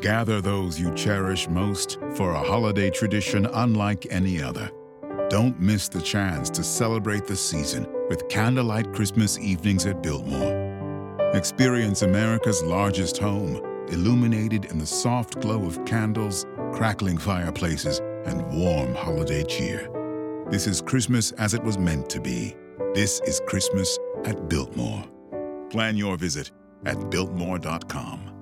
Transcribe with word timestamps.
Gather 0.00 0.40
those 0.40 0.78
you 0.78 0.94
cherish 0.94 1.48
most 1.48 1.98
for 2.14 2.32
a 2.32 2.38
holiday 2.38 2.88
tradition 2.88 3.46
unlike 3.46 4.06
any 4.10 4.40
other. 4.40 4.70
Don't 5.28 5.60
miss 5.60 5.88
the 5.88 6.00
chance 6.00 6.48
to 6.50 6.62
celebrate 6.62 7.26
the 7.26 7.34
season 7.34 7.84
with 8.08 8.28
candlelight 8.28 8.92
Christmas 8.92 9.38
evenings 9.38 9.86
at 9.86 10.00
Biltmore. 10.00 10.54
Experience 11.34 12.02
America's 12.02 12.62
largest 12.62 13.18
home, 13.18 13.56
illuminated 13.88 14.66
in 14.66 14.78
the 14.78 14.86
soft 14.86 15.40
glow 15.40 15.64
of 15.66 15.84
candles, 15.84 16.46
crackling 16.72 17.18
fireplaces, 17.18 17.98
and 18.24 18.46
warm 18.56 18.94
holiday 18.94 19.42
cheer. 19.42 19.90
This 20.48 20.68
is 20.68 20.80
Christmas 20.80 21.32
as 21.32 21.54
it 21.54 21.62
was 21.62 21.76
meant 21.76 22.08
to 22.10 22.20
be. 22.20 22.56
This 22.94 23.20
is 23.26 23.42
Christmas 23.46 23.98
at 24.24 24.48
Biltmore. 24.48 25.04
Plan 25.70 25.96
your 25.96 26.16
visit 26.16 26.52
at 26.86 27.10
Biltmore.com. 27.10 28.37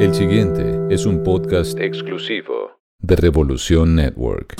El 0.00 0.14
siguiente 0.14 0.80
es 0.90 1.06
un 1.06 1.22
podcast 1.22 1.78
exclusivo 1.78 2.78
de 3.00 3.16
Revolución 3.16 3.96
Network. 3.96 4.56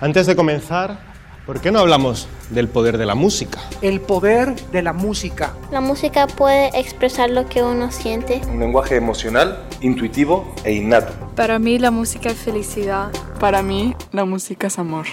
Antes 0.00 0.26
de 0.26 0.36
comenzar, 0.36 0.98
¿por 1.46 1.60
qué 1.60 1.72
no 1.72 1.78
hablamos 1.78 2.28
del 2.50 2.68
poder 2.68 2.98
de 2.98 3.06
la 3.06 3.14
música? 3.14 3.60
El 3.80 4.00
poder 4.00 4.54
de 4.70 4.82
la 4.82 4.92
música. 4.92 5.54
La 5.70 5.80
música 5.80 6.26
puede 6.26 6.78
expresar 6.78 7.30
lo 7.30 7.46
que 7.48 7.62
uno 7.62 7.90
siente. 7.90 8.42
Un 8.50 8.60
lenguaje 8.60 8.96
emocional, 8.96 9.66
intuitivo 9.80 10.54
e 10.64 10.74
innato. 10.74 11.12
Para 11.34 11.58
mí 11.58 11.78
la 11.78 11.90
música 11.90 12.30
es 12.30 12.38
felicidad. 12.38 13.10
Para 13.44 13.62
mí 13.62 13.94
la 14.10 14.24
música 14.24 14.68
es 14.68 14.78
amor. 14.78 15.04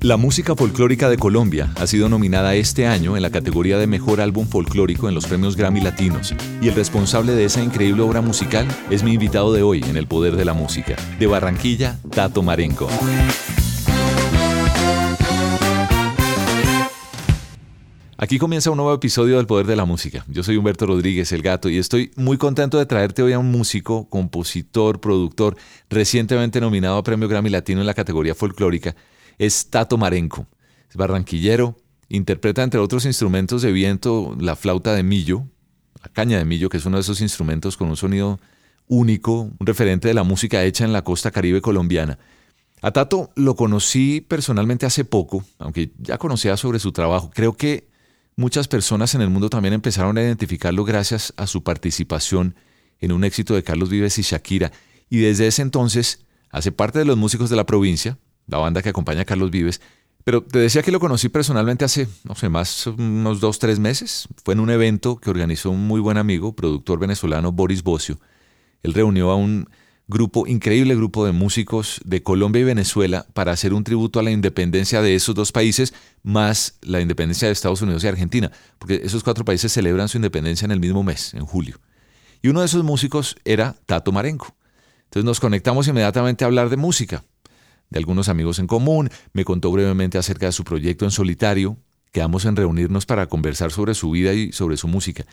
La 0.00 0.16
música 0.16 0.56
folclórica 0.56 1.10
de 1.10 1.18
Colombia 1.18 1.74
ha 1.78 1.86
sido 1.86 2.08
nominada 2.08 2.54
este 2.54 2.86
año 2.86 3.16
en 3.16 3.22
la 3.22 3.28
categoría 3.28 3.76
de 3.76 3.86
Mejor 3.86 4.22
Álbum 4.22 4.46
Folclórico 4.46 5.10
en 5.10 5.14
los 5.14 5.26
premios 5.26 5.54
Grammy 5.54 5.82
Latinos, 5.82 6.34
y 6.62 6.68
el 6.68 6.74
responsable 6.74 7.32
de 7.34 7.44
esa 7.44 7.62
increíble 7.62 8.00
obra 8.00 8.22
musical 8.22 8.66
es 8.88 9.02
mi 9.02 9.12
invitado 9.12 9.52
de 9.52 9.62
hoy 9.62 9.84
en 9.86 9.98
El 9.98 10.06
Poder 10.06 10.36
de 10.36 10.46
la 10.46 10.54
Música, 10.54 10.96
de 11.18 11.26
Barranquilla, 11.26 11.98
Tato 12.08 12.42
Marenco. 12.42 12.88
Aquí 18.18 18.38
comienza 18.38 18.70
un 18.70 18.78
nuevo 18.78 18.94
episodio 18.94 19.36
del 19.36 19.46
Poder 19.46 19.66
de 19.66 19.76
la 19.76 19.84
Música. 19.84 20.24
Yo 20.28 20.42
soy 20.42 20.56
Humberto 20.56 20.86
Rodríguez, 20.86 21.32
el 21.32 21.42
gato, 21.42 21.68
y 21.68 21.76
estoy 21.76 22.12
muy 22.16 22.38
contento 22.38 22.78
de 22.78 22.86
traerte 22.86 23.22
hoy 23.22 23.34
a 23.34 23.38
un 23.38 23.50
músico, 23.50 24.08
compositor, 24.08 25.00
productor, 25.00 25.54
recientemente 25.90 26.58
nominado 26.58 26.96
a 26.96 27.02
Premio 27.02 27.28
Grammy 27.28 27.50
Latino 27.50 27.82
en 27.82 27.86
la 27.86 27.92
categoría 27.92 28.34
folclórica. 28.34 28.96
Es 29.36 29.68
Tato 29.68 29.98
Marenco. 29.98 30.46
Es 30.88 30.96
barranquillero, 30.96 31.76
interpreta 32.08 32.62
entre 32.62 32.80
otros 32.80 33.04
instrumentos 33.04 33.60
de 33.60 33.70
viento 33.70 34.34
la 34.40 34.56
flauta 34.56 34.94
de 34.94 35.02
millo, 35.02 35.44
la 36.02 36.10
caña 36.10 36.38
de 36.38 36.46
millo, 36.46 36.70
que 36.70 36.78
es 36.78 36.86
uno 36.86 36.96
de 36.96 37.02
esos 37.02 37.20
instrumentos 37.20 37.76
con 37.76 37.90
un 37.90 37.98
sonido 37.98 38.40
único, 38.88 39.50
un 39.58 39.66
referente 39.66 40.08
de 40.08 40.14
la 40.14 40.22
música 40.22 40.64
hecha 40.64 40.86
en 40.86 40.94
la 40.94 41.04
costa 41.04 41.32
caribe 41.32 41.60
colombiana. 41.60 42.18
A 42.80 42.92
Tato 42.92 43.28
lo 43.36 43.56
conocí 43.56 44.22
personalmente 44.22 44.86
hace 44.86 45.04
poco, 45.04 45.44
aunque 45.58 45.92
ya 45.98 46.16
conocía 46.16 46.56
sobre 46.56 46.78
su 46.78 46.92
trabajo. 46.92 47.30
Creo 47.34 47.52
que 47.52 47.94
muchas 48.36 48.68
personas 48.68 49.14
en 49.14 49.22
el 49.22 49.30
mundo 49.30 49.50
también 49.50 49.74
empezaron 49.74 50.16
a 50.18 50.22
identificarlo 50.22 50.84
gracias 50.84 51.32
a 51.36 51.46
su 51.46 51.62
participación 51.62 52.54
en 53.00 53.12
un 53.12 53.24
éxito 53.24 53.54
de 53.54 53.62
Carlos 53.62 53.88
Vives 53.88 54.18
y 54.18 54.22
Shakira. 54.22 54.72
Y 55.08 55.18
desde 55.18 55.46
ese 55.46 55.62
entonces 55.62 56.20
hace 56.50 56.72
parte 56.72 56.98
de 56.98 57.04
los 57.04 57.16
músicos 57.16 57.50
de 57.50 57.56
la 57.56 57.66
provincia, 57.66 58.18
la 58.46 58.58
banda 58.58 58.82
que 58.82 58.90
acompaña 58.90 59.22
a 59.22 59.24
Carlos 59.24 59.50
Vives. 59.50 59.80
Pero 60.24 60.42
te 60.42 60.58
decía 60.58 60.82
que 60.82 60.90
lo 60.90 61.00
conocí 61.00 61.28
personalmente 61.28 61.84
hace, 61.84 62.08
no 62.24 62.34
sé, 62.34 62.48
más 62.48 62.86
unos 62.88 63.40
dos, 63.40 63.58
tres 63.58 63.78
meses. 63.78 64.28
Fue 64.44 64.54
en 64.54 64.60
un 64.60 64.70
evento 64.70 65.16
que 65.16 65.30
organizó 65.30 65.70
un 65.70 65.86
muy 65.86 66.00
buen 66.00 66.16
amigo, 66.16 66.54
productor 66.54 66.98
venezolano 66.98 67.52
Boris 67.52 67.82
Bocio. 67.82 68.18
Él 68.82 68.92
reunió 68.92 69.30
a 69.30 69.36
un 69.36 69.68
grupo, 70.08 70.46
increíble 70.46 70.94
grupo 70.94 71.26
de 71.26 71.32
músicos 71.32 72.00
de 72.04 72.22
Colombia 72.22 72.60
y 72.60 72.64
Venezuela 72.64 73.26
para 73.32 73.52
hacer 73.52 73.74
un 73.74 73.84
tributo 73.84 74.20
a 74.20 74.22
la 74.22 74.30
independencia 74.30 75.02
de 75.02 75.14
esos 75.14 75.34
dos 75.34 75.52
países, 75.52 75.94
más 76.22 76.78
la 76.82 77.00
independencia 77.00 77.48
de 77.48 77.52
Estados 77.52 77.82
Unidos 77.82 78.04
y 78.04 78.08
Argentina, 78.08 78.52
porque 78.78 79.00
esos 79.02 79.24
cuatro 79.24 79.44
países 79.44 79.72
celebran 79.72 80.08
su 80.08 80.18
independencia 80.18 80.64
en 80.64 80.70
el 80.70 80.80
mismo 80.80 81.02
mes, 81.02 81.34
en 81.34 81.44
julio. 81.44 81.80
Y 82.42 82.48
uno 82.48 82.60
de 82.60 82.66
esos 82.66 82.84
músicos 82.84 83.36
era 83.44 83.74
Tato 83.86 84.12
Marenco. 84.12 84.54
Entonces 85.04 85.24
nos 85.24 85.40
conectamos 85.40 85.88
inmediatamente 85.88 86.44
a 86.44 86.46
hablar 86.46 86.68
de 86.68 86.76
música, 86.76 87.24
de 87.90 87.98
algunos 87.98 88.28
amigos 88.28 88.58
en 88.58 88.66
común, 88.66 89.10
me 89.32 89.44
contó 89.44 89.70
brevemente 89.70 90.18
acerca 90.18 90.46
de 90.46 90.52
su 90.52 90.64
proyecto 90.64 91.04
en 91.04 91.10
solitario, 91.10 91.76
quedamos 92.12 92.44
en 92.44 92.56
reunirnos 92.56 93.06
para 93.06 93.28
conversar 93.28 93.70
sobre 93.70 93.94
su 93.94 94.10
vida 94.10 94.32
y 94.32 94.52
sobre 94.52 94.76
su 94.76 94.88
música 94.88 95.24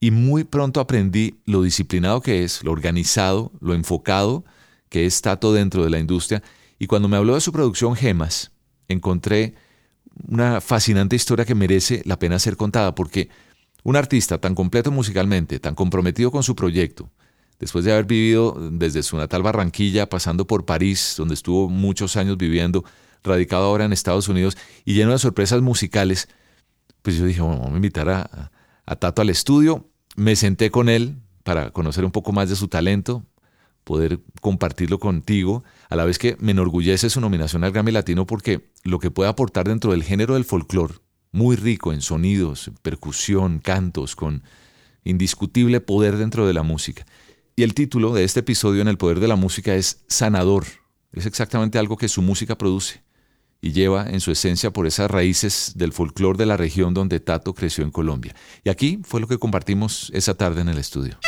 y 0.00 0.10
muy 0.10 0.44
pronto 0.44 0.80
aprendí 0.80 1.40
lo 1.44 1.62
disciplinado 1.62 2.22
que 2.22 2.42
es, 2.42 2.64
lo 2.64 2.72
organizado, 2.72 3.52
lo 3.60 3.74
enfocado 3.74 4.44
que 4.88 5.06
es 5.06 5.22
Tato 5.22 5.52
dentro 5.52 5.84
de 5.84 5.90
la 5.90 5.98
industria. 5.98 6.42
Y 6.78 6.86
cuando 6.86 7.08
me 7.08 7.16
habló 7.16 7.34
de 7.34 7.40
su 7.40 7.52
producción 7.52 7.94
Gemas, 7.94 8.50
encontré 8.88 9.54
una 10.26 10.60
fascinante 10.60 11.16
historia 11.16 11.44
que 11.44 11.54
merece 11.54 12.02
la 12.04 12.18
pena 12.18 12.38
ser 12.38 12.56
contada, 12.56 12.94
porque 12.94 13.28
un 13.84 13.96
artista 13.96 14.38
tan 14.38 14.54
completo 14.54 14.90
musicalmente, 14.90 15.60
tan 15.60 15.74
comprometido 15.74 16.30
con 16.30 16.42
su 16.42 16.56
proyecto, 16.56 17.10
después 17.58 17.84
de 17.84 17.92
haber 17.92 18.06
vivido 18.06 18.56
desde 18.72 19.02
su 19.02 19.16
natal 19.16 19.42
Barranquilla, 19.42 20.08
pasando 20.08 20.46
por 20.46 20.64
París, 20.64 21.14
donde 21.16 21.34
estuvo 21.34 21.68
muchos 21.68 22.16
años 22.16 22.36
viviendo, 22.36 22.84
radicado 23.22 23.64
ahora 23.64 23.84
en 23.84 23.92
Estados 23.92 24.28
Unidos 24.28 24.56
y 24.84 24.94
lleno 24.94 25.12
de 25.12 25.18
sorpresas 25.18 25.62
musicales, 25.62 26.28
pues 27.02 27.16
yo 27.16 27.24
dije, 27.26 27.40
vamos 27.40 27.70
a 27.70 27.76
invitar 27.76 28.08
a, 28.08 28.50
a 28.90 28.96
Tato 28.96 29.22
al 29.22 29.30
estudio 29.30 29.88
me 30.16 30.34
senté 30.34 30.72
con 30.72 30.88
él 30.88 31.14
para 31.44 31.70
conocer 31.70 32.04
un 32.04 32.10
poco 32.10 32.32
más 32.32 32.48
de 32.48 32.56
su 32.56 32.66
talento, 32.66 33.24
poder 33.84 34.18
compartirlo 34.40 34.98
contigo, 34.98 35.62
a 35.88 35.94
la 35.94 36.04
vez 36.04 36.18
que 36.18 36.36
me 36.40 36.50
enorgullece 36.50 37.08
su 37.08 37.20
nominación 37.20 37.62
al 37.62 37.70
Grammy 37.70 37.92
Latino 37.92 38.26
porque 38.26 38.72
lo 38.82 38.98
que 38.98 39.12
puede 39.12 39.30
aportar 39.30 39.68
dentro 39.68 39.92
del 39.92 40.02
género 40.02 40.34
del 40.34 40.44
folclore, 40.44 40.94
muy 41.30 41.54
rico 41.54 41.92
en 41.92 42.00
sonidos, 42.00 42.72
percusión, 42.82 43.60
cantos, 43.60 44.16
con 44.16 44.42
indiscutible 45.04 45.80
poder 45.80 46.16
dentro 46.16 46.48
de 46.48 46.54
la 46.54 46.64
música. 46.64 47.06
Y 47.54 47.62
el 47.62 47.74
título 47.74 48.12
de 48.12 48.24
este 48.24 48.40
episodio 48.40 48.82
en 48.82 48.88
El 48.88 48.98
Poder 48.98 49.20
de 49.20 49.28
la 49.28 49.36
Música 49.36 49.72
es 49.76 50.02
Sanador. 50.08 50.64
Es 51.12 51.26
exactamente 51.26 51.78
algo 51.78 51.96
que 51.96 52.08
su 52.08 52.22
música 52.22 52.58
produce 52.58 53.02
y 53.60 53.72
lleva 53.72 54.08
en 54.08 54.20
su 54.20 54.30
esencia 54.30 54.70
por 54.70 54.86
esas 54.86 55.10
raíces 55.10 55.72
del 55.74 55.92
folclore 55.92 56.38
de 56.38 56.46
la 56.46 56.56
región 56.56 56.94
donde 56.94 57.20
Tato 57.20 57.54
creció 57.54 57.84
en 57.84 57.90
Colombia. 57.90 58.34
Y 58.64 58.70
aquí 58.70 59.00
fue 59.04 59.20
lo 59.20 59.28
que 59.28 59.38
compartimos 59.38 60.10
esa 60.14 60.34
tarde 60.34 60.62
en 60.62 60.68
el 60.68 60.78
estudio. 60.78 61.18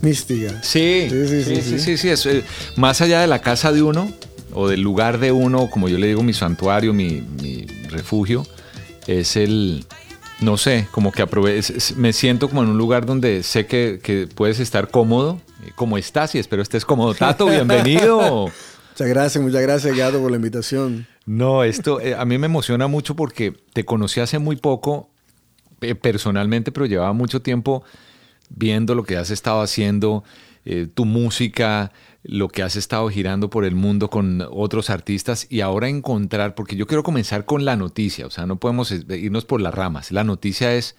Mística. 0.00 0.62
Sí, 0.62 1.08
sí, 1.10 1.62
sí, 1.62 1.96
sí, 1.96 2.16
sí, 2.16 2.28
eh, 2.28 2.44
más 2.76 3.00
allá 3.00 3.20
de 3.20 3.26
la 3.26 3.40
casa 3.40 3.72
de 3.72 3.82
uno 3.82 4.10
o 4.54 4.68
del 4.68 4.80
lugar 4.80 5.18
de 5.18 5.32
uno, 5.32 5.68
como 5.70 5.88
yo 5.88 5.98
le 5.98 6.06
digo, 6.06 6.22
mi 6.22 6.32
santuario, 6.32 6.94
mi, 6.94 7.20
mi 7.42 7.66
refugio, 7.90 8.46
es 9.06 9.36
el, 9.36 9.84
no 10.40 10.56
sé, 10.56 10.88
como 10.90 11.12
que 11.12 11.24
me 11.96 12.12
siento 12.12 12.48
como 12.48 12.62
en 12.62 12.70
un 12.70 12.78
lugar 12.78 13.06
donde 13.06 13.42
sé 13.42 13.66
que, 13.66 14.28
puedes 14.34 14.60
estar 14.60 14.90
cómodo, 14.90 15.40
eh, 15.64 15.72
como 15.74 15.98
estás 15.98 16.34
y 16.34 16.38
espero 16.38 16.62
estés 16.62 16.84
cómodo. 16.84 17.14
Tato, 17.14 17.46
bienvenido. 17.50 18.50
muchas 18.90 19.08
gracias, 19.08 19.42
muchas 19.42 19.62
gracias, 19.62 19.96
Gato, 19.96 20.20
por 20.20 20.30
la 20.30 20.36
invitación. 20.36 21.06
No, 21.26 21.64
esto 21.64 22.00
eh, 22.00 22.14
a 22.14 22.24
mí 22.24 22.38
me 22.38 22.46
emociona 22.46 22.86
mucho 22.86 23.14
porque 23.14 23.52
te 23.72 23.84
conocí 23.84 24.20
hace 24.20 24.38
muy 24.38 24.56
poco 24.56 25.10
eh, 25.80 25.94
personalmente, 25.94 26.72
pero 26.72 26.86
llevaba 26.86 27.12
mucho 27.12 27.42
tiempo 27.42 27.84
viendo 28.48 28.94
lo 28.94 29.04
que 29.04 29.16
has 29.16 29.30
estado 29.30 29.60
haciendo. 29.60 30.24
eh, 30.64 30.86
tu 30.92 31.04
música, 31.04 31.92
lo 32.28 32.48
que 32.48 32.62
has 32.62 32.76
estado 32.76 33.08
girando 33.08 33.48
por 33.48 33.64
el 33.64 33.74
mundo 33.74 34.10
con 34.10 34.46
otros 34.50 34.90
artistas 34.90 35.46
y 35.48 35.62
ahora 35.62 35.88
encontrar, 35.88 36.54
porque 36.54 36.76
yo 36.76 36.86
quiero 36.86 37.02
comenzar 37.02 37.46
con 37.46 37.64
la 37.64 37.74
noticia, 37.74 38.26
o 38.26 38.30
sea, 38.30 38.44
no 38.44 38.56
podemos 38.56 38.92
eh, 38.92 39.02
irnos 39.16 39.46
por 39.46 39.62
las 39.62 39.74
ramas. 39.74 40.12
La 40.12 40.24
noticia 40.24 40.74
es 40.74 40.94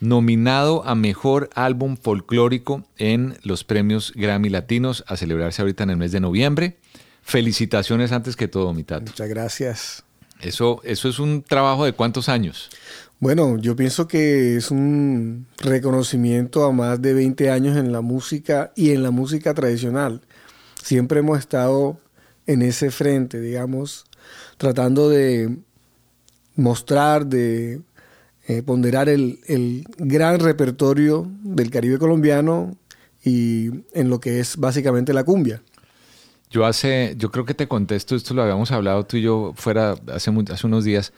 nominado 0.00 0.86
a 0.86 0.94
Mejor 0.94 1.48
Álbum 1.54 1.96
Folclórico 1.96 2.84
en 2.98 3.38
los 3.42 3.64
premios 3.64 4.12
Grammy 4.14 4.50
Latinos 4.50 5.02
a 5.06 5.16
celebrarse 5.16 5.62
ahorita 5.62 5.84
en 5.84 5.90
el 5.90 5.96
mes 5.96 6.12
de 6.12 6.20
noviembre. 6.20 6.76
Felicitaciones 7.22 8.12
antes 8.12 8.36
que 8.36 8.46
todo, 8.46 8.74
Mitato. 8.74 9.06
Muchas 9.06 9.28
gracias. 9.30 10.04
Eso, 10.42 10.82
eso 10.84 11.08
es 11.08 11.18
un 11.18 11.42
trabajo 11.42 11.86
de 11.86 11.94
cuántos 11.94 12.28
años? 12.28 12.68
Bueno, 13.18 13.56
yo 13.58 13.76
pienso 13.76 14.08
que 14.08 14.56
es 14.56 14.70
un 14.70 15.46
reconocimiento 15.58 16.64
a 16.64 16.72
más 16.72 17.00
de 17.00 17.14
20 17.14 17.50
años 17.50 17.78
en 17.78 17.92
la 17.92 18.02
música 18.02 18.72
y 18.76 18.90
en 18.90 19.02
la 19.02 19.10
música 19.10 19.54
tradicional. 19.54 20.20
Siempre 20.82 21.20
hemos 21.20 21.38
estado 21.38 21.98
en 22.46 22.62
ese 22.62 22.90
frente, 22.90 23.40
digamos, 23.40 24.04
tratando 24.56 25.08
de 25.08 25.56
mostrar, 26.56 27.26
de 27.26 27.80
eh, 28.46 28.62
ponderar 28.62 29.08
el, 29.08 29.40
el 29.46 29.84
gran 29.98 30.40
repertorio 30.40 31.30
del 31.42 31.70
Caribe 31.70 31.98
colombiano 31.98 32.76
y 33.24 33.70
en 33.92 34.08
lo 34.08 34.20
que 34.20 34.40
es 34.40 34.56
básicamente 34.56 35.12
la 35.12 35.24
cumbia. 35.24 35.62
Yo 36.50 36.66
hace, 36.66 37.14
yo 37.16 37.30
creo 37.30 37.44
que 37.44 37.54
te 37.54 37.68
contesto, 37.68 38.16
esto 38.16 38.34
lo 38.34 38.42
habíamos 38.42 38.72
hablado 38.72 39.04
tú 39.04 39.16
y 39.16 39.22
yo 39.22 39.52
fuera 39.54 39.94
hace, 40.12 40.32
hace 40.50 40.66
unos 40.66 40.84
días 40.84 41.12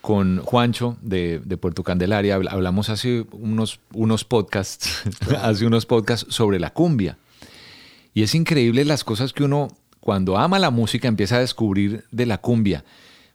con 0.00 0.38
Juancho 0.38 0.96
de, 1.02 1.40
de, 1.44 1.56
Puerto 1.56 1.82
Candelaria. 1.82 2.34
Hablamos 2.34 2.88
hace 2.88 3.26
unos, 3.32 3.80
unos 3.92 4.24
podcasts, 4.24 5.02
hace 5.42 5.66
unos 5.66 5.86
podcasts 5.86 6.26
sobre 6.34 6.58
la 6.58 6.70
cumbia. 6.70 7.18
Y 8.14 8.22
es 8.22 8.34
increíble 8.34 8.84
las 8.84 9.04
cosas 9.04 9.32
que 9.32 9.44
uno, 9.44 9.68
cuando 10.00 10.36
ama 10.36 10.58
la 10.58 10.70
música, 10.70 11.08
empieza 11.08 11.36
a 11.36 11.40
descubrir 11.40 12.04
de 12.10 12.26
la 12.26 12.38
cumbia. 12.38 12.84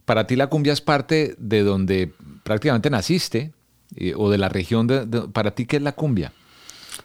Para 0.06 0.28
ti 0.28 0.36
la 0.36 0.48
cumbia 0.48 0.74
es 0.74 0.82
parte 0.82 1.36
de 1.38 1.64
donde 1.64 2.14
prácticamente 2.44 2.90
naciste 2.90 3.54
eh, 3.96 4.14
o 4.16 4.30
de 4.30 4.38
la 4.38 4.50
región. 4.50 4.88
De, 4.88 5.06
para 5.34 5.52
ti, 5.56 5.66
¿qué 5.66 5.78
es 5.78 5.82
la 5.82 5.94
cumbia? 5.94 6.34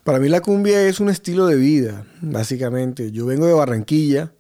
Para 0.05 0.19
mí 0.19 0.29
la 0.29 0.41
cumbia 0.41 0.87
es 0.87 1.01
un 1.01 1.09
estilo 1.09 1.47
de 1.47 1.57
vida, 1.57 2.07
básicamente. 2.21 3.13
Yo 3.13 3.27
vengo 3.27 3.47
de 3.47 3.53
Barranquilla 3.53 4.33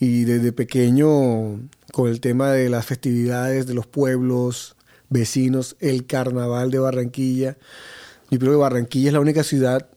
y 0.00 0.24
desde 0.24 0.52
pequeño 0.52 1.60
con 1.92 2.08
el 2.08 2.20
tema 2.20 2.52
de 2.52 2.68
las 2.68 2.86
festividades 2.86 3.66
de 3.66 3.74
los 3.74 3.86
pueblos 3.86 4.76
vecinos, 5.08 5.76
el 5.80 6.06
carnaval 6.06 6.70
de 6.70 6.78
Barranquilla. 6.78 7.56
Yo 8.30 8.38
creo 8.38 8.52
que 8.52 8.58
Barranquilla 8.58 9.08
es 9.08 9.12
la 9.14 9.20
única 9.20 9.42
ciudad, 9.42 9.88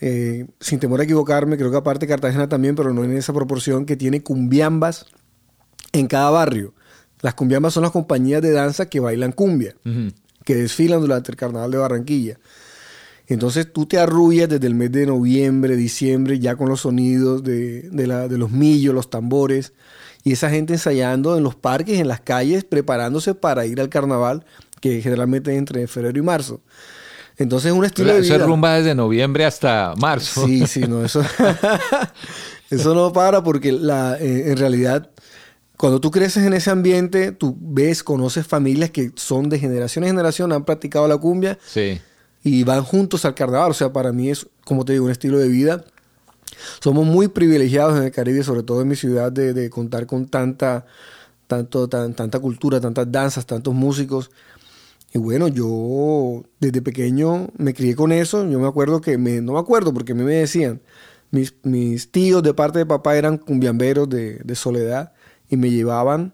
eh, 0.00 0.46
sin 0.60 0.78
temor 0.78 1.00
a 1.00 1.04
equivocarme, 1.04 1.56
creo 1.56 1.70
que 1.70 1.76
aparte 1.76 2.06
Cartagena 2.06 2.48
también, 2.48 2.74
pero 2.74 2.92
no 2.92 3.04
en 3.04 3.16
esa 3.16 3.32
proporción, 3.32 3.84
que 3.84 3.96
tiene 3.96 4.22
cumbiambas 4.22 5.06
en 5.92 6.06
cada 6.06 6.30
barrio. 6.30 6.74
Las 7.20 7.34
cumbiambas 7.34 7.74
son 7.74 7.82
las 7.82 7.92
compañías 7.92 8.40
de 8.40 8.52
danza 8.52 8.86
que 8.86 9.00
bailan 9.00 9.32
cumbia, 9.32 9.74
que 10.44 10.54
desfilan 10.54 11.00
durante 11.00 11.30
el 11.30 11.36
carnaval 11.36 11.70
de 11.70 11.78
Barranquilla. 11.78 12.38
Entonces 13.26 13.72
tú 13.72 13.86
te 13.86 13.98
arrullas 13.98 14.48
desde 14.48 14.66
el 14.66 14.74
mes 14.74 14.90
de 14.90 15.06
noviembre, 15.06 15.76
diciembre, 15.76 16.40
ya 16.40 16.56
con 16.56 16.68
los 16.68 16.80
sonidos 16.80 17.44
de, 17.44 17.88
los 18.30 18.50
millos, 18.50 18.94
los 18.94 19.10
tambores, 19.10 19.72
y 20.24 20.32
esa 20.32 20.50
gente 20.50 20.72
ensayando 20.72 21.36
en 21.36 21.44
los 21.44 21.54
parques, 21.54 22.00
en 22.00 22.08
las 22.08 22.20
calles, 22.20 22.64
preparándose 22.64 23.34
para 23.34 23.66
ir 23.66 23.80
al 23.80 23.88
carnaval, 23.88 24.44
que 24.80 25.00
generalmente 25.02 25.52
es 25.52 25.58
entre 25.58 25.86
febrero 25.86 26.18
y 26.18 26.22
marzo. 26.22 26.60
Entonces 27.42 27.72
es 27.72 27.76
un 27.76 27.84
estilo 27.84 28.12
de 28.12 28.20
vida. 28.20 28.36
Eso 28.36 28.46
rumba 28.46 28.74
desde 28.74 28.94
noviembre 28.94 29.44
hasta 29.44 29.94
marzo. 29.96 30.46
Sí, 30.46 30.66
sí, 30.66 30.80
no, 30.80 31.04
eso, 31.04 31.22
eso 32.70 32.94
no 32.94 33.12
para 33.12 33.42
porque 33.42 33.72
la, 33.72 34.16
eh, 34.18 34.50
en 34.50 34.56
realidad 34.56 35.10
cuando 35.76 36.00
tú 36.00 36.10
creces 36.10 36.44
en 36.44 36.52
ese 36.52 36.70
ambiente, 36.70 37.32
tú 37.32 37.56
ves, 37.58 38.02
conoces 38.02 38.46
familias 38.46 38.90
que 38.90 39.12
son 39.16 39.48
de 39.48 39.58
generación 39.58 40.04
en 40.04 40.10
generación, 40.10 40.52
han 40.52 40.64
practicado 40.64 41.08
la 41.08 41.16
cumbia. 41.16 41.58
Sí 41.66 42.00
y 42.42 42.64
van 42.64 42.82
juntos 42.82 43.24
al 43.24 43.34
carnaval. 43.34 43.70
O 43.70 43.74
sea, 43.74 43.92
para 43.92 44.12
mí 44.12 44.30
es, 44.30 44.46
como 44.64 44.84
te 44.84 44.92
digo, 44.92 45.04
un 45.04 45.10
estilo 45.10 45.38
de 45.38 45.48
vida. 45.48 45.84
Somos 46.80 47.06
muy 47.06 47.28
privilegiados 47.28 47.98
en 47.98 48.04
el 48.04 48.10
Caribe, 48.10 48.42
sobre 48.42 48.62
todo 48.62 48.82
en 48.82 48.88
mi 48.88 48.96
ciudad, 48.96 49.30
de, 49.32 49.70
contar 49.70 50.06
con 50.06 50.26
tanta, 50.28 50.86
tanto, 51.46 51.88
tan, 51.88 52.14
tanta 52.14 52.38
cultura, 52.38 52.80
tantas 52.80 53.10
danzas, 53.10 53.46
tantos 53.46 53.74
músicos. 53.74 54.30
Y 55.12 55.18
bueno, 55.18 55.48
yo 55.48 56.44
desde 56.60 56.82
pequeño 56.82 57.48
me 57.56 57.74
crié 57.74 57.96
con 57.96 58.12
eso. 58.12 58.48
Yo 58.48 58.60
me 58.60 58.68
acuerdo 58.68 59.00
que, 59.00 59.18
me, 59.18 59.40
no 59.40 59.54
me 59.54 59.58
acuerdo 59.58 59.92
porque 59.92 60.12
a 60.12 60.14
mí 60.14 60.22
me 60.22 60.34
decían, 60.34 60.80
mis, 61.30 61.54
mis 61.62 62.10
tíos 62.10 62.42
de 62.42 62.54
parte 62.54 62.78
de 62.78 62.86
papá 62.86 63.16
eran 63.16 63.38
cumbiamberos 63.38 64.08
de, 64.08 64.38
de 64.44 64.54
soledad 64.54 65.12
y 65.48 65.56
me 65.56 65.70
llevaban 65.70 66.32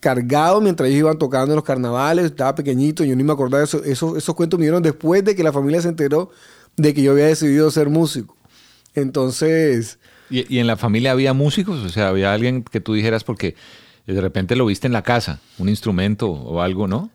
cargado 0.00 0.60
mientras 0.60 0.88
ellos 0.88 1.00
iban 1.00 1.18
tocando 1.18 1.52
en 1.52 1.56
los 1.56 1.64
carnavales, 1.64 2.26
estaba 2.26 2.54
pequeñito, 2.54 3.04
yo 3.04 3.14
ni 3.14 3.22
me 3.22 3.32
acordaba 3.32 3.58
de 3.58 3.64
eso. 3.64 3.84
eso 3.84 4.16
esos 4.16 4.34
cuentos 4.34 4.58
me 4.58 4.64
dieron 4.64 4.82
después 4.82 5.24
de 5.24 5.34
que 5.34 5.42
la 5.42 5.52
familia 5.52 5.80
se 5.82 5.88
enteró 5.88 6.30
de 6.76 6.94
que 6.94 7.02
yo 7.02 7.12
había 7.12 7.26
decidido 7.26 7.70
ser 7.70 7.88
músico. 7.88 8.36
Entonces... 8.94 9.98
¿Y, 10.30 10.58
en 10.58 10.66
la 10.66 10.76
familia 10.76 11.12
había 11.12 11.32
músicos? 11.32 11.84
O 11.84 11.88
sea, 11.88 12.08
había 12.08 12.32
alguien 12.32 12.62
que 12.62 12.80
tú 12.80 12.94
dijeras 12.94 13.24
porque 13.24 13.56
de 14.06 14.20
repente 14.20 14.56
lo 14.56 14.66
viste 14.66 14.86
en 14.86 14.92
la 14.92 15.02
casa, 15.02 15.40
un 15.58 15.68
instrumento 15.68 16.30
o 16.30 16.60
algo, 16.62 16.86
¿no? 16.86 17.10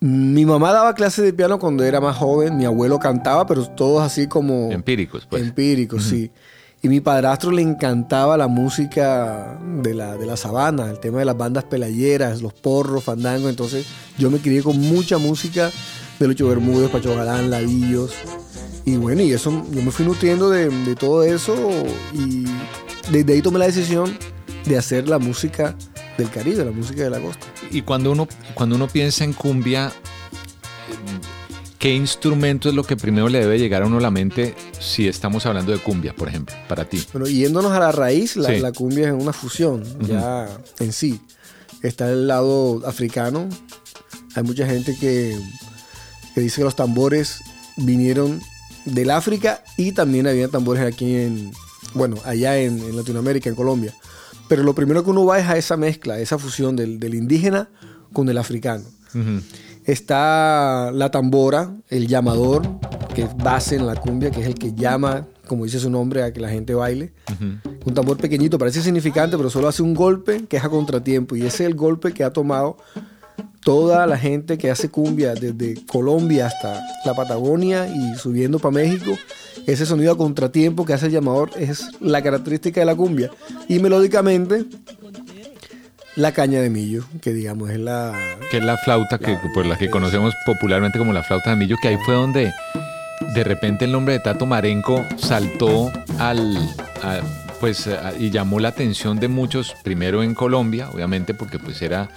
Mi 0.00 0.46
mamá 0.46 0.72
daba 0.72 0.94
clases 0.94 1.24
de 1.24 1.32
piano 1.32 1.58
cuando 1.58 1.82
era 1.82 2.00
más 2.00 2.16
joven, 2.16 2.56
mi 2.56 2.64
abuelo 2.64 2.98
cantaba, 3.00 3.46
pero 3.46 3.66
todos 3.66 4.02
así 4.02 4.28
como... 4.28 4.70
Empíricos, 4.70 5.26
pues. 5.26 5.42
Empíricos, 5.42 6.04
sí. 6.04 6.30
Y 6.80 6.88
mi 6.88 7.00
padrastro 7.00 7.50
le 7.50 7.62
encantaba 7.62 8.36
la 8.36 8.46
música 8.46 9.58
de 9.82 9.94
la, 9.94 10.16
de 10.16 10.26
la 10.26 10.36
sabana, 10.36 10.88
el 10.88 11.00
tema 11.00 11.18
de 11.18 11.24
las 11.24 11.36
bandas 11.36 11.64
pelayeras, 11.64 12.40
los 12.40 12.52
porros, 12.52 13.02
fandango. 13.02 13.48
Entonces 13.48 13.86
yo 14.16 14.30
me 14.30 14.38
crié 14.38 14.62
con 14.62 14.78
mucha 14.78 15.18
música 15.18 15.72
de 16.20 16.28
Lucho 16.28 16.46
Bermúdez, 16.48 16.90
Pacho 16.90 17.16
Galán, 17.16 17.50
Ladillos. 17.50 18.12
Y 18.84 18.96
bueno, 18.96 19.22
y 19.22 19.32
eso, 19.32 19.66
yo 19.72 19.82
me 19.82 19.90
fui 19.90 20.06
nutriendo 20.06 20.48
de, 20.50 20.68
de 20.68 20.94
todo 20.94 21.24
eso 21.24 21.56
y 22.14 22.44
desde 23.10 23.32
ahí 23.32 23.42
tomé 23.42 23.58
la 23.58 23.66
decisión 23.66 24.16
de 24.64 24.78
hacer 24.78 25.08
la 25.08 25.18
música 25.18 25.74
del 26.16 26.30
Caribe, 26.30 26.64
la 26.64 26.70
música 26.70 27.02
de 27.02 27.10
la 27.10 27.18
costa. 27.20 27.46
Y 27.70 27.82
cuando 27.82 28.12
uno, 28.12 28.28
cuando 28.54 28.76
uno 28.76 28.88
piensa 28.88 29.24
en 29.24 29.32
cumbia, 29.32 29.92
¿Qué 31.78 31.94
instrumento 31.94 32.68
es 32.68 32.74
lo 32.74 32.82
que 32.82 32.96
primero 32.96 33.28
le 33.28 33.38
debe 33.38 33.56
llegar 33.56 33.82
a 33.82 33.86
uno 33.86 33.98
a 33.98 34.00
la 34.00 34.10
mente 34.10 34.56
si 34.80 35.06
estamos 35.06 35.46
hablando 35.46 35.70
de 35.70 35.78
cumbia, 35.78 36.12
por 36.12 36.28
ejemplo, 36.28 36.56
para 36.68 36.84
ti? 36.84 37.06
Bueno, 37.12 37.28
yéndonos 37.28 37.70
a 37.70 37.78
la 37.78 37.92
raíz, 37.92 38.34
la, 38.34 38.72
cumbia 38.72 39.08
es 39.08 39.14
una 39.14 39.32
fusión 39.32 39.84
ya 40.00 40.48
en 40.80 40.92
sí. 40.92 41.20
Está 41.80 42.10
el 42.10 42.26
lado 42.26 42.82
africano. 42.84 43.48
Hay 44.34 44.42
mucha 44.42 44.66
gente 44.66 44.96
que, 44.98 45.38
dice 46.34 46.56
que 46.56 46.64
los 46.64 46.74
tambores 46.74 47.42
vinieron 47.76 48.40
del 48.84 49.12
África 49.12 49.62
y 49.76 49.92
también 49.92 50.26
había 50.26 50.48
tambores 50.48 50.82
aquí 50.82 51.14
en, 51.14 51.52
bueno, 51.94 52.16
allá 52.24 52.58
en, 52.58 52.96
Latinoamérica, 52.96 53.50
en 53.50 53.54
Colombia. 53.54 53.94
Pero 54.48 54.62
lo 54.62 54.74
primero 54.74 55.04
que 55.04 55.10
uno 55.10 55.24
va 55.24 55.38
es 55.38 55.46
a 55.46 55.56
esa 55.56 55.76
mezcla, 55.76 56.14
a 56.14 56.20
esa 56.20 56.38
fusión 56.38 56.74
del, 56.74 57.14
indígena 57.14 57.68
con 58.12 58.28
el 58.28 58.38
africano. 58.38 58.84
Está 59.84 60.90
la 60.92 61.10
tambora, 61.10 61.72
el 61.88 62.08
llamador, 62.08 62.62
que 63.14 63.22
es 63.22 63.36
base 63.36 63.76
en 63.76 63.86
la 63.86 63.96
cumbia, 63.96 64.30
que 64.30 64.40
es 64.40 64.46
el 64.46 64.54
que 64.54 64.74
llama, 64.74 65.26
como 65.46 65.64
dice 65.64 65.80
su 65.80 65.90
nombre, 65.90 66.22
a 66.22 66.32
que 66.32 66.40
la 66.40 66.48
gente 66.48 66.74
baile. 66.74 67.12
Un 67.84 67.94
tambor 67.94 68.16
pequeñito, 68.18 68.58
parece 68.58 68.82
significante, 68.82 69.36
pero 69.36 69.50
solo 69.50 69.68
hace 69.68 69.82
un 69.82 69.94
golpe 69.94 70.44
que 70.46 70.56
es 70.56 70.64
a 70.64 70.68
contratiempo. 70.68 71.36
Y 71.36 71.40
ese 71.40 71.64
es 71.64 71.70
el 71.70 71.74
golpe 71.74 72.12
que 72.12 72.24
ha 72.24 72.32
tomado 72.32 72.76
toda 73.60 74.06
la 74.06 74.16
gente 74.16 74.58
que 74.58 74.70
hace 74.70 74.88
cumbia, 74.88 75.34
desde 75.34 75.84
Colombia 75.86 76.46
hasta 76.46 76.80
la 77.04 77.14
Patagonia 77.14 77.86
y 77.86 78.16
subiendo 78.16 78.58
para 78.58 78.72
México. 78.72 79.16
Ese 79.66 79.84
sonido 79.84 80.12
a 80.12 80.16
contratiempo 80.16 80.86
que 80.86 80.94
hace 80.94 81.06
el 81.06 81.12
llamador 81.12 81.50
es 81.58 81.88
la 82.00 82.22
característica 82.22 82.80
de 82.80 82.86
la 82.86 82.94
cumbia. 82.94 83.30
Y 83.68 83.80
melódicamente 83.80 84.64
la 86.16 86.32
caña 86.32 86.60
de 86.60 86.70
millo, 86.70 87.04
que 87.20 87.32
digamos 87.32 87.70
es 87.70 87.78
la... 87.78 88.12
Que 88.50 88.58
es 88.58 88.64
la 88.64 88.76
flauta 88.78 89.18
que, 89.18 89.38
por 89.54 89.66
la 89.66 89.76
que 89.76 89.90
conocemos 89.90 90.34
popularmente 90.46 90.98
como 90.98 91.12
la 91.12 91.22
flauta 91.22 91.50
de 91.50 91.56
millo, 91.56 91.76
que 91.80 91.88
ahí 91.88 91.98
fue 92.04 92.14
donde 92.14 92.52
de 93.34 93.44
repente 93.44 93.84
el 93.84 93.92
nombre 93.92 94.14
de 94.14 94.20
Tato 94.20 94.46
Marenco 94.46 95.04
saltó 95.16 95.92
al... 96.18 96.56
pues 97.60 97.88
y 98.18 98.30
llamó 98.30 98.60
la 98.60 98.68
atención 98.68 99.20
de 99.20 99.28
muchos, 99.28 99.74
primero 99.82 100.22
en 100.22 100.34
Colombia, 100.34 100.88
obviamente 100.90 101.34
porque 101.34 101.58
pues 101.58 101.82
era... 101.82 102.08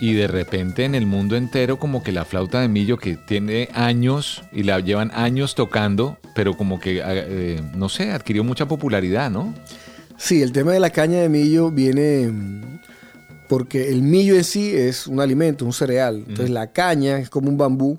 Y 0.00 0.14
de 0.14 0.26
repente 0.26 0.84
en 0.84 0.94
el 0.94 1.06
mundo 1.06 1.36
entero 1.36 1.78
como 1.78 2.02
que 2.02 2.10
la 2.10 2.24
flauta 2.24 2.60
de 2.60 2.68
millo 2.68 2.96
que 2.96 3.16
tiene 3.16 3.68
años 3.74 4.42
y 4.52 4.62
la 4.62 4.80
llevan 4.80 5.10
años 5.14 5.54
tocando, 5.54 6.16
pero 6.34 6.56
como 6.56 6.80
que, 6.80 7.02
eh, 7.04 7.60
no 7.74 7.88
sé, 7.88 8.12
adquirió 8.12 8.42
mucha 8.42 8.66
popularidad, 8.66 9.30
¿no? 9.30 9.54
Sí, 10.16 10.42
el 10.42 10.52
tema 10.52 10.72
de 10.72 10.80
la 10.80 10.90
caña 10.90 11.20
de 11.20 11.28
millo 11.28 11.70
viene 11.70 12.30
porque 13.50 13.88
el 13.88 14.02
millo 14.02 14.36
en 14.36 14.44
sí 14.44 14.72
es 14.76 15.08
un 15.08 15.18
alimento, 15.18 15.64
un 15.64 15.72
cereal. 15.72 16.18
Entonces 16.18 16.50
la 16.50 16.72
caña 16.72 17.18
es 17.18 17.28
como 17.28 17.48
un 17.48 17.58
bambú. 17.58 17.98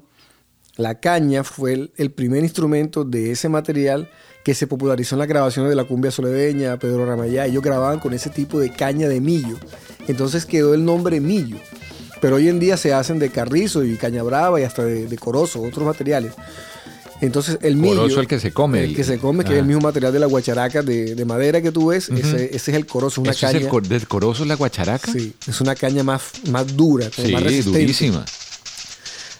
La 0.77 1.01
caña 1.01 1.43
fue 1.43 1.91
el, 1.97 2.11
primer 2.11 2.41
instrumento 2.43 3.03
de 3.03 3.31
ese 3.31 3.49
material 3.49 4.09
que 4.45 4.55
se 4.55 4.65
popularizó 4.65 5.15
en 5.15 5.19
las 5.19 5.27
grabaciones 5.27 5.69
de 5.69 5.75
la 5.75 5.83
cumbia 5.83 6.09
soledeña, 6.09 6.79
Pedro 6.79 7.05
Ramayá, 7.05 7.47
ellos 7.47 7.61
grababan 7.61 7.99
con 7.99 8.13
ese 8.13 8.29
tipo 8.29 8.59
de 8.59 8.71
caña 8.71 9.09
de 9.09 9.19
millo. 9.19 9.57
Entonces 10.07 10.45
quedó 10.45 10.73
el 10.73 10.85
nombre 10.85 11.19
millo. 11.19 11.57
Pero 12.21 12.35
hoy 12.37 12.47
en 12.47 12.59
día 12.59 12.77
se 12.77 12.93
hacen 12.93 13.19
de 13.19 13.29
carrizo 13.29 13.83
y 13.83 13.97
caña 13.97 14.23
brava 14.23 14.61
y 14.61 14.63
hasta 14.63 14.85
de, 14.85 15.07
de 15.07 15.17
corozo, 15.17 15.61
otros 15.61 15.85
materiales. 15.85 16.33
Entonces 17.19 17.59
el 17.61 17.75
millo... 17.75 17.97
Corozo 17.97 18.19
el 18.21 18.27
que 18.27 18.39
se 18.39 18.51
come. 18.51 18.83
El 18.83 18.95
que 18.95 19.03
se 19.03 19.19
come, 19.19 19.43
que 19.43 19.53
es 19.53 19.59
el 19.59 19.65
mismo 19.65 19.81
material 19.81 20.11
de 20.13 20.19
la 20.19 20.25
guacharaca 20.25 20.81
de, 20.81 21.13
de 21.13 21.25
madera 21.25 21.61
que 21.61 21.71
tú 21.71 21.87
ves, 21.87 22.09
ese, 22.09 22.55
ese, 22.55 22.71
es 22.71 22.77
el 22.77 22.85
corozo, 22.87 23.21
una 23.21 23.31
¿Eso 23.31 23.41
caña... 23.41 23.57
es 23.57 23.63
el 23.63 23.69
cor 23.69 23.87
del 23.87 24.07
corozo 24.07 24.45
la 24.45 24.55
guacharaca? 24.55 25.11
Sí, 25.11 25.33
es 25.47 25.61
una 25.61 25.75
caña 25.75 26.03
más, 26.03 26.31
más 26.49 26.75
dura, 26.75 27.09
sí, 27.13 27.31
más 27.31 27.43
resistente. 27.43 27.79
durísima. 27.79 28.25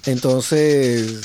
Entonces, 0.06 1.22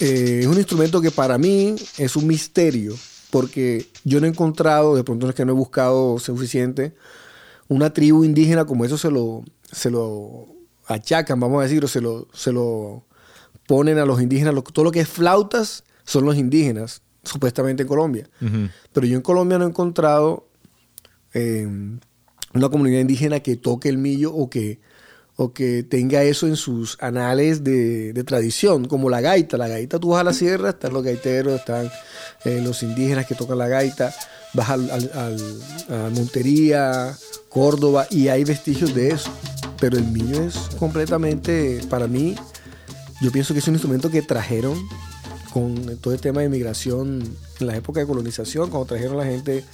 eh, 0.00 0.40
es 0.42 0.46
un 0.46 0.56
instrumento 0.56 1.00
que 1.00 1.10
para 1.10 1.36
mí 1.36 1.74
es 1.98 2.16
un 2.16 2.26
misterio, 2.26 2.94
porque 3.30 3.86
yo 4.04 4.20
no 4.20 4.26
he 4.26 4.30
encontrado, 4.30 4.96
de 4.96 5.04
pronto 5.04 5.28
es 5.28 5.34
que 5.34 5.44
no 5.44 5.52
he 5.52 5.56
buscado 5.56 6.18
suficiente, 6.18 6.94
una 7.68 7.92
tribu 7.92 8.24
indígena 8.24 8.64
como 8.64 8.84
eso 8.84 8.96
se 8.96 9.10
lo, 9.10 9.44
se 9.72 9.90
lo 9.90 10.46
achacan, 10.86 11.40
vamos 11.40 11.60
a 11.60 11.62
decir, 11.64 11.84
o 11.84 11.88
se 11.88 12.00
lo, 12.00 12.28
se 12.32 12.52
lo 12.52 13.04
ponen 13.66 13.98
a 13.98 14.04
los 14.04 14.20
indígenas. 14.20 14.54
Lo, 14.54 14.62
todo 14.62 14.84
lo 14.84 14.92
que 14.92 15.00
es 15.00 15.08
flautas 15.08 15.84
son 16.04 16.24
los 16.24 16.36
indígenas, 16.36 17.02
supuestamente 17.24 17.82
en 17.82 17.88
Colombia. 17.88 18.28
Uh 18.40 18.44
-huh. 18.46 18.70
Pero 18.92 19.06
yo 19.06 19.16
en 19.16 19.22
Colombia 19.22 19.58
no 19.58 19.64
he 19.64 19.68
encontrado 19.68 20.48
eh, 21.34 21.66
una 22.54 22.68
comunidad 22.68 23.00
indígena 23.00 23.40
que 23.40 23.56
toque 23.56 23.88
el 23.88 23.98
millo 23.98 24.34
o 24.34 24.50
que, 24.50 24.80
o 25.36 25.52
que 25.52 25.82
tenga 25.82 26.22
eso 26.22 26.46
en 26.46 26.56
sus 26.56 26.98
anales 27.00 27.64
de, 27.64 28.12
de, 28.12 28.24
tradición, 28.24 28.86
como 28.86 29.08
la 29.08 29.20
gaita. 29.20 29.56
La 29.56 29.68
gaita, 29.68 29.98
tú 29.98 30.10
vas 30.10 30.20
a 30.20 30.24
la 30.24 30.34
sierra, 30.34 30.70
están 30.70 30.92
los 30.92 31.02
gaiteros, 31.02 31.60
están 31.60 31.90
eh, 32.44 32.60
los 32.62 32.82
indígenas 32.82 33.26
que 33.26 33.34
tocan 33.34 33.56
la 33.58 33.68
gaita, 33.68 34.14
vas 34.52 34.68
al, 34.68 34.90
al, 34.90 35.10
al, 35.14 35.62
a 35.88 36.10
Montería, 36.10 37.16
Córdoba, 37.48 38.06
y 38.10 38.28
hay 38.28 38.44
vestigios 38.44 38.94
de 38.94 39.12
eso. 39.12 39.30
Pero 39.82 39.98
el 39.98 40.04
millo 40.04 40.40
es 40.44 40.70
completamente, 40.78 41.80
para 41.90 42.06
mí, 42.06 42.36
yo 43.20 43.32
pienso 43.32 43.52
que 43.52 43.58
es 43.58 43.66
un 43.66 43.74
instrumento 43.74 44.12
que 44.12 44.22
trajeron 44.22 44.78
con 45.52 45.98
todo 45.98 46.14
el 46.14 46.20
tema 46.20 46.40
de 46.40 46.48
migración 46.48 47.24
en 47.58 47.66
la 47.66 47.74
época 47.74 47.98
de 47.98 48.06
colonización, 48.06 48.70
cuando 48.70 48.86
trajeron 48.86 49.16
la 49.16 49.24
gente 49.24 49.64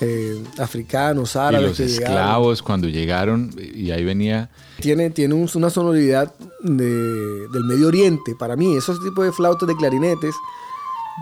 eh, 0.00 0.42
africanos, 0.56 1.36
árabes. 1.36 1.60
Y 1.60 1.68
los 1.68 1.76
que 1.76 1.84
esclavos 1.84 2.60
llegaron. 2.60 2.64
cuando 2.64 2.88
llegaron 2.88 3.54
y 3.58 3.90
ahí 3.90 4.02
venía... 4.02 4.48
Tiene, 4.80 5.10
tiene 5.10 5.34
un, 5.34 5.46
una 5.56 5.68
sonoridad 5.68 6.32
de, 6.62 6.86
del 6.86 7.64
Medio 7.64 7.88
Oriente. 7.88 8.34
Para 8.34 8.56
mí, 8.56 8.78
esos 8.78 8.98
tipos 9.04 9.26
de 9.26 9.32
flautas 9.32 9.68
de 9.68 9.76
clarinetes 9.76 10.34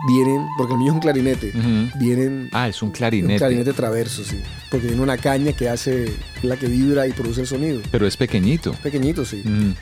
vienen, 0.07 0.45
porque 0.57 0.73
el 0.73 0.79
mío 0.79 0.89
es 0.89 0.93
un 0.95 0.99
clarinete, 0.99 1.51
Uh 1.55 1.59
-huh. 1.59 1.99
vienen... 1.99 2.49
Ah, 2.51 2.67
es 2.67 2.81
un 2.81 2.91
clarinete. 2.91 3.33
Un 3.33 3.37
clarinete 3.39 3.73
traverso, 3.73 4.23
sí. 4.23 4.37
Porque 4.69 4.87
tiene 4.87 5.01
una 5.01 5.17
caña 5.17 5.53
que 5.53 5.69
hace, 5.69 6.13
la 6.43 6.57
que 6.57 6.67
vibra 6.67 7.07
y 7.07 7.13
produce 7.13 7.41
el 7.41 7.47
sonido. 7.47 7.81
Pero 7.91 8.05
es 8.05 8.15
pequeñito. 8.17 8.73
Pequeñito, 8.83 9.25
sí. 9.25 9.41
Uh 9.45 9.49
-huh. 9.49 9.75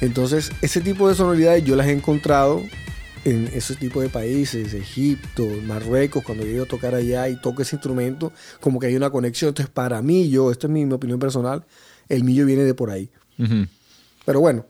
Entonces, 0.00 0.52
ese 0.62 0.80
tipo 0.80 1.08
de 1.08 1.14
sonoridades 1.14 1.64
yo 1.64 1.74
las 1.76 1.86
he 1.88 1.92
encontrado 1.92 2.62
en 3.24 3.50
ese 3.52 3.74
tipo 3.74 4.00
de 4.00 4.08
países, 4.08 4.72
Egipto, 4.72 5.46
Marruecos, 5.66 6.22
cuando 6.22 6.44
yo 6.44 6.50
he 6.50 6.54
ido 6.54 6.64
a 6.64 6.68
tocar 6.68 6.94
allá 6.94 7.28
y 7.28 7.36
toco 7.40 7.62
ese 7.62 7.76
instrumento, 7.76 8.32
como 8.60 8.78
que 8.78 8.86
hay 8.86 8.94
una 8.96 9.10
conexión. 9.10 9.48
Entonces, 9.50 9.70
para 9.72 10.00
mí, 10.02 10.30
yo, 10.30 10.50
esta 10.50 10.66
es 10.68 10.72
mi, 10.72 10.86
mi 10.86 10.94
opinión 10.94 11.18
personal, 11.18 11.64
el 12.08 12.22
millo 12.24 12.46
viene 12.46 12.62
de 12.62 12.74
por 12.74 12.90
ahí. 12.90 13.10
Uh 13.38 13.42
-huh. 13.44 13.68
Pero 14.24 14.40
bueno, 14.40 14.64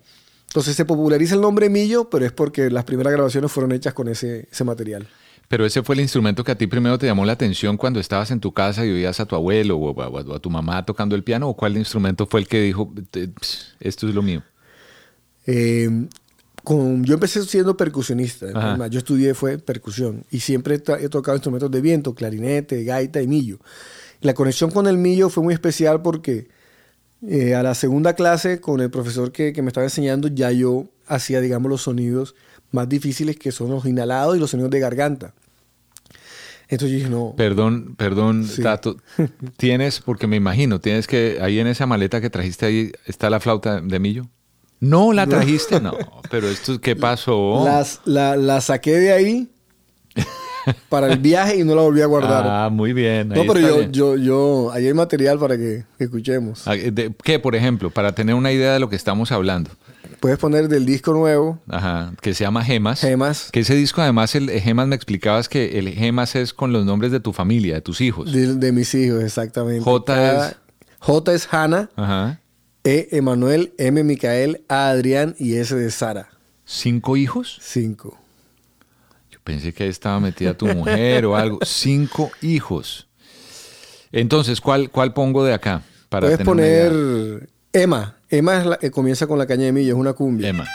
entonces 0.49 0.75
se 0.75 0.87
populariza 0.87 1.35
el 1.35 1.43
nombre 1.43 1.69
millo, 1.69 2.09
pero 2.09 2.25
es 2.25 2.33
porque 2.33 2.71
las 2.71 2.85
primeras 2.85 3.12
grabaciones 3.12 3.52
fueron 3.52 3.73
hechas 3.73 3.93
con 3.93 4.09
ese, 4.09 4.49
ese 4.50 4.64
material. 4.64 5.07
Pero 5.47 5.67
ese 5.67 5.83
fue 5.83 5.95
el 5.95 6.00
instrumento 6.00 6.43
que 6.43 6.52
a 6.52 6.55
ti 6.59 6.67
primero 6.67 6.99
te 6.99 7.07
llamó 7.07 7.25
la 7.26 7.33
atención 7.33 7.76
cuando 7.76 8.00
estabas 8.00 8.31
en 8.31 8.40
tu 8.40 8.52
casa 8.52 8.85
y 8.85 8.90
oías 8.90 9.21
a 9.21 9.26
tu 9.26 9.35
abuelo 9.35 9.76
o 9.76 10.02
a, 10.02 10.09
o 10.09 10.35
a 10.35 10.38
tu 10.38 10.49
mamá 10.49 10.85
tocando 10.85 11.14
el 11.14 11.23
piano, 11.23 11.49
o 11.49 11.55
cuál 11.55 11.76
instrumento 11.76 12.26
fue 12.26 12.40
el 12.40 12.49
que 12.49 12.62
dijo, 12.62 12.93
esto 13.81 14.09
es 14.09 14.14
lo 14.14 14.23
mío. 14.23 14.43
Eh, 15.47 16.07
con, 16.64 17.05
yo 17.05 17.14
empecé 17.14 17.43
siendo 17.45 17.76
percusionista, 17.76 18.47
yo 18.88 18.99
estudié 18.99 19.35
fue 19.35 19.59
percusión 19.59 20.25
y 20.31 20.40
siempre 20.40 20.75
he, 20.75 21.09
tocado 21.09 21.37
instrumentos 21.37 21.71
de 21.71 21.81
viento, 21.81 22.14
clarinete, 22.14 22.85
gaita 22.85 23.23
y 23.23 23.26
millo. 23.26 23.59
La 24.21 24.35
conexión 24.35 24.71
con 24.71 24.87
el 24.87 24.99
millo 24.99 25.31
fue 25.31 25.43
muy 25.43 25.55
especial 25.55 26.02
porque 26.02 26.49
eh, 27.27 27.55
a 27.55 27.63
la 27.63 27.75
segunda 27.75 28.15
clase 28.15 28.61
con 28.61 28.81
el 28.81 28.91
profesor 28.91 29.33
que, 29.33 29.53
que, 29.53 29.63
me 29.63 29.69
estaba 29.69 29.85
enseñando 29.85 30.29
ya 30.29 30.53
yo 30.53 30.87
hacía, 31.07 31.41
digamos, 31.41 31.71
los 31.71 31.83
sonidos 31.83 32.35
más 32.71 32.89
difíciles 32.89 33.37
que 33.37 33.51
son 33.51 33.71
los 33.71 33.85
inhalados 33.87 34.37
y 34.37 34.41
los 34.41 34.51
sonidos 34.51 34.71
de 34.71 34.81
garganta. 34.81 35.35
Entonces 36.69 36.91
yo 36.91 36.97
dije, 36.99 37.11
no. 37.11 37.35
Perdón, 37.37 37.95
perdón, 37.97 38.47
sí. 38.47 38.63
Tato. 38.63 38.97
Tienes, 39.57 40.01
porque 40.01 40.27
me 40.27 40.37
imagino, 40.37 40.81
tienes 40.81 41.07
que, 41.07 41.39
ahí 41.41 41.59
en 41.59 41.67
esa 41.67 41.87
maleta 41.87 42.21
que 42.21 42.31
trajiste 42.31 42.67
ahí, 42.67 42.93
¿está 43.07 43.31
la 43.31 43.41
flauta 43.41 43.81
de 43.81 43.99
millo? 43.99 44.27
No, 44.81 45.13
la 45.13 45.27
trajiste, 45.27 45.81
no. 45.81 45.95
Pero 46.31 46.49
esto, 46.49 46.81
¿qué 46.81 46.95
pasó? 46.95 47.65
Las, 47.65 48.01
la, 48.05 48.37
la 48.37 48.61
saqué 48.61 48.93
de 48.99 49.13
ahí 49.13 49.49
para 50.89 51.13
el 51.13 51.19
viaje 51.19 51.59
y 51.59 51.65
no 51.65 51.75
la 51.75 51.83
volví 51.83 52.01
a 52.01 52.07
guardar. 52.07 52.45
Ah, 52.47 52.69
muy 52.71 52.93
bien. 52.93 53.29
No, 53.29 53.43
pero 53.47 53.61
yo, 53.61 53.79
bien. 53.79 53.93
yo, 53.93 54.17
yo, 54.17 54.71
ahí 54.73 54.87
hay 54.87 54.95
material 54.95 55.39
para 55.39 55.57
que, 55.57 55.85
que 55.97 56.05
escuchemos. 56.05 56.65
¿De, 56.65 57.15
¿Qué, 57.23 57.39
por 57.39 57.55
ejemplo? 57.55 57.91
Para 57.91 58.13
tener 58.13 58.35
una 58.35 58.53
idea 58.53 58.73
de 58.73 58.81
lo 58.81 58.89
que 58.89 58.97
estamos 58.97 59.33
hablando. 59.33 59.71
Puedes 60.21 60.39
poner 60.39 60.69
del 60.69 60.85
disco 60.85 61.13
nuevo. 61.13 61.61
Ajá, 61.69 62.13
que 62.21 62.35
se 62.35 62.45
llama 62.45 62.65
Gemas. 62.65 63.01
Gemas. 63.01 63.51
Que 63.53 63.61
ese 63.61 63.75
disco, 63.75 64.03
además, 64.03 64.35
el 64.35 64.51
Gemas 64.51 64.89
me 64.89 64.97
explicabas 64.97 65.49
que 65.49 65.79
el 65.79 65.91
Gemas 65.91 66.35
es 66.35 66.53
con 66.53 66.73
los 66.73 66.85
nombres 66.85 67.13
de 67.13 67.21
tu 67.21 67.33
familia, 67.33 67.75
de 67.75 67.81
tus 67.83 68.01
hijos. 68.01 68.33
De, 68.33 68.55
de 68.55 68.73
mis 68.73 68.95
hijos, 68.95 69.23
exactamente. 69.23 69.85
J 69.85 70.05
Cada, 70.05 70.49
es. 70.49 70.57
J 70.99 71.33
es 71.35 71.49
Hanna. 71.53 71.91
Ajá. 71.95 72.41
E 72.85 73.09
Emanuel, 73.13 73.73
M 73.79 74.03
Micael, 74.03 74.65
A 74.69 74.89
Adrián 74.89 75.37
y 75.39 75.55
S 75.55 75.75
de 75.75 75.91
Sara. 75.91 76.31
¿Cinco 76.65 77.17
hijos? 77.17 77.59
Cinco. 77.61 78.19
Pensé 79.49 79.73
que 79.73 79.85
ahí 79.85 79.88
estaba 79.88 80.21
metida 80.21 80.52
tu 80.52 80.67
mujer 80.67 81.25
o 81.25 81.35
algo. 81.35 81.59
Cinco 81.64 82.31
hijos. 82.43 83.09
Entonces, 84.12 84.61
¿cuál, 84.61 84.90
cuál 84.90 85.14
pongo 85.14 85.43
de 85.43 85.55
acá? 85.55 85.81
Para 86.11 86.26
Puedes 86.26 86.45
poner 86.45 87.49
Emma. 87.73 88.17
Emma 88.28 88.59
es 88.59 88.67
la, 88.67 88.78
eh, 88.83 88.90
comienza 88.90 89.26
con 89.26 89.38
la 89.38 89.47
caña 89.47 89.64
de 89.64 89.73
millo, 89.73 89.95
es 89.95 89.99
una 89.99 90.12
cumbia. 90.12 90.50
Emma. 90.50 90.67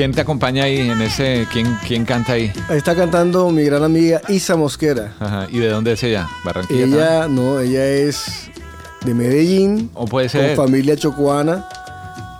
¿Quién 0.00 0.12
te 0.12 0.22
acompaña 0.22 0.64
ahí 0.64 0.78
en 0.78 1.02
ese? 1.02 1.46
¿Quién, 1.52 1.76
quién 1.86 2.06
canta 2.06 2.32
ahí? 2.32 2.50
Ahí 2.70 2.78
está 2.78 2.96
cantando 2.96 3.50
mi 3.50 3.64
gran 3.64 3.84
amiga 3.84 4.22
Isa 4.30 4.56
Mosquera. 4.56 5.12
Ajá. 5.20 5.46
¿Y 5.50 5.58
de 5.58 5.68
dónde 5.68 5.92
es 5.92 6.02
ella? 6.02 6.26
¿Barranquilla? 6.42 6.84
Ella, 6.84 7.28
no, 7.28 7.60
ella 7.60 7.84
es 7.84 8.50
de 9.04 9.12
Medellín. 9.12 9.90
¿O 9.92 10.06
puede 10.06 10.30
ser? 10.30 10.56
Con 10.56 10.64
familia 10.64 10.96
chocuana. 10.96 11.68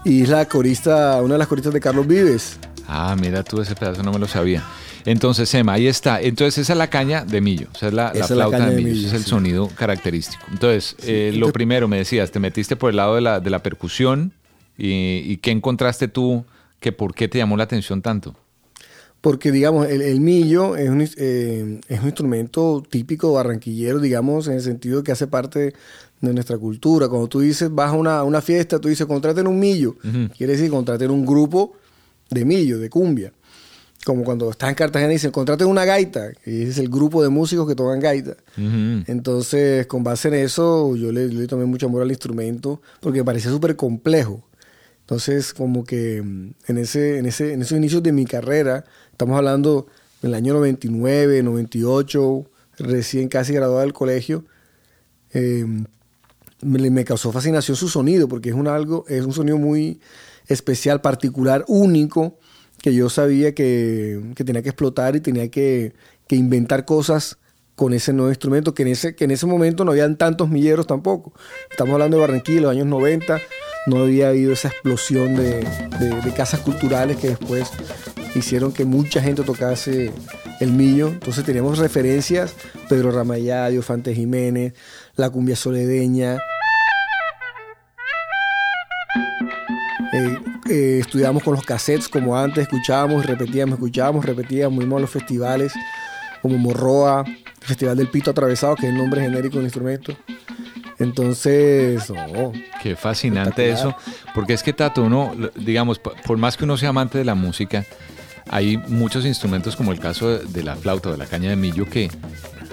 Y 0.07 0.23
es 0.23 0.31
la 0.31 0.47
corista, 0.47 1.21
una 1.21 1.35
de 1.35 1.39
las 1.39 1.49
coristas 1.49 1.75
de 1.75 1.81
Carlos 1.81 2.07
Vives. 2.07 2.59
Ah, 2.89 3.15
mira 3.21 3.43
tú, 3.43 3.61
ese 3.61 3.75
pedazo 3.75 4.03
no 4.03 4.11
me 4.11 4.19
lo 4.19 4.27
sabía. 4.27 4.65
Entonces, 5.05 5.53
Emma, 5.53 5.75
ahí 5.75 5.87
está. 5.87 6.19
Entonces, 6.19 6.57
esa 6.57 6.73
es 6.73 6.79
la 6.79 6.89
caña 6.89 7.27
de 7.27 7.43
millo. 7.43 7.67
O 7.75 7.77
sea, 7.77 7.89
es 7.89 7.95
la, 7.95 8.11
la 8.15 8.27
flauta 8.27 8.59
la 8.59 8.71
de 8.71 8.77
millo. 8.77 8.89
De 8.89 8.95
millo 8.95 9.07
ese 9.07 9.17
es 9.17 9.21
el 9.21 9.25
sí. 9.25 9.29
sonido 9.29 9.69
característico. 9.69 10.43
Entonces, 10.51 10.97
sí. 10.99 11.07
eh, 11.09 11.33
lo 11.35 11.53
primero, 11.53 11.89
me 11.89 11.99
decías, 11.99 12.31
te 12.31 12.41
metiste 12.41 12.75
por 12.77 12.89
el 12.89 12.97
lado 12.97 13.17
de 13.17 13.21
la, 13.21 13.39
de 13.39 13.51
la 13.51 13.59
percusión. 13.63 14.33
Y, 14.79 15.25
¿Y 15.27 15.37
qué 15.43 15.51
encontraste 15.51 16.09
tú? 16.09 16.47
Que 16.81 16.93
por 16.93 17.15
qué 17.15 17.29
te 17.29 17.39
llamó 17.39 17.57
la 17.57 17.65
atención 17.65 18.03
tanto? 18.03 18.35
Porque, 19.21 19.53
digamos, 19.53 19.87
el, 19.87 20.01
el 20.01 20.21
millo 20.21 20.77
es 20.77 20.89
un, 20.89 21.03
eh, 21.03 21.81
es 21.89 22.01
un 22.01 22.07
instrumento 22.07 22.83
típico 22.89 23.35
barranquillero, 23.35 24.01
digamos, 24.01 24.49
en 24.49 24.55
el 24.55 24.63
sentido 24.63 25.03
que 25.03 25.13
hace 25.13 25.27
parte 25.27 25.75
de 26.23 26.33
nuestra 26.33 26.57
cultura. 26.57 27.07
Cuando 27.09 27.29
tú 27.29 27.41
dices, 27.41 27.69
vas 27.71 27.91
a 27.91 27.97
una, 27.97 28.25
una 28.25 28.41
fiesta, 28.41 28.79
tú 28.79 28.89
dices, 28.89 29.07
contraten 29.07 29.47
un 29.47 29.59
millo. 29.59 29.97
Uh 30.03 30.09
-huh. 30.09 30.31
Quiere 30.37 30.55
decir, 30.55 30.71
contraten 30.71 31.11
un 31.11 31.27
grupo 31.27 31.75
de 32.31 32.47
millo, 32.47 32.79
de 32.79 32.89
cumbia. 32.89 33.33
Como 34.07 34.25
cuando 34.25 34.49
estás 34.51 34.71
en 34.71 34.75
Cartagena 34.75 35.13
y 35.13 35.17
dicen, 35.17 35.31
contraten 35.31 35.67
una 35.67 35.85
gaita. 35.85 36.31
Y 36.47 36.63
es 36.63 36.79
el 36.79 36.89
grupo 36.89 37.23
de 37.23 37.29
músicos 37.29 37.69
que 37.69 37.75
tocan 37.75 38.01
gaita. 38.01 38.37
Uh 38.57 38.61
-huh. 38.63 39.05
Entonces, 39.07 39.87
con 39.87 40.03
base 40.03 40.29
en 40.29 40.35
eso, 40.35 40.97
yo 40.97 41.13
le, 41.13 41.29
le 41.29 41.47
tomé 41.47 41.67
mucho 41.67 41.87
amor 41.87 42.01
al 42.01 42.11
instrumento 42.11 42.81
porque 43.01 43.19
me 43.19 43.25
parecía 43.27 43.51
súper 43.51 43.77
complejo. 43.77 44.43
Entonces, 45.11 45.53
como 45.53 45.83
que 45.83 46.19
en, 46.19 46.55
ese, 46.69 47.19
en, 47.19 47.27
ese, 47.27 47.53
en 47.53 47.63
esos 47.63 47.77
inicios 47.77 48.01
de 48.01 48.13
mi 48.13 48.27
carrera, 48.27 48.85
estamos 49.11 49.37
hablando 49.37 49.89
del 50.23 50.35
año 50.35 50.55
99, 50.55 51.43
98, 51.43 52.45
recién 52.79 53.29
casi 53.29 53.53
graduado 53.53 53.81
del 53.81 53.93
colegio, 53.93 54.45
eh, 55.33 55.67
me, 56.61 56.91
me 56.91 57.05
causó 57.05 57.33
fascinación 57.33 57.77
su 57.77 57.89
sonido, 57.89 58.29
porque 58.29 58.51
es 58.51 58.55
un, 58.55 58.69
algo, 58.69 59.05
es 59.09 59.25
un 59.25 59.33
sonido 59.33 59.59
muy 59.59 60.01
especial, 60.47 61.01
particular, 61.01 61.65
único, 61.67 62.39
que 62.81 62.95
yo 62.95 63.11
sabía 63.11 63.53
que, 63.53 64.33
que 64.37 64.45
tenía 64.45 64.63
que 64.63 64.69
explotar 64.69 65.17
y 65.17 65.21
tenía 65.21 65.51
que, 65.51 65.93
que, 66.29 66.37
inventar 66.37 66.85
cosas 66.85 67.37
con 67.75 67.95
ese 67.95 68.13
nuevo 68.13 68.31
instrumento, 68.31 68.75
que 68.75 68.83
en 68.83 68.89
ese, 68.89 69.17
que 69.17 69.25
en 69.25 69.33
ese 69.33 69.47
momento 69.47 69.85
no 69.85 69.91
habían 69.91 70.17
tantos 70.17 70.51
milleros 70.51 70.87
tampoco. 70.87 71.33
Estamos 71.69 71.95
hablando 71.95 72.17
de 72.17 72.21
Barranquilla, 72.21 72.61
los 72.61 72.71
años 72.71 72.87
90, 72.87 73.41
no 73.87 74.03
había 74.03 74.29
habido 74.29 74.53
esa 74.53 74.69
explosión 74.69 75.35
de, 75.37 75.67
de, 76.25 76.33
casas 76.35 76.61
culturales 76.61 77.17
que 77.17 77.31
después 77.31 77.71
hicieron 78.35 78.73
que 78.73 78.85
mucha 78.85 79.23
gente 79.23 79.43
tocase 79.43 80.13
el 80.61 80.73
millo. 80.73 81.09
Entonces 81.09 81.45
teníamos 81.45 81.79
referencias, 81.79 82.55
Pedro 82.89 83.11
Ramayá, 83.11 83.69
Fante 83.83 84.15
Jiménez, 84.15 84.75
la 85.17 85.31
cumbia 85.31 85.57
soledeña. 85.57 86.39
Eh, 90.13 90.39
eh, 90.69 90.99
estudiamos 91.01 91.43
con 91.43 91.55
los 91.55 91.65
cassettes 91.65 92.09
como 92.09 92.37
antes, 92.37 92.63
escuchábamos, 92.63 93.27
repetíamos, 93.27 93.75
escuchábamos, 93.75 94.25
repetíamos, 94.25 94.79
íbamos 94.79 94.99
a 94.99 95.01
los 95.01 95.11
festivales 95.11 95.73
como 96.43 96.59
Morroa, 96.59 97.25
Festival 97.61 97.97
del 97.97 98.09
Pito 98.09 98.31
Atravesado, 98.31 98.75
que 98.77 98.87
es 98.87 98.93
el 98.93 98.99
nombre 98.99 99.21
genérico 99.21 99.57
del 99.57 99.65
instrumento. 99.65 100.17
Entonces, 101.01 102.11
oh, 102.11 102.53
Qué 102.83 102.95
fascinante 102.95 103.71
eso, 103.71 103.97
porque 104.35 104.53
es 104.53 104.63
que 104.63 104.75
Tato, 104.75 105.03
uno, 105.03 105.33
digamos, 105.57 105.99
por 105.99 106.37
más 106.37 106.57
que 106.57 106.65
uno 106.65 106.77
sea 106.77 106.91
amante 106.91 107.17
de 107.17 107.25
la 107.25 107.35
música, 107.35 107.85
hay 108.51 108.77
muchos 108.77 109.25
instrumentos 109.25 109.77
como 109.77 109.93
el 109.93 109.99
caso 109.99 110.39
de 110.39 110.63
la 110.63 110.77
flauta 110.77 111.09
o 111.09 111.13
de 111.13 111.19
la 111.19 111.27
caña 111.27 111.51
de 111.51 111.57
millo 111.57 111.87
que 111.87 112.11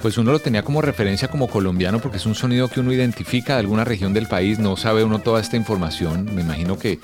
pues 0.01 0.17
uno 0.17 0.31
lo 0.31 0.39
tenía 0.39 0.63
como 0.63 0.81
referencia 0.81 1.27
como 1.27 1.47
colombiano 1.47 1.99
porque 1.99 2.17
es 2.17 2.25
un 2.25 2.35
sonido 2.35 2.67
que 2.67 2.79
uno 2.79 2.91
identifica 2.91 3.53
de 3.53 3.59
alguna 3.61 3.83
región 3.83 4.13
del 4.13 4.27
país, 4.27 4.59
no 4.59 4.75
sabe 4.75 5.03
uno 5.03 5.19
toda 5.19 5.39
esta 5.39 5.55
información, 5.55 6.33
me 6.35 6.41
imagino 6.41 6.77
que 6.77 6.99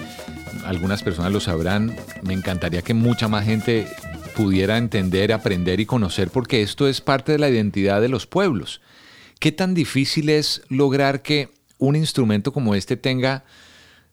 algunas 0.66 1.04
personas 1.04 1.32
lo 1.32 1.40
sabrán, 1.40 1.96
me 2.22 2.34
encantaría 2.34 2.82
que 2.82 2.94
mucha 2.94 3.28
más 3.28 3.46
gente 3.46 3.88
pudiera 4.36 4.78
entender, 4.78 5.32
aprender 5.34 5.80
y 5.80 5.86
conocer 5.86 6.30
porque 6.30 6.62
esto 6.62 6.88
es 6.88 7.02
parte 7.02 7.32
de 7.32 7.40
la 7.40 7.50
identidad 7.50 8.02
de 8.02 8.10
los 8.10 8.28
pueblos. 8.28 8.82
¿Qué 9.44 9.52
tan 9.52 9.74
difícil 9.74 10.30
es 10.30 10.62
lograr 10.70 11.22
que 11.22 11.50
un 11.78 11.98
instrumento 11.98 12.54
como 12.54 12.76
este 12.76 12.96
tenga 12.96 13.44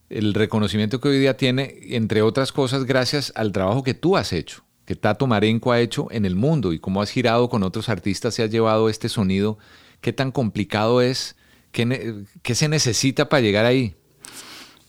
el 0.09 0.33
reconocimiento 0.33 0.99
que 0.99 1.07
hoy 1.07 1.19
día 1.19 1.37
tiene, 1.37 1.73
entre 1.91 2.21
otras 2.21 2.51
cosas, 2.51 2.83
gracias 2.83 3.31
al 3.33 3.53
trabajo 3.53 3.81
que 3.81 3.93
tú 3.93 4.17
has 4.17 4.33
hecho, 4.33 4.65
que 4.83 4.93
Tato 4.93 5.27
Marenco 5.27 5.71
ha 5.71 5.79
hecho 5.79 6.09
en 6.11 6.25
el 6.25 6.35
mundo 6.35 6.73
y 6.73 6.79
cómo 6.79 7.01
has 7.01 7.11
girado 7.11 7.47
con 7.47 7.63
otros 7.63 7.87
artistas 7.87 8.37
y 8.37 8.41
has 8.41 8.51
llevado 8.51 8.89
este 8.89 9.07
sonido. 9.07 9.57
¿Qué 10.01 10.11
tan 10.11 10.33
complicado 10.33 11.01
es? 11.01 11.37
¿Qué, 11.71 12.25
se 12.53 12.67
necesita 12.67 13.29
para 13.29 13.39
llegar 13.39 13.63
ahí? 13.63 13.95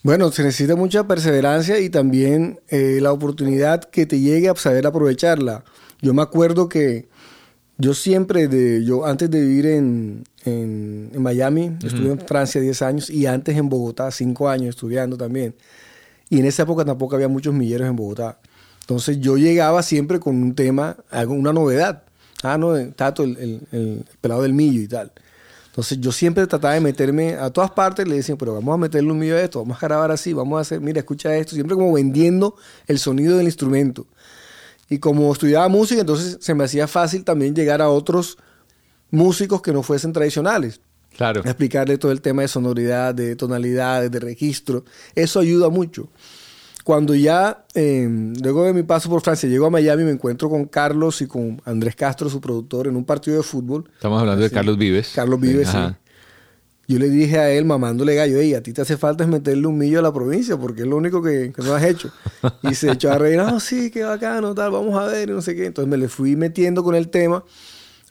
Bueno, 0.03 0.33
se 0.33 0.43
necesita 0.43 0.75
mucha 0.75 1.07
perseverancia 1.07 1.79
y 1.79 1.89
también 1.89 2.59
eh, 2.67 2.99
la 3.01 3.13
oportunidad 3.13 3.85
que 3.85 4.07
te 4.07 4.19
llegue 4.19 4.49
a 4.49 4.57
saber 4.57 4.89
aprovecharla. 4.89 5.63
Yo 6.01 6.13
me 6.15 6.23
acuerdo 6.23 6.69
que 6.69 7.07
yo 7.79 7.95
siempre, 7.95 8.49
de, 8.49 8.85
yo 8.85 9.07
antes 9.07 9.31
de 9.31 9.41
vivir 9.41 9.67
en, 9.67 10.25
en, 10.45 11.11
en 11.13 11.23
Miami, 11.23 11.69
uh 11.69 11.73
-huh. 11.73 11.87
estuve 11.87 12.11
en 12.11 12.19
Francia 12.21 12.61
10 12.61 12.83
años 12.83 13.11
y 13.11 13.27
antes 13.27 13.57
en 13.57 13.69
Bogotá 13.69 14.11
5 14.11 14.49
años 14.49 14.71
estudiando 14.71 15.17
también. 15.17 15.55
Y 16.31 16.39
en 16.41 16.47
esa 16.47 16.63
época 16.63 16.85
tampoco 16.85 17.15
había 17.15 17.29
muchos 17.29 17.55
milleros 17.55 17.89
en 17.89 17.97
Bogotá. 17.97 18.39
Entonces 18.81 19.21
yo 19.21 19.37
llegaba 19.37 19.83
siempre 19.83 20.19
con 20.19 20.37
un 20.37 20.55
tema, 20.55 20.97
una 21.29 21.53
novedad. 21.53 22.03
Ah, 22.43 22.59
no, 22.59 22.75
Tato, 22.95 23.23
el, 23.23 23.37
el, 23.39 23.61
el 23.71 24.05
pelado 24.21 24.43
del 24.43 24.53
millo 24.53 24.81
y 24.81 24.89
tal. 24.89 25.13
Entonces 25.73 25.99
yo 26.01 26.13
siempre 26.13 26.47
trataba 26.47 26.75
de 26.75 26.81
meterme 26.81 27.35
a 27.35 27.49
todas 27.49 27.71
partes, 27.71 28.07
le 28.07 28.17
decían, 28.17 28.37
pero 28.37 28.53
vamos 28.55 28.75
a 28.75 28.77
meterle 28.77 29.11
un 29.11 29.19
millo 29.19 29.37
a 29.37 29.41
esto, 29.41 29.61
vamos 29.61 29.83
a 29.83 29.87
grabar 29.87 30.11
así, 30.11 30.35
vamos 30.35 30.59
a 30.59 30.61
hacer, 30.61 30.81
mira, 30.83 30.99
escucha 30.99 31.35
esto, 31.35 31.55
siempre 31.55 31.75
como 31.75 31.91
vendiendo 31.93 32.57
el 32.87 32.99
sonido 32.99 33.39
del 33.39 33.47
instrumento. 33.47 34.07
Y 34.91 34.99
como 34.99 35.33
estudiaba 35.33 35.69
música, 35.69 36.03
entonces 36.03 36.37
se 36.41 36.55
me 36.55 36.65
hacía 36.65 36.87
fácil 36.87 37.25
también 37.25 37.55
llegar 37.55 37.81
a 37.81 37.89
otros 37.89 38.37
músicos 39.13 39.63
que 39.63 39.73
no 39.73 39.85
fuesen 39.85 40.13
tradicionales. 40.13 40.81
Claro. 41.17 41.43
Explicarle 41.45 41.99
todo 41.99 42.11
el 42.11 42.21
tema 42.21 42.43
de 42.43 42.49
sonoridad, 42.49 43.15
de 43.15 43.37
tonalidades, 43.37 44.11
de 44.11 44.19
registro. 44.19 44.85
Eso 45.15 45.39
ayuda 45.39 45.69
mucho. 45.69 46.09
Cuando 46.85 47.15
ya, 47.15 47.65
eh, 47.75 48.09
luego 48.43 48.65
de 48.65 48.73
mi 48.73 48.83
paso 48.83 49.09
por 49.09 49.21
Francia, 49.21 49.49
llego 49.49 49.67
a 49.67 49.71
Miami, 49.71 50.03
me 50.03 50.11
encuentro 50.11 50.51
con 50.51 50.65
Carlos 50.65 51.23
y 51.23 51.27
con 51.27 51.63
Andrés 51.65 51.95
Castro, 51.95 52.29
su 52.29 52.41
productor, 52.41 52.89
en 52.89 52.97
un 52.97 53.05
partido 53.05 53.37
de 53.37 53.45
fútbol. 53.45 53.89
Estamos 53.95 54.21
hablando 54.21 54.45
Así, 54.45 54.51
de 54.51 54.55
Carlos 54.55 54.77
Vives. 54.77 55.13
Carlos 55.15 55.41
Vives, 55.41 55.69
sí. 55.69 55.79
Yo 56.89 56.99
le 56.99 57.09
dije 57.09 57.39
a 57.39 57.51
él, 57.51 57.65
mamándole 57.65 58.17
gallo, 58.17 58.39
hey, 58.41 58.55
a 58.55 58.63
ti 58.63 58.73
te 58.73 58.83
hace 58.83 58.97
falta 58.97 59.23
es 59.23 59.31
meterle 59.31 59.67
un 59.69 59.79
millo 59.79 60.01
a 60.01 60.03
la 60.03 60.13
provincia, 60.13 60.57
porque 60.57 60.83
es 60.83 60.89
lo 60.89 60.97
único 60.97 61.23
que, 61.23 61.53
que 61.55 61.63
no 61.63 61.75
has 61.75 61.85
hecho. 61.85 62.11
Y 62.65 62.75
se 62.75 62.91
echó 62.91 63.13
a 63.13 63.19
reír, 63.19 63.39
no, 63.39 63.61
sí, 63.61 63.91
qué 63.91 64.03
bacano, 64.03 64.53
tal, 64.53 64.73
vamos 64.73 65.01
a 65.01 65.07
ver, 65.07 65.31
y 65.31 65.33
no 65.33 65.41
sé 65.41 65.55
qué. 65.55 65.67
Entonces 65.67 65.89
me 65.89 65.97
le 65.97 66.09
fui 66.09 66.35
metiendo 66.35 66.83
con 66.83 66.97
el 66.97 67.09
tema, 67.09 67.45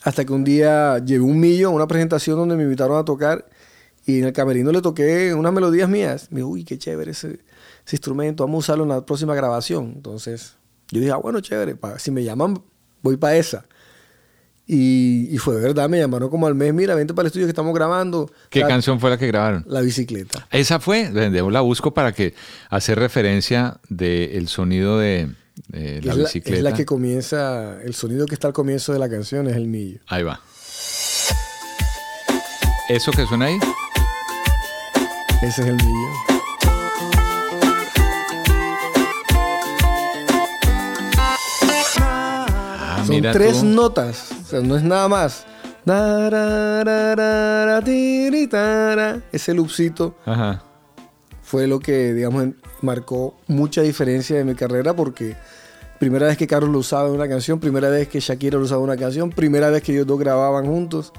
hasta 0.03 0.25
que 0.25 0.33
un 0.33 0.43
día 0.43 0.99
llevé 0.99 1.23
un 1.23 1.39
millo 1.39 1.67
a 1.67 1.71
una 1.71 1.87
presentación 1.87 2.37
donde 2.37 2.55
me 2.55 2.63
invitaron 2.63 2.97
a 2.97 3.05
tocar, 3.05 3.45
y 4.05 4.19
en 4.19 4.25
el 4.25 4.33
camerino 4.33 4.71
le 4.71 4.81
toqué 4.81 5.33
unas 5.33 5.53
melodías 5.53 5.87
mías. 5.87 6.27
Me 6.31 6.37
dijo, 6.37 6.49
uy, 6.49 6.63
qué 6.63 6.77
chévere 6.77 7.11
ese, 7.11 7.39
ese 7.85 7.95
instrumento, 7.95 8.43
vamos 8.43 8.57
a 8.57 8.71
usarlo 8.71 8.83
en 8.83 8.89
la 8.89 9.05
próxima 9.05 9.35
grabación. 9.35 9.93
Entonces 9.95 10.55
yo 10.89 10.99
dije, 10.99 11.11
ah, 11.11 11.17
bueno, 11.17 11.39
chévere, 11.39 11.75
pa, 11.75 11.99
si 11.99 12.09
me 12.09 12.23
llaman, 12.23 12.61
voy 13.01 13.17
para 13.17 13.35
esa. 13.35 13.65
Y, 14.65 15.27
y, 15.29 15.37
fue 15.37 15.59
verdad, 15.59 15.89
me 15.89 15.99
llamaron 15.99 16.29
como 16.29 16.47
al 16.47 16.55
mes, 16.55 16.73
mira, 16.73 16.95
vente 16.95 17.13
para 17.13 17.23
el 17.23 17.27
estudio 17.27 17.45
que 17.45 17.51
estamos 17.51 17.73
grabando. 17.75 18.31
¿Qué 18.49 18.61
la, 18.61 18.67
canción 18.67 18.99
fue 18.99 19.09
la 19.09 19.17
que 19.17 19.27
grabaron? 19.27 19.65
La 19.67 19.81
bicicleta. 19.81 20.47
Esa 20.49 20.79
fue, 20.79 21.11
la 21.11 21.61
busco 21.61 21.93
para 21.93 22.13
que 22.13 22.33
hacer 22.69 22.97
referencia 22.97 23.81
del 23.89 24.47
sonido 24.47 24.97
de, 24.97 25.29
de 25.67 26.01
la 26.01 26.13
es 26.13 26.17
bicicleta. 26.19 26.57
es 26.57 26.63
la 26.63 26.73
que 26.73 26.85
comienza, 26.85 27.81
el 27.81 27.93
sonido 27.93 28.25
que 28.25 28.33
está 28.35 28.47
al 28.47 28.53
comienzo 28.53 28.93
de 28.93 28.99
la 28.99 29.09
canción 29.09 29.47
es 29.47 29.55
el 29.55 29.67
millo. 29.67 29.99
Ahí 30.07 30.23
va. 30.23 30.39
¿Eso 32.89 33.11
que 33.11 33.25
suena 33.25 33.45
ahí? 33.45 33.59
Ese 35.41 35.61
es 35.61 35.67
el 35.67 35.75
millo. 35.75 36.09
Ah, 41.99 43.03
Son 43.05 43.21
tres 43.21 43.59
tú. 43.59 43.65
notas, 43.65 44.29
o 44.43 44.45
sea, 44.49 44.59
no 44.61 44.75
es 44.75 44.83
nada 44.83 45.07
más. 45.07 45.45
Ese 49.31 49.53
loopcito 49.53 50.15
Ajá. 50.25 50.63
Fue 51.51 51.67
lo 51.67 51.81
que, 51.81 52.13
digamos, 52.13 52.45
marcó 52.81 53.35
mucha 53.47 53.81
diferencia 53.81 54.39
en 54.39 54.47
mi 54.47 54.55
carrera 54.55 54.95
porque 54.95 55.35
primera 55.99 56.27
vez 56.27 56.37
que 56.37 56.47
Carlos 56.47 56.71
lo 56.71 56.79
usaba 56.79 57.09
en 57.09 57.15
una 57.15 57.27
canción, 57.27 57.59
primera 57.59 57.89
vez 57.89 58.07
que 58.07 58.21
Shakira 58.21 58.57
lo 58.57 58.63
usaba 58.63 58.79
en 58.79 58.85
una 58.85 58.95
canción, 58.95 59.31
primera 59.31 59.69
vez 59.69 59.83
que 59.83 59.91
ellos 59.91 60.07
dos 60.07 60.17
grababan 60.17 60.65
juntos. 60.65 61.11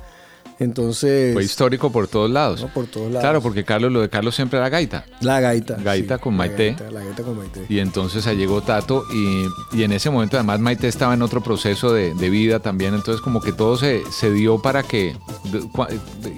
Entonces. 0.63 1.33
Fue 1.35 1.45
histórico 1.45 1.91
por 1.91 2.09
todos 2.09 2.31
lados. 2.31 2.63
¿no? 2.63 2.69
Por 2.69 2.87
todos 2.87 3.09
lados. 3.09 3.21
Claro, 3.21 3.43
porque 3.43 3.65
Carlos, 3.65 3.93
lo 3.93 4.01
de 4.01 4.09
Carlos 4.09 4.35
siempre 4.35 4.59
era 4.59 4.69
gaita. 4.69 5.05
La 5.21 5.41
gaita. 5.41 5.77
Gaita 5.77 6.17
sí, 6.17 6.23
con 6.23 6.37
Maite. 6.37 6.73
La 6.73 6.79
gaita, 6.79 6.91
la 6.91 7.05
gaita, 7.05 7.23
con 7.23 7.39
Maite. 7.39 7.67
Y 7.69 7.79
entonces 7.79 8.27
ahí 8.27 8.37
llegó 8.37 8.63
Tato 8.63 9.05
y, 9.13 9.47
y, 9.77 9.83
en 9.83 9.93
ese 9.93 10.11
momento 10.11 10.37
además 10.37 10.61
Maite 10.61 10.89
estaba 10.89 11.15
en 11.15 11.23
otro 11.23 11.43
proceso 11.43 11.93
de, 11.93 12.15
de, 12.15 12.31
vida 12.31 12.61
también, 12.61 12.95
entonces 12.95 13.21
como 13.21 13.41
que 13.41 13.53
todo 13.53 13.77
se, 13.77 14.03
se 14.11 14.33
dio 14.33 14.61
para 14.61 14.83
que... 14.83 15.17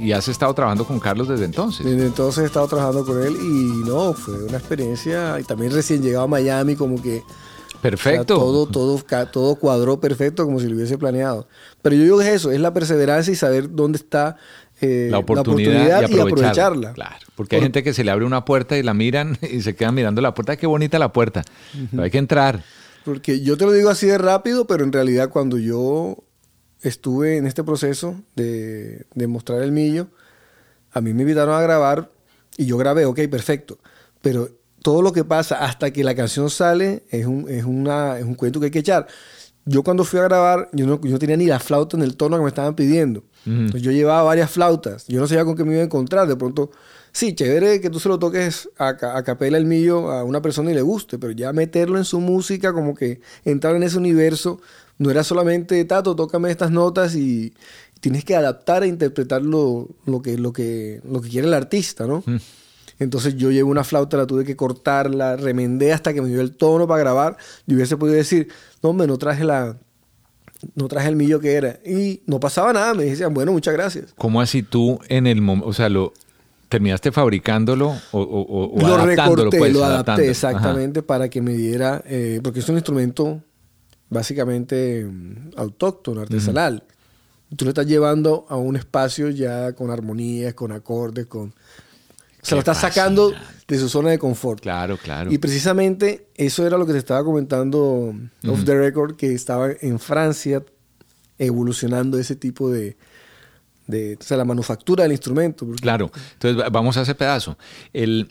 Y 0.00 0.12
has 0.12 0.28
estado 0.28 0.54
trabajando 0.54 0.84
con 0.84 0.98
Carlos 0.98 1.28
desde 1.28 1.44
entonces. 1.44 1.84
Desde 1.84 2.06
entonces 2.06 2.44
he 2.44 2.46
estado 2.46 2.66
trabajando 2.66 3.04
con 3.04 3.22
él 3.22 3.36
y 3.36 3.88
no, 3.88 4.12
fue 4.14 4.44
una 4.44 4.58
experiencia 4.58 5.38
y 5.40 5.44
también 5.44 5.72
recién 5.72 6.02
llegado 6.02 6.24
a 6.24 6.28
Miami 6.28 6.76
como 6.76 7.00
que... 7.00 7.22
Perfecto. 7.84 8.36
O 8.36 8.64
sea, 8.64 8.72
todo, 8.72 8.96
todo, 9.02 9.26
todo 9.26 9.56
cuadró 9.56 10.00
perfecto 10.00 10.46
como 10.46 10.58
si 10.58 10.68
lo 10.68 10.74
hubiese 10.74 10.96
planeado. 10.96 11.46
Pero 11.82 11.94
yo 11.96 12.02
digo 12.02 12.18
que 12.18 12.28
es 12.28 12.36
eso, 12.36 12.50
es 12.50 12.58
la 12.58 12.72
perseverancia 12.72 13.30
y 13.30 13.36
saber 13.36 13.74
dónde 13.74 13.98
está 13.98 14.38
eh, 14.80 15.08
la, 15.10 15.18
oportunidad 15.18 15.70
la, 15.74 15.98
oportunidad, 15.98 16.00
y, 16.00 16.04
aprovecharla. 16.04 16.16
y 16.16 16.32
aprovecharla. 16.32 16.92
Claro, 16.94 17.26
porque 17.36 17.56
hay 17.56 17.60
Por... 17.60 17.64
gente 17.66 17.82
que 17.82 17.92
se 17.92 18.02
le 18.02 18.10
abre 18.10 18.24
una 18.24 18.46
puerta 18.46 18.78
y 18.78 18.82
la 18.82 18.94
miran 18.94 19.36
y 19.42 19.60
se 19.60 19.76
quedan 19.76 19.94
mirando 19.94 20.22
la 20.22 20.32
puerta. 20.32 20.56
Qué 20.56 20.66
bonita 20.66 20.98
la 20.98 21.12
puerta. 21.12 21.44
Uh 21.74 21.78
-huh. 21.78 21.88
Pero 21.90 22.02
hay 22.04 22.10
que 22.10 22.16
entrar. 22.16 22.64
Porque 23.04 23.42
yo 23.42 23.58
te 23.58 23.66
lo 23.66 23.72
digo 23.72 23.90
así 23.90 24.06
de 24.06 24.16
rápido, 24.16 24.66
pero 24.66 24.82
en 24.82 24.90
realidad 24.90 25.28
cuando 25.28 25.58
yo 25.58 26.24
estuve 26.80 27.36
en 27.36 27.46
este 27.46 27.64
proceso 27.64 28.18
de, 28.34 29.04
de 29.14 29.26
mostrar 29.26 29.60
el 29.60 29.72
millo, 29.72 30.08
a 30.90 31.02
mí 31.02 31.12
me 31.12 31.20
invitaron 31.20 31.54
a 31.54 31.60
grabar 31.60 32.10
y 32.56 32.64
yo 32.64 32.78
grabé, 32.78 33.04
ok, 33.04 33.20
perfecto. 33.30 33.78
Pero 34.22 34.48
todo 34.84 35.00
lo 35.00 35.14
que 35.14 35.24
pasa 35.24 35.64
hasta 35.64 35.90
que 35.94 36.04
la 36.04 36.14
canción 36.14 36.50
sale 36.50 37.04
es 37.08 37.24
un, 37.24 37.48
es 37.48 37.64
una, 37.64 38.18
es 38.18 38.24
un 38.26 38.34
cuento 38.34 38.60
que 38.60 38.66
hay 38.66 38.70
que 38.70 38.80
echar. 38.80 39.06
Yo 39.64 39.82
cuando 39.82 40.04
fui 40.04 40.20
a 40.20 40.24
grabar, 40.24 40.68
yo 40.74 40.86
no, 40.86 41.00
yo 41.00 41.12
no 41.12 41.18
tenía 41.18 41.38
ni 41.38 41.46
la 41.46 41.58
flauta 41.58 41.96
en 41.96 42.02
el 42.02 42.16
tono 42.18 42.36
que 42.36 42.42
me 42.42 42.50
estaban 42.50 42.76
pidiendo. 42.76 43.24
Entonces 43.46 43.80
yo 43.80 43.92
llevaba 43.92 44.22
varias 44.24 44.50
flautas. 44.50 45.06
Yo 45.06 45.20
no 45.20 45.26
sabía 45.26 45.46
con 45.46 45.56
qué 45.56 45.64
me 45.64 45.72
iba 45.72 45.80
a 45.80 45.86
encontrar. 45.86 46.28
De 46.28 46.36
pronto, 46.36 46.70
sí, 47.12 47.34
chévere 47.34 47.80
que 47.80 47.88
tú 47.88 47.98
se 47.98 48.10
lo 48.10 48.18
toques 48.18 48.68
a, 48.76 48.88
a 48.88 49.22
capela 49.22 49.56
el 49.56 49.64
millo 49.64 50.10
a 50.10 50.22
una 50.22 50.42
persona 50.42 50.70
y 50.70 50.74
le 50.74 50.82
guste, 50.82 51.18
pero 51.18 51.32
ya 51.32 51.54
meterlo 51.54 51.96
en 51.96 52.04
su 52.04 52.20
música, 52.20 52.74
como 52.74 52.94
que 52.94 53.22
entrar 53.46 53.74
en 53.76 53.84
ese 53.84 53.96
universo, 53.96 54.60
no 54.98 55.10
era 55.10 55.24
solamente, 55.24 55.82
Tato, 55.86 56.14
tócame 56.14 56.50
estas 56.50 56.70
notas 56.70 57.14
y 57.14 57.54
tienes 58.00 58.22
que 58.22 58.36
adaptar 58.36 58.82
e 58.82 58.88
interpretar 58.88 59.40
lo, 59.40 59.88
lo, 60.04 60.20
que, 60.20 60.36
lo, 60.36 60.52
que, 60.52 61.00
lo 61.10 61.22
que 61.22 61.30
quiere 61.30 61.48
el 61.48 61.54
artista, 61.54 62.06
¿no? 62.06 62.22
Mm. 62.26 62.36
Entonces 62.98 63.36
yo 63.36 63.50
llevo 63.50 63.70
una 63.70 63.84
flauta, 63.84 64.16
la 64.16 64.26
tuve 64.26 64.44
que 64.44 64.56
cortarla, 64.56 65.36
remendé 65.36 65.92
hasta 65.92 66.12
que 66.14 66.22
me 66.22 66.28
dio 66.28 66.40
el 66.40 66.56
tono 66.56 66.86
para 66.86 67.00
grabar. 67.00 67.36
Yo 67.66 67.76
hubiese 67.76 67.96
podido 67.96 68.16
decir, 68.16 68.48
no, 68.82 68.90
hombre, 68.90 69.06
no 69.06 69.18
traje 69.18 69.44
la, 69.44 69.76
no 70.74 70.88
traje 70.88 71.08
el 71.08 71.16
millo 71.16 71.40
que 71.40 71.54
era. 71.54 71.80
Y 71.84 72.22
no 72.26 72.40
pasaba 72.40 72.72
nada, 72.72 72.94
me 72.94 73.04
decían, 73.04 73.34
bueno, 73.34 73.52
muchas 73.52 73.74
gracias. 73.74 74.14
¿Cómo 74.16 74.40
así 74.40 74.62
tú 74.62 74.98
en 75.08 75.26
el 75.26 75.40
momento, 75.42 75.68
o 75.68 75.72
sea, 75.72 75.88
lo 75.88 76.12
terminaste 76.68 77.12
fabricándolo 77.12 77.90
o, 78.10 78.20
o, 78.20 78.74
o 78.74 78.80
lo 78.80 78.94
adaptándolo? 78.94 79.36
recorté, 79.36 79.58
pues, 79.58 79.72
lo 79.72 79.84
adapté 79.84 79.94
adaptándolo? 79.94 80.30
exactamente 80.30 81.02
para 81.02 81.28
que 81.28 81.40
me 81.40 81.54
diera, 81.54 82.02
eh, 82.06 82.40
porque 82.42 82.60
es 82.60 82.68
un 82.68 82.76
instrumento 82.76 83.42
básicamente 84.08 85.04
mm, 85.04 85.50
autóctono, 85.56 86.20
artesanal. 86.20 86.84
Tú 87.56 87.64
lo 87.64 87.70
estás 87.70 87.86
llevando 87.86 88.46
a 88.48 88.56
un 88.56 88.76
espacio 88.76 89.30
ya 89.30 89.72
con 89.74 89.90
armonías, 89.90 90.54
con 90.54 90.72
acordes, 90.72 91.26
con... 91.26 91.52
O 92.44 92.46
sea, 92.46 92.56
lo 92.56 92.62
Qué 92.64 92.70
estás 92.70 92.80
sacando 92.80 93.32
de 93.66 93.78
su 93.78 93.88
zona 93.88 94.10
de 94.10 94.18
confort. 94.18 94.60
Claro, 94.60 94.96
claro. 94.98 95.32
Y 95.32 95.38
precisamente 95.38 96.26
eso 96.34 96.66
era 96.66 96.76
lo 96.76 96.84
que 96.86 96.92
te 96.92 96.98
estaba 96.98 97.24
comentando 97.24 98.14
off 98.46 98.64
the 98.64 98.76
record, 98.78 99.16
que 99.16 99.32
estaba 99.32 99.70
en 99.80 99.98
Francia 99.98 100.62
evolucionando 101.38 102.18
ese 102.18 102.36
tipo 102.36 102.70
de, 102.70 102.96
de 103.86 104.16
o 104.20 104.22
sea, 104.22 104.36
la 104.36 104.44
manufactura 104.44 105.02
del 105.04 105.12
instrumento. 105.12 105.66
Claro, 105.80 106.10
entonces 106.34 106.60
va- 106.62 106.68
vamos 106.70 106.96
a 106.96 107.02
ese 107.02 107.14
pedazo. 107.14 107.56
El, 107.92 108.28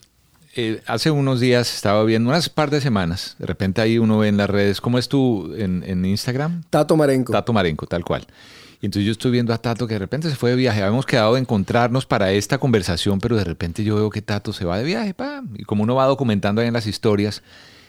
eh, 0.55 0.81
hace 0.85 1.11
unos 1.11 1.39
días 1.39 1.73
estaba 1.73 2.03
viendo, 2.03 2.29
unas 2.29 2.49
par 2.49 2.69
de 2.69 2.79
semanas, 2.81 3.35
de 3.39 3.45
repente 3.47 3.81
ahí 3.81 3.97
uno 3.97 4.19
ve 4.19 4.27
en 4.29 4.37
las 4.37 4.49
redes, 4.49 4.79
¿cómo 4.81 4.99
es 4.99 5.09
tú 5.09 5.53
en, 5.57 5.83
en 5.85 6.05
Instagram? 6.05 6.63
Tato 6.69 6.95
Marenco. 6.95 7.31
Tato 7.33 7.51
Marenco, 7.53 7.87
tal 7.87 8.03
cual. 8.05 8.25
Y 8.83 8.87
entonces 8.87 9.05
yo 9.05 9.13
estoy 9.13 9.31
viendo 9.31 9.53
a 9.53 9.57
Tato 9.59 9.87
que 9.87 9.93
de 9.93 9.99
repente 9.99 10.29
se 10.29 10.35
fue 10.35 10.49
de 10.49 10.57
viaje. 10.57 10.81
Habíamos 10.81 11.05
quedado 11.05 11.35
de 11.35 11.39
encontrarnos 11.39 12.05
para 12.05 12.33
esta 12.33 12.57
conversación, 12.57 13.19
pero 13.21 13.37
de 13.37 13.45
repente 13.45 13.81
yo 13.85 13.95
veo 13.95 14.09
que 14.09 14.21
Tato 14.21 14.51
se 14.51 14.65
va 14.65 14.77
de 14.77 14.83
viaje, 14.83 15.13
pa. 15.13 15.41
Y 15.55 15.63
como 15.63 15.83
uno 15.83 15.95
va 15.95 16.05
documentando 16.05 16.59
ahí 16.59 16.67
en 16.67 16.73
las 16.73 16.85
historias, 16.85 17.43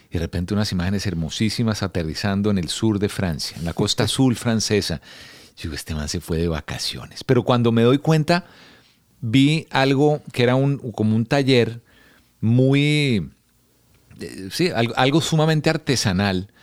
y 0.09 0.13
de 0.13 0.19
repente 0.19 0.53
unas 0.53 0.71
imágenes 0.71 1.05
hermosísimas 1.05 1.83
aterrizando 1.83 2.49
en 2.49 2.57
el 2.57 2.69
sur 2.69 2.97
de 2.97 3.09
Francia, 3.09 3.57
en 3.57 3.65
la 3.65 3.73
costa 3.73 4.03
azul 4.05 4.37
francesa. 4.37 5.01
Yo 5.57 5.63
digo, 5.63 5.75
este 5.75 5.93
man 5.95 6.07
se 6.07 6.21
fue 6.21 6.37
de 6.37 6.47
vacaciones. 6.47 7.25
Pero 7.25 7.43
cuando 7.43 7.73
me 7.73 7.81
doy 7.81 7.97
cuenta, 7.97 8.45
vi 9.19 9.67
algo 9.71 10.21
que 10.31 10.43
era 10.43 10.55
un, 10.55 10.77
como 10.93 11.13
un 11.13 11.25
taller 11.25 11.81
muy, 12.39 13.31
eh, 14.21 14.47
sí, 14.49 14.69
algo, 14.69 14.93
algo 14.95 15.19
sumamente 15.19 15.69
artesanal 15.69 16.53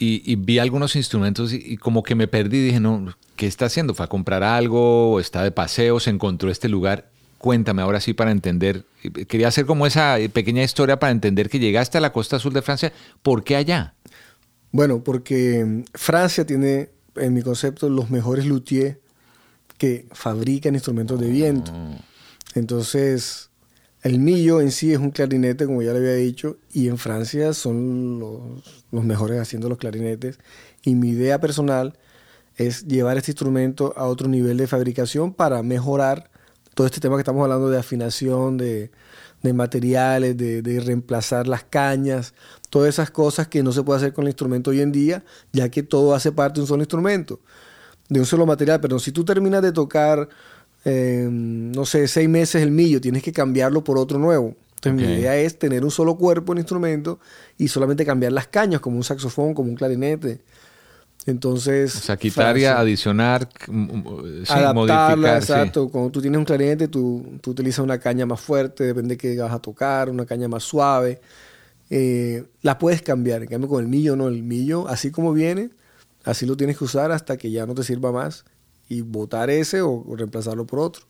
y, 0.00 0.22
y 0.24 0.36
vi 0.36 0.58
algunos 0.58 0.96
instrumentos 0.96 1.52
y, 1.52 1.62
y 1.64 1.76
como 1.76 2.02
que 2.02 2.14
me 2.14 2.26
perdí. 2.26 2.64
Dije, 2.64 2.80
no, 2.80 3.14
¿qué 3.36 3.46
está 3.46 3.66
haciendo? 3.66 3.94
¿Fue 3.94 4.06
a 4.06 4.08
comprar 4.08 4.42
algo? 4.42 5.12
¿O 5.12 5.20
¿Está 5.20 5.44
de 5.44 5.52
paseo? 5.52 6.00
¿Se 6.00 6.10
encontró 6.10 6.50
este 6.50 6.68
lugar? 6.68 7.10
Cuéntame 7.38 7.82
ahora 7.82 8.00
sí 8.00 8.14
para 8.14 8.32
entender. 8.32 8.84
Quería 9.28 9.48
hacer 9.48 9.66
como 9.66 9.86
esa 9.86 10.16
pequeña 10.32 10.62
historia 10.62 10.98
para 10.98 11.12
entender 11.12 11.50
que 11.50 11.58
llegaste 11.58 11.98
a 11.98 12.00
la 12.00 12.12
costa 12.12 12.36
azul 12.36 12.52
de 12.54 12.62
Francia. 12.62 12.92
¿Por 13.22 13.44
qué 13.44 13.56
allá? 13.56 13.94
Bueno, 14.72 15.04
porque 15.04 15.64
mm, 15.64 15.84
Francia 15.94 16.46
tiene, 16.46 16.90
en 17.16 17.34
mi 17.34 17.42
concepto, 17.42 17.88
los 17.88 18.10
mejores 18.10 18.46
luthiers 18.46 18.96
que 19.76 20.06
fabrican 20.12 20.74
instrumentos 20.74 21.20
de 21.20 21.28
viento. 21.28 21.72
Entonces, 22.54 23.49
el 24.02 24.18
millo 24.18 24.60
en 24.60 24.70
sí 24.70 24.92
es 24.92 24.98
un 24.98 25.10
clarinete, 25.10 25.66
como 25.66 25.82
ya 25.82 25.92
le 25.92 25.98
había 25.98 26.14
dicho, 26.14 26.56
y 26.72 26.88
en 26.88 26.96
Francia 26.96 27.52
son 27.52 28.18
los, 28.90 29.04
mejores 29.04 29.40
haciendo 29.40 29.68
los 29.68 29.78
clarinetes. 29.78 30.38
Y 30.82 30.94
mi 30.94 31.10
idea 31.10 31.38
personal 31.40 31.98
es 32.56 32.86
llevar 32.86 33.18
este 33.18 33.32
instrumento 33.32 33.92
a 33.96 34.06
otro 34.06 34.28
nivel 34.28 34.56
de 34.56 34.66
fabricación 34.66 35.34
para 35.34 35.62
mejorar 35.62 36.30
todo 36.74 36.86
este 36.86 37.00
tema 37.00 37.16
que 37.16 37.20
estamos 37.20 37.42
hablando 37.42 37.68
de 37.68 37.78
afinación, 37.78 38.56
de, 38.56 38.90
de 39.42 39.52
materiales, 39.52 40.36
de, 40.36 40.62
de 40.62 40.80
reemplazar 40.80 41.46
las 41.46 41.64
cañas, 41.64 42.32
todas 42.70 42.88
esas 42.88 43.10
cosas 43.10 43.48
que 43.48 43.62
no 43.62 43.72
se 43.72 43.82
puede 43.82 43.98
hacer 43.98 44.12
con 44.14 44.24
el 44.24 44.30
instrumento 44.30 44.70
hoy 44.70 44.80
en 44.80 44.92
día, 44.92 45.24
ya 45.52 45.68
que 45.68 45.82
todo 45.82 46.14
hace 46.14 46.32
parte 46.32 46.56
de 46.56 46.62
un 46.62 46.68
solo 46.68 46.82
instrumento, 46.82 47.40
de 48.08 48.20
un 48.20 48.26
solo 48.26 48.46
material. 48.46 48.80
Pero 48.80 48.98
si 48.98 49.12
tú 49.12 49.26
terminas 49.26 49.60
de 49.62 49.72
tocar, 49.72 50.28
eh, 50.84 51.28
no 51.30 51.84
sé, 51.84 52.08
seis 52.08 52.28
meses 52.28 52.62
el 52.62 52.70
millo, 52.70 53.00
tienes 53.00 53.22
que 53.22 53.32
cambiarlo 53.32 53.84
por 53.84 53.98
otro 53.98 54.18
nuevo. 54.18 54.54
Entonces 54.76 55.08
mi 55.08 55.14
idea 55.14 55.36
es 55.36 55.58
tener 55.58 55.84
un 55.84 55.90
solo 55.90 56.16
cuerpo 56.16 56.52
en 56.52 56.58
instrumento 56.58 57.20
y 57.58 57.68
solamente 57.68 58.06
cambiar 58.06 58.32
las 58.32 58.46
cañas, 58.46 58.80
como 58.80 58.96
un 58.96 59.04
saxofón, 59.04 59.52
como 59.52 59.68
un 59.68 59.76
clarinete. 59.76 60.40
Entonces... 61.26 61.94
O 61.96 62.00
sea, 62.00 62.16
quitar 62.16 62.56
y 62.56 62.60
Francia- 62.62 62.78
adicionar, 62.80 63.48
sí. 65.36 65.36
exacto. 65.36 65.88
Cuando 65.90 66.10
tú 66.10 66.22
tienes 66.22 66.38
un 66.38 66.46
clarinete, 66.46 66.88
tú, 66.88 67.26
tú 67.42 67.50
utilizas 67.50 67.80
una 67.80 67.98
caña 67.98 68.24
más 68.24 68.40
fuerte, 68.40 68.84
depende 68.84 69.16
de 69.16 69.18
qué 69.18 69.36
vas 69.36 69.52
a 69.52 69.58
tocar, 69.58 70.08
una 70.08 70.24
caña 70.24 70.48
más 70.48 70.62
suave. 70.62 71.20
Eh, 71.90 72.44
la 72.62 72.78
puedes 72.78 73.02
cambiar. 73.02 73.42
En 73.42 73.48
cambio, 73.48 73.68
con 73.68 73.82
el 73.82 73.88
millo 73.88 74.16
no. 74.16 74.28
El 74.28 74.42
millo, 74.42 74.88
así 74.88 75.10
como 75.10 75.34
viene, 75.34 75.68
así 76.24 76.46
lo 76.46 76.56
tienes 76.56 76.78
que 76.78 76.84
usar 76.84 77.12
hasta 77.12 77.36
que 77.36 77.50
ya 77.50 77.66
no 77.66 77.74
te 77.74 77.82
sirva 77.82 78.12
más 78.12 78.46
y 78.90 79.00
botar 79.00 79.48
ese 79.48 79.80
o, 79.80 79.90
o 80.06 80.16
reemplazarlo 80.16 80.66
por 80.66 80.80
otro. 80.80 81.04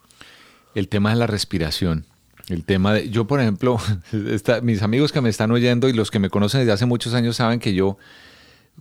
El 0.76 0.86
tema 0.86 1.10
de 1.10 1.16
la 1.16 1.26
respiración. 1.26 2.06
El 2.48 2.64
tema 2.64 2.92
de. 2.94 3.10
Yo, 3.10 3.26
por 3.26 3.40
ejemplo, 3.40 3.78
está- 4.30 4.60
mis 4.60 4.82
amigos 4.82 5.10
que 5.10 5.20
me 5.20 5.28
están 5.28 5.50
oyendo 5.50 5.88
y 5.88 5.92
los 5.92 6.12
que 6.12 6.20
me 6.20 6.30
conocen 6.30 6.60
desde 6.60 6.72
hace 6.72 6.86
muchos 6.86 7.14
años 7.14 7.34
saben 7.36 7.58
que 7.58 7.74
yo, 7.74 7.96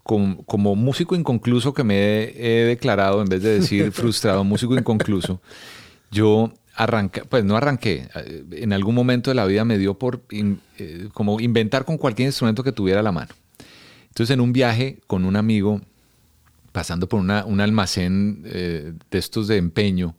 com- 0.04 0.44
como, 0.46 0.76
músico 0.76 1.16
inconcluso 1.16 1.74
que 1.74 1.84
me 1.84 1.96
he, 2.24 2.62
he 2.62 2.66
declarado, 2.66 3.22
en 3.22 3.28
vez 3.30 3.42
de 3.42 3.60
decir 3.60 3.92
frustrado, 3.94 4.44
músico 4.44 4.76
inconcluso, 4.78 5.42
yo 6.12 6.52
arranqué, 6.76 7.24
pues 7.26 7.44
no 7.44 7.56
arranqué, 7.58 8.08
eh, 8.16 8.44
en 8.52 8.74
algún 8.74 8.96
momento 8.96 9.30
de 9.32 9.36
la 9.36 9.46
vida 9.46 9.66
me 9.66 9.78
dio 9.78 9.98
por 10.00 10.22
in- 10.32 10.62
eh, 10.78 11.10
como 11.14 11.40
inventar 11.40 11.86
con 11.86 11.98
cualquier 11.98 12.28
instrumento 12.28 12.64
que 12.64 12.72
tuviera 12.72 13.00
a 13.02 13.04
la 13.04 13.12
mano. 13.12 13.32
Entonces, 14.08 14.34
en 14.34 14.42
un 14.42 14.52
viaje 14.54 15.00
con 15.08 15.26
un 15.26 15.36
amigo, 15.36 15.82
pasando 16.80 17.10
por 17.10 17.20
una- 17.20 17.44
un 17.44 17.60
almacén 17.60 18.44
eh, 18.46 18.94
de 19.12 19.18
estos 19.20 19.50
de 19.50 19.58
empeño 19.58 20.15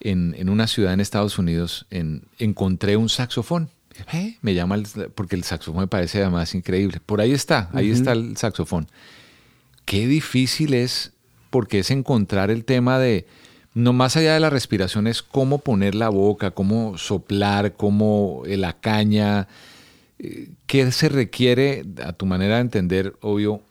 en, 0.00 0.34
en 0.36 0.50
una 0.50 0.66
ciudad 0.66 0.92
en 0.92 1.00
Estados 1.00 1.38
Unidos, 1.38 1.86
en- 1.90 2.24
encontré 2.38 2.98
un 2.98 3.08
saxofón. 3.08 3.70
Eh, 4.12 4.36
Me 4.42 4.52
llama 4.52 4.74
el- 4.74 4.84
porque 5.14 5.34
el 5.34 5.44
saxofón 5.44 5.80
me 5.80 5.86
parece 5.86 6.20
además 6.20 6.54
increíble. 6.54 7.00
Por 7.06 7.22
ahí 7.22 7.32
está, 7.32 7.70
ahí 7.72 7.90
está 7.90 8.12
el 8.12 8.36
saxofón. 8.36 8.86
Qué 9.86 10.06
difícil 10.06 10.74
es, 10.74 11.12
porque 11.48 11.78
es 11.78 11.90
encontrar 11.90 12.50
el 12.50 12.66
tema 12.66 12.98
de, 12.98 13.26
no 13.72 13.94
más 13.94 14.18
allá 14.18 14.34
de 14.34 14.40
la 14.40 14.50
respiración, 14.50 15.06
es 15.06 15.22
cómo 15.22 15.60
poner 15.60 15.94
la 15.94 16.10
boca, 16.10 16.50
cómo 16.50 16.98
soplar, 16.98 17.76
cómo 17.78 18.42
eh, 18.46 18.58
la 18.58 18.74
caña, 18.74 19.48
qué 20.66 20.92
se 20.92 21.08
requiere, 21.08 21.82
a 22.04 22.12
tu 22.12 22.26
manera 22.26 22.56
de 22.56 22.60
entender, 22.60 23.14
obvio, 23.22 23.62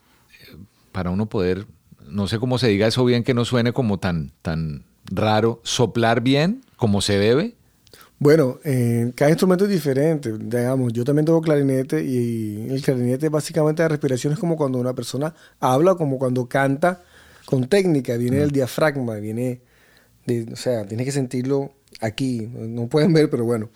para 0.90 1.10
uno 1.10 1.26
poder, 1.26 1.66
no 2.08 2.26
sé 2.28 2.38
cómo 2.38 2.58
se 2.58 2.68
diga 2.68 2.86
eso 2.86 3.04
bien, 3.04 3.24
que 3.24 3.34
no 3.34 3.44
suene 3.44 3.72
como 3.72 3.98
tan, 3.98 4.32
tan 4.42 4.84
raro, 5.06 5.60
soplar 5.64 6.20
bien, 6.22 6.62
como 6.76 7.00
se 7.00 7.18
debe. 7.18 7.54
Bueno, 8.18 8.58
eh, 8.64 9.12
cada 9.16 9.30
instrumento 9.30 9.64
es 9.64 9.70
diferente. 9.70 10.32
Digamos, 10.38 10.92
yo 10.92 11.04
también 11.04 11.26
tengo 11.26 11.42
clarinete 11.42 12.02
y 12.04 12.68
el 12.70 12.80
clarinete 12.82 13.28
básicamente 13.28 13.82
la 13.82 13.88
respiración 13.88 14.32
es 14.32 14.38
como 14.38 14.56
cuando 14.56 14.78
una 14.78 14.94
persona 14.94 15.34
habla, 15.60 15.96
como 15.96 16.18
cuando 16.18 16.46
canta 16.48 17.02
con 17.44 17.66
técnica. 17.68 18.16
Viene 18.16 18.38
del 18.38 18.50
diafragma, 18.52 19.16
viene 19.16 19.60
de, 20.26 20.46
o 20.52 20.56
sea, 20.56 20.86
tienes 20.86 21.04
que 21.06 21.12
sentirlo 21.12 21.72
aquí. 22.00 22.48
No 22.54 22.86
pueden 22.86 23.12
ver, 23.12 23.28
pero 23.28 23.44
bueno. 23.44 23.68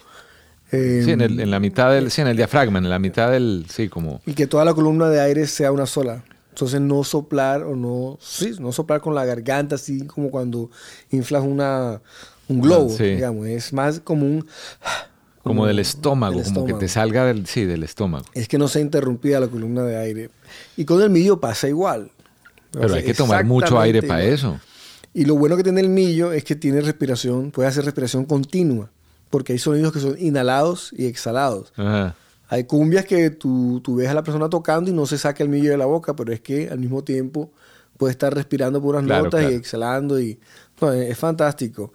Eh, 0.71 1.03
Sí, 1.05 1.11
en, 1.13 1.21
el- 1.21 1.41
en 1.41 1.51
la 1.51 1.61
mitad 1.61 1.93
del, 1.93 2.11
sí, 2.11 2.21
en 2.21 2.29
el 2.29 2.37
diafragma, 2.37 2.79
en 2.79 2.89
la 2.89 2.99
mitad 2.99 3.31
del, 3.33 3.67
sí, 3.69 3.89
como... 3.89 4.21
y 4.25 4.35
que 4.35 4.47
toda 4.47 4.65
la 4.65 4.73
columna 4.75 5.09
de 5.09 5.21
aire 5.21 5.47
sea 5.47 5.73
una 5.73 5.87
sola. 5.87 6.25
Entonces 6.59 6.81
no 6.81 7.05
soplar 7.05 7.63
o 7.63 7.77
no, 7.77 8.19
sí, 8.21 8.51
no 8.59 8.73
soplar 8.73 9.01
con 9.01 9.15
la 9.15 9.25
garganta, 9.25 9.77
así 9.77 10.05
como 10.09 10.29
cuando 10.29 10.73
inflas 11.13 11.45
una, 11.45 12.01
un 12.49 12.61
globo, 12.61 12.91
sí. 12.91 13.05
digamos. 13.05 13.47
Es 13.47 13.73
más 13.73 14.01
como 14.01 14.27
un... 14.27 14.45
Como 15.45 15.67
del 15.67 15.79
estómago, 15.79 16.41
del 16.41 16.53
como 16.53 16.67
que 16.67 16.75
te 16.75 16.89
salga 16.89 17.27
del, 17.27 17.47
sí, 17.47 17.65
del 17.65 17.85
estómago. 17.85 18.25
es 18.35 18.49
que 18.49 18.59
no 18.59 18.67
sea 18.67 18.83
interrumpida 18.83 19.39
la 19.39 19.47
columna 19.47 19.85
de 19.85 19.99
aire. 19.99 20.31
Y 20.77 20.85
con 20.85 21.01
el 21.01 21.11
millo 21.11 21.39
pasa 21.39 21.69
igual. 21.69 22.11
Pero 22.73 22.87
O 22.87 22.89
sea, 22.89 22.99
hay 22.99 23.05
que 23.05 23.15
tomar 23.15 23.45
mucho 23.45 23.79
aire 23.79 24.03
para 24.03 24.25
eso. 24.25 24.59
Y 25.15 25.27
lo 25.27 25.37
bueno 25.37 25.57
que 25.57 25.63
tiene 25.63 25.81
el 25.81 25.89
millo 25.89 26.33
es 26.33 26.43
que 26.43 26.57
tiene 26.57 26.81
respiración, 26.81 27.53
puede 27.53 27.69
hacer 27.69 27.85
respiración 27.85 28.25
continua, 28.25 28.91
porque 29.31 29.53
hay 29.53 29.61
sonidos 29.61 29.93
que 29.93 30.01
son 30.01 30.17
inhalados 30.19 30.93
y 30.93 31.07
exhalados. 31.07 31.73
Ajá. 31.77 32.17
Hay 32.49 32.65
cumbias 32.65 33.05
que 33.05 33.31
tú, 33.31 33.81
tú 33.85 33.97
ves 33.97 34.09
a 34.09 34.15
la 34.15 34.23
persona 34.23 34.49
tocando 34.49 34.91
y 34.91 34.95
no 34.95 35.07
se 35.07 35.19
saca 35.19 35.43
el 35.43 35.49
millo 35.49 35.71
de 35.71 35.77
la 35.77 35.87
boca, 35.87 36.17
pero 36.17 36.33
es 36.33 36.41
que 36.41 36.69
al 36.71 36.79
mismo 36.79 37.05
tiempo 37.05 37.53
puede 37.97 38.13
estar 38.13 38.35
respirando 38.35 38.81
puras 38.81 39.05
Claro, 39.05 39.25
notas 39.25 39.51
y 39.51 39.55
exhalando 39.55 40.21
y 40.21 40.39
no, 40.81 40.93
es, 40.93 41.11
es 41.11 41.19
fantástico. 41.19 41.93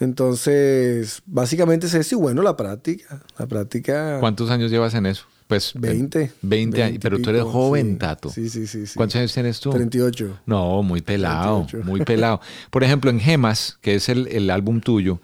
Entonces, 0.00 1.22
básicamente 1.26 1.86
es 1.86 1.94
eso 1.94 2.16
y 2.16 2.18
bueno, 2.18 2.42
la 2.42 2.56
práctica. 2.56 3.22
La 3.38 3.46
práctica. 3.46 4.18
¿Cuántos 4.20 4.50
años 4.50 4.70
llevas 4.70 4.94
en 4.94 5.06
eso? 5.06 5.26
Pues 5.46 5.72
20. 5.74 6.32
20 6.42 6.82
años, 6.82 6.98
pero 7.00 7.20
tú 7.20 7.30
eres 7.30 7.42
joven, 7.42 7.92
sí. 7.92 7.98
Tato. 7.98 8.30
Sí, 8.30 8.48
sí, 8.48 8.66
sí, 8.66 8.86
sí. 8.86 8.94
¿Cuántos 8.96 9.16
años 9.16 9.32
tienes 9.32 9.60
tú? 9.60 9.70
38. 9.70 10.40
No, 10.46 10.82
muy 10.82 11.02
pelado, 11.02 11.66
38. 11.68 11.88
muy 11.88 12.00
pelado. 12.04 12.40
Por 12.70 12.82
ejemplo, 12.82 13.10
en 13.10 13.20
Gemas, 13.20 13.78
que 13.82 13.94
es 13.94 14.08
el, 14.08 14.26
el 14.28 14.50
álbum 14.50 14.80
tuyo, 14.80 15.20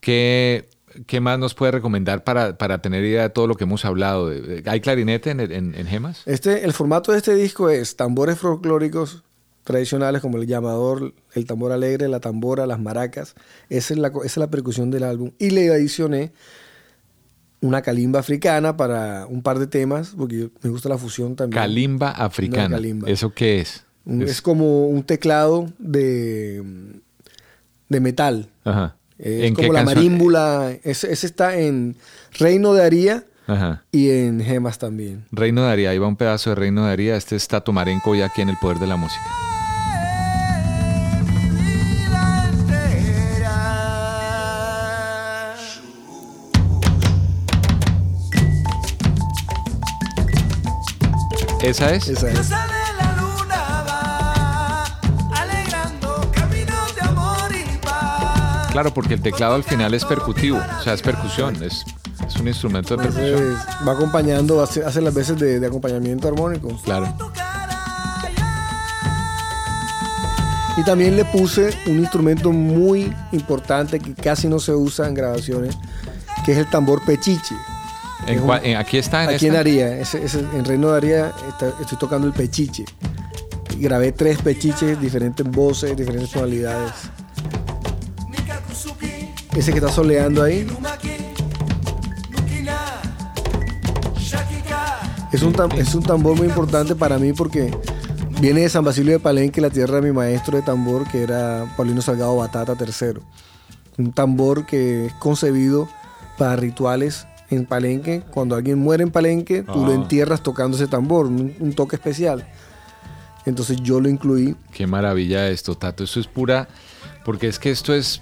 ¿qué, 0.00 0.68
qué 1.06 1.20
más 1.20 1.38
nos 1.38 1.54
puede 1.54 1.72
recomendar 1.72 2.24
para, 2.24 2.56
para 2.58 2.80
tener 2.82 3.04
idea 3.04 3.22
de 3.22 3.30
todo 3.30 3.46
lo 3.46 3.54
que 3.56 3.64
hemos 3.64 3.84
hablado? 3.84 4.30
¿Hay 4.66 4.80
clarinete 4.80 5.30
en, 5.30 5.40
en- 5.40 5.74
en 5.74 5.86
Gemas? 5.86 6.22
Este, 6.26 6.64
el 6.64 6.72
formato 6.72 7.12
de 7.12 7.18
este 7.18 7.34
disco 7.34 7.68
es 7.70 7.96
tambores 7.96 8.38
folclóricos 8.38 9.22
tradicionales 9.64 10.20
como 10.22 10.38
el 10.38 10.46
llamador, 10.46 11.14
el 11.34 11.44
tambor 11.46 11.70
alegre, 11.72 12.08
la 12.08 12.18
tambora, 12.20 12.66
las 12.66 12.80
maracas. 12.80 13.34
Esa 13.68 13.94
es 13.94 14.00
la, 14.00 14.08
esa 14.08 14.20
es 14.24 14.36
la 14.38 14.50
percusión 14.50 14.90
del 14.90 15.04
álbum. 15.04 15.30
Y 15.38 15.50
le 15.50 15.70
adicioné 15.70 16.32
una 17.60 17.82
calimba 17.82 18.20
africana 18.20 18.76
para 18.76 19.26
un 19.26 19.42
par 19.42 19.58
de 19.58 19.66
temas, 19.66 20.14
porque 20.16 20.38
yo- 20.38 20.48
me 20.62 20.70
gusta 20.70 20.88
la 20.88 20.96
fusión 20.98 21.36
también. 21.36 21.60
Calimba 21.60 22.10
africana. 22.10 22.76
Calimba. 22.76 23.08
¿Eso 23.08 23.32
qué 23.34 23.60
es? 23.60 23.84
Un- 24.06 24.22
Es- 24.22 24.30
es 24.30 24.42
como 24.42 24.86
un 24.88 25.02
teclado 25.04 25.70
de, 25.78 26.62
de 27.88 28.00
metal. 28.00 28.48
Ajá. 28.64 28.96
Es 29.22 29.44
¿En 29.44 29.54
qué 29.54 29.62
como 29.62 29.72
la 29.74 29.80
canción? 29.84 29.98
marímbula. 30.04 30.72
Ese, 30.82 31.12
ese 31.12 31.26
está 31.26 31.56
en 31.58 31.96
Reino 32.38 32.72
de 32.72 32.82
Aría 32.84 33.24
Ajá. 33.46 33.82
y 33.92 34.10
en 34.10 34.40
Gemas 34.40 34.78
también. 34.78 35.24
Reino 35.30 35.62
de 35.64 35.70
Aría, 35.70 35.90
ahí 35.90 35.98
va 35.98 36.06
un 36.06 36.16
pedazo 36.16 36.50
de 36.50 36.56
Reino 36.56 36.86
de 36.86 36.92
Aría. 36.92 37.16
Este 37.16 37.36
es 37.36 37.46
Tato 37.48 37.72
Marenco 37.72 38.14
y 38.14 38.22
aquí 38.22 38.40
en 38.42 38.48
El 38.48 38.56
Poder 38.56 38.78
de 38.78 38.86
la 38.86 38.96
Música. 38.96 39.20
¿Esa 51.62 51.94
es? 51.94 52.08
Esa 52.08 52.30
es. 52.30 52.50
Claro, 58.72 58.94
porque 58.94 59.14
el 59.14 59.22
teclado 59.22 59.54
al 59.54 59.64
final 59.64 59.92
es 59.94 60.04
percutivo, 60.04 60.58
o 60.78 60.82
sea, 60.82 60.94
es 60.94 61.02
percusión, 61.02 61.60
es, 61.62 61.84
es 62.26 62.36
un 62.36 62.46
instrumento 62.48 62.96
de 62.96 63.02
percusión. 63.02 63.28
Entonces, 63.38 63.58
va 63.86 63.92
acompañando, 63.92 64.62
hace, 64.62 64.84
hace 64.84 65.00
las 65.00 65.12
veces 65.12 65.38
de, 65.38 65.58
de 65.58 65.66
acompañamiento 65.66 66.28
armónico. 66.28 66.68
Claro. 66.84 67.12
Y 70.76 70.84
también 70.84 71.16
le 71.16 71.24
puse 71.26 71.70
un 71.86 71.98
instrumento 71.98 72.52
muy 72.52 73.12
importante 73.32 73.98
que 73.98 74.14
casi 74.14 74.48
no 74.48 74.58
se 74.60 74.72
usa 74.72 75.08
en 75.08 75.14
grabaciones, 75.14 75.76
que 76.44 76.52
es 76.52 76.58
el 76.58 76.66
tambor 76.70 77.04
pechiche. 77.04 77.54
En 78.26 78.40
un- 78.42 78.56
en- 78.62 78.76
aquí 78.76 78.98
está 78.98 79.24
en 79.24 79.30
Aquí 79.30 79.46
en? 79.48 79.56
Aría, 79.56 79.98
en 79.98 80.64
Reino 80.64 80.90
de 80.92 80.96
Aría 80.96 81.32
está- 81.48 81.72
estoy 81.80 81.98
tocando 81.98 82.26
el 82.26 82.32
pechiche. 82.32 82.84
Grabé 83.78 84.12
tres 84.12 84.38
pechiches, 84.40 85.00
diferentes 85.00 85.44
voces, 85.50 85.96
diferentes 85.96 86.30
tonalidades. 86.30 86.92
Ese 89.56 89.72
que 89.72 89.78
está 89.78 89.90
soleando 89.92 90.42
ahí. 90.42 90.66
Es 95.32 95.42
un, 95.42 95.54
es 95.78 95.94
un 95.94 96.02
tambor 96.02 96.36
muy 96.36 96.48
importante 96.48 96.94
para 96.96 97.18
mí 97.18 97.32
porque 97.32 97.70
viene 98.40 98.62
de 98.62 98.68
San 98.68 98.84
Basilio 98.84 99.12
de 99.12 99.20
Palenque, 99.20 99.60
la 99.60 99.70
tierra 99.70 99.96
de 100.00 100.02
mi 100.02 100.12
maestro 100.12 100.56
de 100.56 100.62
tambor, 100.62 101.06
que 101.08 101.22
era 101.22 101.72
Paulino 101.76 102.02
Salgado 102.02 102.36
Batata 102.36 102.74
III. 102.78 103.20
Un 103.98 104.12
tambor 104.12 104.66
que 104.66 105.06
es 105.06 105.12
concebido 105.14 105.88
para 106.36 106.56
rituales 106.56 107.26
en 107.50 107.64
Palenque. 107.64 108.22
Cuando 108.32 108.56
alguien 108.56 108.78
muere 108.78 109.04
en 109.04 109.10
Palenque, 109.12 109.62
tú 109.62 109.84
lo 109.84 109.92
Ah. 109.92 109.94
entierras 109.94 110.42
tocando 110.42 110.76
ese 110.76 110.88
tambor, 110.88 111.26
un, 111.26 111.54
un 111.60 111.72
toque 111.74 111.94
especial. 111.96 112.48
Entonces 113.46 113.78
yo 113.82 114.00
lo 114.00 114.08
incluí. 114.08 114.56
Qué 114.72 114.86
maravilla 114.86 115.48
esto, 115.48 115.76
Tato. 115.76 116.02
Esto 116.04 116.18
es 116.18 116.26
pura, 116.26 116.68
porque 117.24 117.46
es 117.46 117.58
que 117.58 117.70
esto 117.70 117.94
es, 117.94 118.20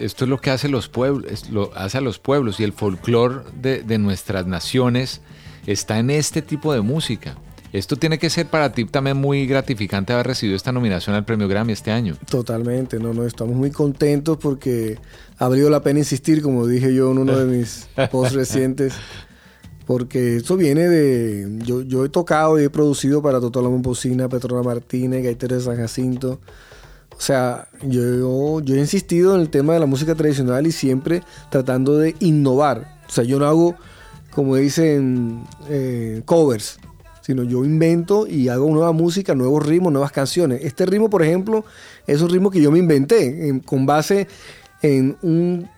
esto 0.00 0.24
es 0.24 0.30
lo 0.30 0.40
que 0.40 0.50
hace 0.50 0.68
los 0.68 0.88
pueblos, 0.88 1.48
lo 1.50 1.70
hace 1.74 1.98
a 1.98 2.00
los 2.00 2.18
pueblos 2.18 2.60
y 2.60 2.64
el 2.64 2.72
folclore 2.72 3.42
de, 3.60 3.82
de 3.82 3.98
nuestras 3.98 4.46
naciones 4.46 5.20
está 5.66 5.98
en 5.98 6.10
este 6.10 6.42
tipo 6.42 6.72
de 6.72 6.80
música. 6.80 7.36
Esto 7.72 7.96
tiene 7.96 8.18
que 8.18 8.30
ser 8.30 8.46
para 8.46 8.72
ti 8.72 8.84
también 8.84 9.16
muy 9.16 9.46
gratificante 9.46 10.12
haber 10.12 10.28
recibido 10.28 10.56
esta 10.56 10.72
nominación 10.72 11.14
al 11.14 11.24
premio 11.24 11.48
Grammy 11.48 11.72
este 11.72 11.90
año. 11.90 12.16
Totalmente, 12.30 12.98
no, 12.98 13.12
no, 13.12 13.26
estamos 13.26 13.54
muy 13.56 13.70
contentos 13.70 14.38
porque 14.38 14.98
ha 15.38 15.48
valido 15.48 15.68
la 15.68 15.82
pena 15.82 15.98
insistir, 15.98 16.42
como 16.42 16.66
dije 16.66 16.94
yo 16.94 17.10
en 17.10 17.18
uno 17.18 17.36
de 17.36 17.44
mis 17.44 17.88
posts 18.10 18.34
recientes, 18.34 18.94
porque 19.86 20.36
esto 20.36 20.56
viene 20.56 20.88
de, 20.88 21.58
yo, 21.64 21.82
yo 21.82 22.04
he 22.04 22.08
tocado 22.08 22.58
y 22.58 22.64
he 22.64 22.70
producido 22.70 23.20
para 23.20 23.40
Totó 23.40 23.60
la 23.60 23.68
Momposina, 23.68 24.28
Petrona 24.28 24.62
Martínez, 24.62 25.22
Gaitero 25.22 25.56
de 25.56 25.62
San 25.62 25.76
Jacinto, 25.76 26.40
o 27.16 27.20
sea, 27.20 27.68
yo, 27.82 28.60
yo 28.60 28.74
he 28.74 28.78
insistido 28.78 29.34
en 29.34 29.40
el 29.40 29.48
tema 29.50 29.72
de 29.74 29.80
la 29.80 29.86
música 29.86 30.14
tradicional 30.14 30.66
y 30.66 30.72
siempre 30.72 31.22
tratando 31.50 31.96
de 31.96 32.14
innovar, 32.20 32.98
o 33.08 33.10
sea, 33.10 33.24
yo 33.24 33.38
no 33.38 33.46
hago, 33.46 33.74
como 34.30 34.56
dicen, 34.56 35.42
eh, 35.68 36.22
covers, 36.24 36.78
sino 37.22 37.42
yo 37.42 37.64
invento 37.64 38.26
y 38.26 38.48
hago 38.48 38.70
nueva 38.70 38.92
música, 38.92 39.34
nuevos 39.34 39.66
ritmos, 39.66 39.92
nuevas 39.92 40.12
canciones. 40.12 40.60
Este 40.62 40.86
ritmo, 40.86 41.10
por 41.10 41.22
ejemplo, 41.22 41.64
es 42.06 42.20
un 42.22 42.28
ritmo 42.30 42.50
que 42.50 42.60
yo 42.60 42.70
me 42.70 42.78
inventé 42.78 43.48
en- 43.48 43.60
con 43.60 43.86
base 43.86 44.28
en 44.82 45.16
un- 45.22 45.68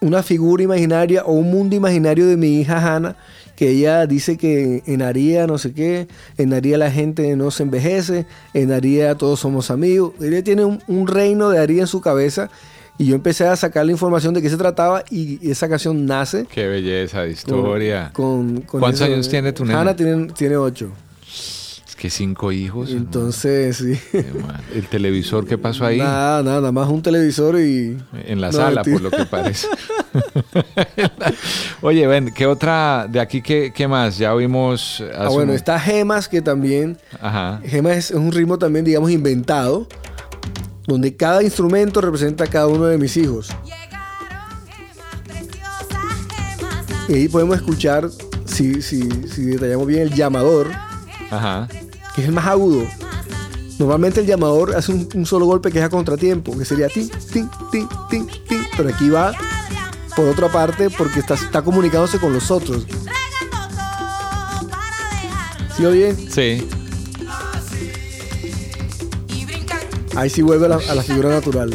una 0.00 0.22
figura 0.22 0.62
imaginaria 0.62 1.24
o 1.24 1.32
un 1.32 1.50
mundo 1.50 1.74
imaginario 1.76 2.26
de 2.26 2.36
mi 2.36 2.60
hija 2.60 2.76
Hannah, 2.96 3.16
que 3.58 3.70
ella 3.70 4.06
dice 4.06 4.36
que 4.36 4.84
en 4.86 5.02
Aría 5.02 5.48
no 5.48 5.58
sé 5.58 5.72
qué, 5.72 6.06
en 6.36 6.54
Aría 6.54 6.78
la 6.78 6.92
gente 6.92 7.34
no 7.34 7.50
se 7.50 7.64
envejece, 7.64 8.24
en 8.54 8.70
Aría 8.70 9.16
todos 9.16 9.40
somos 9.40 9.72
amigos. 9.72 10.12
Ella 10.20 10.44
tiene 10.44 10.64
un, 10.64 10.80
un 10.86 11.08
reino 11.08 11.50
de 11.50 11.58
Aría 11.58 11.80
en 11.80 11.88
su 11.88 12.00
cabeza 12.00 12.50
y 12.98 13.06
yo 13.06 13.16
empecé 13.16 13.48
a 13.48 13.56
sacar 13.56 13.84
la 13.84 13.90
información 13.90 14.32
de 14.32 14.42
qué 14.42 14.48
se 14.48 14.56
trataba 14.56 15.02
y 15.10 15.50
esa 15.50 15.68
canción 15.68 16.06
nace. 16.06 16.46
Qué 16.48 16.68
belleza 16.68 17.22
de 17.22 17.32
historia. 17.32 18.12
Con, 18.12 18.60
con 18.60 18.78
¿Cuántos 18.78 19.00
eso. 19.00 19.12
años 19.12 19.28
tiene 19.28 19.52
tu 19.52 19.64
nena? 19.64 19.80
Hannah 19.80 19.96
tiene, 19.96 20.28
tiene 20.34 20.56
ocho. 20.56 20.92
Que 21.98 22.10
cinco 22.10 22.52
hijos. 22.52 22.90
Entonces, 22.92 23.76
sí. 23.78 23.98
hermano. 24.16 24.60
El 24.72 24.86
televisor, 24.86 25.44
¿qué 25.46 25.58
pasó 25.58 25.84
ahí? 25.84 25.98
Nada, 25.98 26.44
nada, 26.44 26.60
nada 26.60 26.70
más 26.72 26.88
un 26.88 27.02
televisor 27.02 27.58
y... 27.58 27.98
En 28.24 28.40
la 28.40 28.48
No, 28.48 28.52
sala, 28.52 28.84
por 28.84 29.00
lo 29.00 29.10
que 29.10 29.24
parece. 29.26 29.66
Oye, 31.82 32.06
ven, 32.06 32.32
¿qué 32.32 32.46
otra 32.46 33.08
de 33.10 33.18
aquí, 33.18 33.42
qué, 33.42 33.72
qué 33.74 33.88
más? 33.88 34.16
Ya 34.16 34.32
vimos... 34.34 35.02
Ah, 35.16 35.28
bueno, 35.28 35.50
un- 35.50 35.56
está 35.56 35.80
Gemas, 35.80 36.28
que 36.28 36.40
también... 36.40 36.98
Ajá. 37.20 37.60
Gemas 37.64 37.96
es 37.96 38.10
un 38.12 38.30
ritmo 38.30 38.58
también, 38.58 38.84
digamos, 38.84 39.10
inventado, 39.10 39.88
donde 40.86 41.16
cada 41.16 41.42
instrumento 41.42 42.00
representa 42.00 42.44
a 42.44 42.46
cada 42.46 42.68
uno 42.68 42.84
de 42.86 42.96
mis 42.98 43.16
hijos. 43.16 43.48
Y 47.08 47.12
ahí 47.14 47.28
podemos 47.28 47.56
escuchar, 47.56 48.08
si, 48.44 48.82
si, 48.82 49.02
si 49.28 49.42
detallamos 49.46 49.86
bien, 49.88 50.02
el 50.02 50.12
llamador, 50.14 50.68
Ajá. 51.30 51.66
Que 52.18 52.22
es 52.22 52.28
el 52.30 52.34
más 52.34 52.46
agudo. 52.48 52.84
Normalmente 53.78 54.18
el 54.20 54.26
llamador 54.26 54.74
hace 54.74 54.90
un, 54.90 55.08
un 55.14 55.24
solo 55.24 55.46
golpe 55.46 55.70
que 55.70 55.78
es 55.78 55.84
a 55.84 55.88
contratiempo, 55.88 56.58
que 56.58 56.64
sería 56.64 56.88
tin, 56.88 57.08
tin, 57.32 57.48
tin, 57.70 57.88
tin, 58.10 58.26
tin. 58.48 58.66
Pero 58.76 58.88
aquí 58.88 59.08
va 59.08 59.32
por 60.16 60.26
otra 60.28 60.48
parte 60.48 60.90
porque 60.90 61.20
está, 61.20 61.34
está 61.34 61.62
comunicándose 61.62 62.18
con 62.18 62.32
los 62.32 62.50
otros. 62.50 62.84
¿Sí 65.76 65.86
oye? 65.86 66.12
Sí. 66.28 66.66
Ahí 70.16 70.28
sí 70.28 70.42
vuelve 70.42 70.66
a 70.66 70.70
la, 70.70 70.76
a 70.90 70.94
la 70.96 71.02
figura 71.04 71.28
natural. 71.28 71.70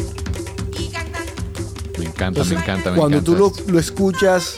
Me 1.98 2.04
encanta, 2.04 2.44
me 2.44 2.54
encanta, 2.54 2.90
me 2.90 2.98
Cuando 2.98 3.16
encanta. 3.18 3.24
tú 3.24 3.62
lo, 3.66 3.72
lo 3.72 3.78
escuchas, 3.78 4.56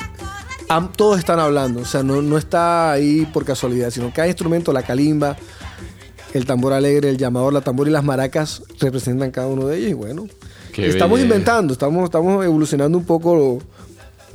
am- 0.68 0.90
todos 0.90 1.20
están 1.20 1.38
hablando. 1.38 1.82
O 1.82 1.84
sea, 1.84 2.02
no, 2.02 2.20
no 2.22 2.36
está 2.38 2.90
ahí 2.90 3.24
por 3.32 3.44
casualidad, 3.44 3.90
sino 3.90 4.12
cada 4.12 4.26
instrumento, 4.26 4.72
la 4.72 4.82
calimba, 4.82 5.36
el 6.34 6.44
tambor 6.46 6.72
alegre, 6.72 7.10
el 7.10 7.16
llamador, 7.18 7.52
la 7.52 7.60
tambor 7.60 7.88
y 7.88 7.90
las 7.90 8.04
maracas 8.04 8.62
representan 8.80 9.30
cada 9.30 9.46
uno 9.48 9.66
de 9.66 9.78
ellos. 9.78 9.90
Y 9.90 9.94
bueno, 9.94 10.26
Qué 10.72 10.86
estamos 10.88 11.18
belleza. 11.18 11.34
inventando, 11.34 11.72
estamos, 11.72 12.04
estamos 12.04 12.44
evolucionando 12.44 12.98
un 12.98 13.04
poco 13.04 13.34
lo- 13.34 13.58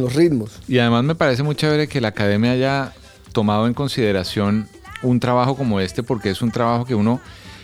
los 0.04 0.16
ritmos. 0.16 0.60
Y 0.68 0.80
además 0.80 1.04
me 1.04 1.16
parece 1.16 1.44
muy 1.44 1.56
chévere 1.56 1.88
que 1.88 2.02
la 2.02 2.08
academia 2.10 2.52
haya 2.54 2.94
tomado 3.34 3.68
en 3.68 3.74
consideración 3.74 4.68
un 5.04 5.20
trabajo 5.20 5.56
como 5.56 5.80
este, 5.80 6.02
porque 6.04 6.30
es 6.30 6.42
un 6.42 6.52
trabajo 6.52 6.86
que 6.86 6.96
uno. 6.96 7.20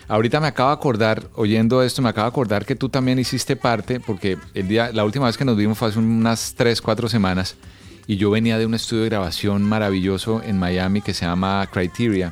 Ahorita 0.10 0.40
me 0.40 0.48
acabo 0.48 0.70
de 0.70 0.76
acordar, 0.76 1.24
oyendo 1.36 1.84
esto, 1.84 2.02
me 2.02 2.10
acabo 2.10 2.26
de 2.26 2.30
acordar 2.30 2.66
que 2.66 2.76
tú 2.76 2.88
también 2.90 3.20
hiciste 3.20 3.56
parte, 3.58 4.00
porque 4.00 4.38
el 4.54 4.68
día, 4.68 4.92
la 4.94 5.04
última 5.04 5.26
vez 5.26 5.38
que 5.38 5.44
nos 5.46 5.58
vimos 5.58 5.78
fue 5.78 5.90
hace 5.90 6.00
unas 6.00 6.54
3, 6.56 6.82
4 6.82 7.10
semanas, 7.10 7.56
y 8.08 8.16
yo 8.16 8.30
venía 8.32 8.58
de 8.58 8.66
un 8.66 8.74
estudio 8.74 9.04
de 9.04 9.10
grabación 9.10 9.64
maravilloso 9.64 10.42
en 10.46 10.58
Miami 10.58 11.02
que 11.02 11.14
se 11.14 11.26
llama 11.26 11.68
Criteria. 11.72 12.32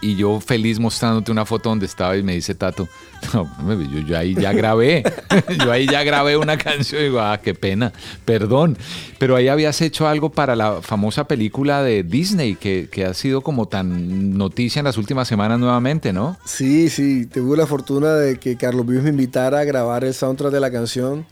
Y 0.00 0.16
yo 0.16 0.40
feliz 0.40 0.78
mostrándote 0.78 1.32
una 1.32 1.44
foto 1.44 1.68
donde 1.68 1.86
estaba 1.86 2.16
y 2.16 2.22
me 2.22 2.34
dice 2.34 2.54
Tato, 2.54 2.88
no, 3.34 3.50
yo, 3.82 3.98
yo, 4.00 4.18
ahí 4.18 4.34
ya 4.34 4.52
grabé, 4.52 5.02
yo 5.64 5.72
ahí 5.72 5.86
ya 5.86 6.04
grabé 6.04 6.36
una 6.36 6.56
canción 6.56 7.00
y 7.00 7.04
digo, 7.06 7.20
ah, 7.20 7.40
qué 7.42 7.54
pena, 7.54 7.92
perdón, 8.24 8.78
pero 9.18 9.34
ahí 9.36 9.48
habías 9.48 9.80
hecho 9.80 10.06
algo 10.06 10.30
para 10.30 10.54
la 10.54 10.82
famosa 10.82 11.26
película 11.26 11.82
de 11.82 12.02
Disney 12.02 12.54
que, 12.54 12.88
que 12.90 13.04
ha 13.04 13.14
sido 13.14 13.40
como 13.40 13.66
tan 13.66 14.38
noticia 14.38 14.80
en 14.80 14.84
las 14.84 14.98
últimas 14.98 15.26
semanas 15.26 15.58
nuevamente, 15.58 16.12
¿no? 16.12 16.36
Sí, 16.44 16.90
sí, 16.90 17.26
tuve 17.26 17.56
la 17.56 17.66
fortuna 17.66 18.14
de 18.14 18.38
que 18.38 18.56
Carlos 18.56 18.86
Vives 18.86 19.02
me 19.02 19.10
invitara 19.10 19.60
a 19.60 19.64
grabar 19.64 20.04
el 20.04 20.14
soundtrack 20.14 20.52
de 20.52 20.60
la 20.60 20.70
canción 20.70 21.26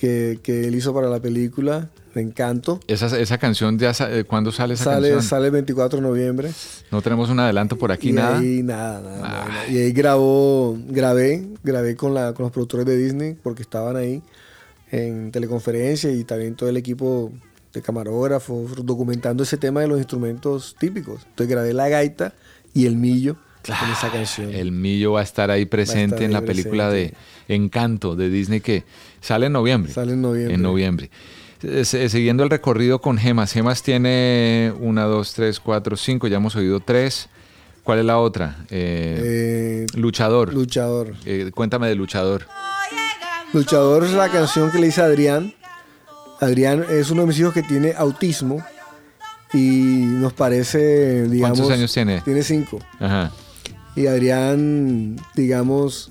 que, 0.00 0.38
que 0.42 0.64
él 0.66 0.74
hizo 0.74 0.94
para 0.94 1.08
la 1.10 1.20
película 1.20 1.90
de 2.14 2.22
Encanto. 2.22 2.80
Esa, 2.86 3.16
esa 3.20 3.36
canción, 3.38 3.78
ya 3.78 3.92
sa- 3.92 4.08
¿cuándo 4.24 4.50
sale 4.50 4.74
esa 4.74 4.84
Sale, 4.84 5.10
canción? 5.10 5.22
sale 5.22 5.46
el 5.46 5.52
24 5.52 5.98
de 6.00 6.02
noviembre. 6.02 6.50
No 6.90 7.02
tenemos 7.02 7.28
un 7.28 7.38
adelanto 7.38 7.76
por 7.76 7.92
aquí, 7.92 8.08
y 8.08 8.12
nada. 8.12 8.38
Ahí, 8.38 8.62
nada, 8.62 9.00
nada, 9.00 9.18
nada. 9.48 9.68
Y 9.68 9.76
ahí 9.78 9.92
grabó, 9.92 10.76
grabé, 10.88 11.46
grabé 11.62 11.94
con, 11.96 12.14
la, 12.14 12.32
con 12.32 12.44
los 12.44 12.52
productores 12.52 12.86
de 12.86 12.96
Disney 12.96 13.36
porque 13.42 13.62
estaban 13.62 13.96
ahí 13.96 14.22
en 14.90 15.30
teleconferencia 15.30 16.10
y 16.10 16.24
también 16.24 16.54
todo 16.56 16.68
el 16.68 16.76
equipo 16.76 17.30
de 17.72 17.82
camarógrafos 17.82 18.84
documentando 18.84 19.42
ese 19.44 19.56
tema 19.56 19.80
de 19.82 19.86
los 19.88 19.98
instrumentos 19.98 20.74
típicos. 20.80 21.22
Entonces 21.28 21.48
grabé 21.48 21.72
la 21.74 21.88
gaita 21.88 22.32
y 22.74 22.86
el 22.86 22.96
millo 22.96 23.36
en 23.66 23.90
esa 23.90 24.10
canción. 24.10 24.52
El 24.54 24.72
Millo 24.72 25.12
va 25.12 25.20
a 25.20 25.22
estar 25.22 25.50
ahí 25.50 25.66
presente 25.66 26.16
estar 26.16 26.22
en 26.22 26.32
la 26.32 26.42
película 26.42 26.90
de 26.90 27.14
Encanto 27.48 28.16
de 28.16 28.30
Disney 28.30 28.60
que 28.60 28.84
sale 29.20 29.46
en 29.46 29.52
noviembre. 29.52 29.92
Sale 29.92 30.12
en 30.12 30.22
noviembre. 30.22 30.54
En 30.54 30.62
noviembre. 30.62 31.10
Eh, 31.62 31.84
Siguiendo 31.84 32.42
el 32.42 32.50
recorrido 32.50 33.00
con 33.00 33.18
Gemas. 33.18 33.52
Gemas 33.52 33.82
tiene 33.82 34.72
una, 34.80 35.04
dos, 35.04 35.34
tres, 35.34 35.60
cuatro, 35.60 35.96
cinco. 35.96 36.26
Ya 36.26 36.38
hemos 36.38 36.56
oído 36.56 36.80
tres. 36.80 37.28
¿Cuál 37.82 37.98
es 38.00 38.04
la 38.04 38.18
otra? 38.18 38.64
Eh, 38.70 39.86
Eh, 39.90 39.98
luchador. 39.98 40.52
Luchador. 40.54 41.14
Eh, 41.24 41.50
cuéntame 41.54 41.88
de 41.88 41.94
Luchador. 41.94 42.46
Luchador 43.52 44.04
es 44.04 44.12
la 44.12 44.28
canción 44.28 44.70
que 44.70 44.78
le 44.78 44.86
hice 44.88 45.00
a 45.00 45.04
Adrián. 45.06 45.54
Adrián 46.40 46.84
es 46.88 47.10
uno 47.10 47.22
de 47.22 47.28
mis 47.28 47.38
hijos 47.40 47.52
que 47.52 47.62
tiene 47.62 47.92
autismo 47.96 48.64
y 49.52 49.58
nos 49.58 50.32
parece, 50.32 51.24
digamos... 51.24 51.58
¿Cuántos 51.58 51.76
años 51.76 51.92
tiene? 51.92 52.20
Tiene 52.22 52.42
cinco. 52.42 52.78
Ajá. 52.98 53.32
Y 53.96 54.06
Adrián, 54.06 55.16
digamos, 55.34 56.08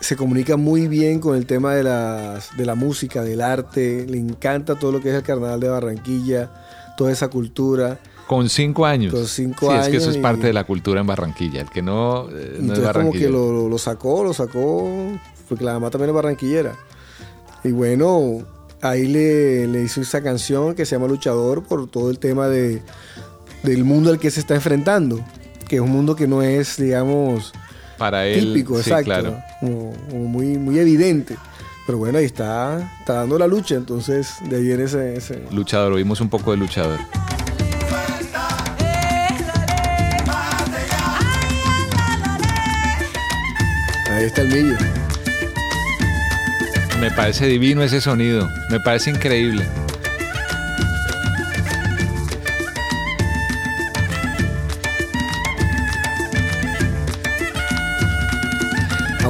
se 0.00 0.16
comunica 0.16 0.56
muy 0.56 0.86
bien 0.88 1.18
con 1.20 1.36
el 1.36 1.46
tema 1.46 1.74
de, 1.74 1.82
las, 1.82 2.56
de 2.56 2.66
la 2.66 2.74
música, 2.74 3.22
del 3.22 3.40
arte. 3.40 4.06
Le 4.08 4.18
encanta 4.18 4.74
todo 4.76 4.92
lo 4.92 5.00
que 5.00 5.08
es 5.10 5.14
el 5.14 5.22
carnaval 5.22 5.60
de 5.60 5.68
Barranquilla, 5.68 6.50
toda 6.96 7.10
esa 7.12 7.28
cultura. 7.28 7.98
Con 8.26 8.48
cinco 8.48 8.86
años. 8.86 9.12
Con 9.12 9.26
cinco 9.26 9.70
sí, 9.72 9.76
es 9.78 9.88
que 9.88 9.96
eso 9.96 10.04
años 10.06 10.14
es 10.14 10.16
y- 10.16 10.22
parte 10.22 10.46
de 10.46 10.52
la 10.52 10.64
cultura 10.64 11.00
en 11.00 11.06
Barranquilla. 11.06 11.62
El 11.62 11.70
que 11.70 11.82
no, 11.82 12.28
eh, 12.30 12.58
no 12.60 12.74
es 12.74 12.92
como 12.92 13.12
que 13.12 13.28
lo, 13.28 13.68
lo 13.68 13.78
sacó, 13.78 14.22
lo 14.22 14.32
sacó, 14.32 14.88
porque 15.48 15.64
la 15.64 15.72
mamá 15.74 15.90
también 15.90 16.10
es 16.10 16.14
barranquillera. 16.14 16.74
Y 17.64 17.72
bueno, 17.72 18.44
ahí 18.82 19.06
le, 19.08 19.66
le 19.66 19.82
hizo 19.82 20.00
esa 20.00 20.22
canción 20.22 20.74
que 20.74 20.86
se 20.86 20.94
llama 20.94 21.08
Luchador 21.08 21.64
por 21.64 21.90
todo 21.90 22.08
el 22.10 22.18
tema 22.18 22.46
de, 22.48 22.80
del 23.64 23.84
mundo 23.84 24.10
al 24.10 24.18
que 24.20 24.30
se 24.30 24.38
está 24.40 24.54
enfrentando, 24.54 25.20
que 25.70 25.76
es 25.76 25.82
un 25.82 25.90
mundo 25.92 26.16
que 26.16 26.26
no 26.26 26.42
es, 26.42 26.76
digamos, 26.78 27.52
Para 27.96 28.26
él. 28.26 28.40
típico, 28.40 28.74
sí, 28.74 28.90
exacto, 28.90 29.04
claro. 29.04 29.40
como, 29.60 29.92
como 30.10 30.24
muy, 30.24 30.58
muy 30.58 30.80
evidente. 30.80 31.36
Pero 31.86 31.98
bueno, 31.98 32.18
ahí 32.18 32.24
está, 32.24 32.90
está 32.98 33.14
dando 33.14 33.38
la 33.38 33.46
lucha, 33.46 33.76
entonces 33.76 34.30
de 34.48 34.56
ahí 34.56 34.62
viene 34.64 34.82
ese... 34.84 35.14
ese- 35.16 35.44
Luchador, 35.52 35.92
oímos 35.92 36.20
un 36.20 36.28
poco 36.28 36.50
de 36.50 36.56
Luchador. 36.56 36.98
Ahí 44.10 44.24
está 44.24 44.42
el 44.42 44.48
millo. 44.48 44.76
Me 47.00 47.10
parece 47.12 47.46
divino 47.46 47.82
ese 47.82 48.00
sonido. 48.00 48.48
Me 48.70 48.80
parece 48.80 49.10
increíble. 49.10 49.64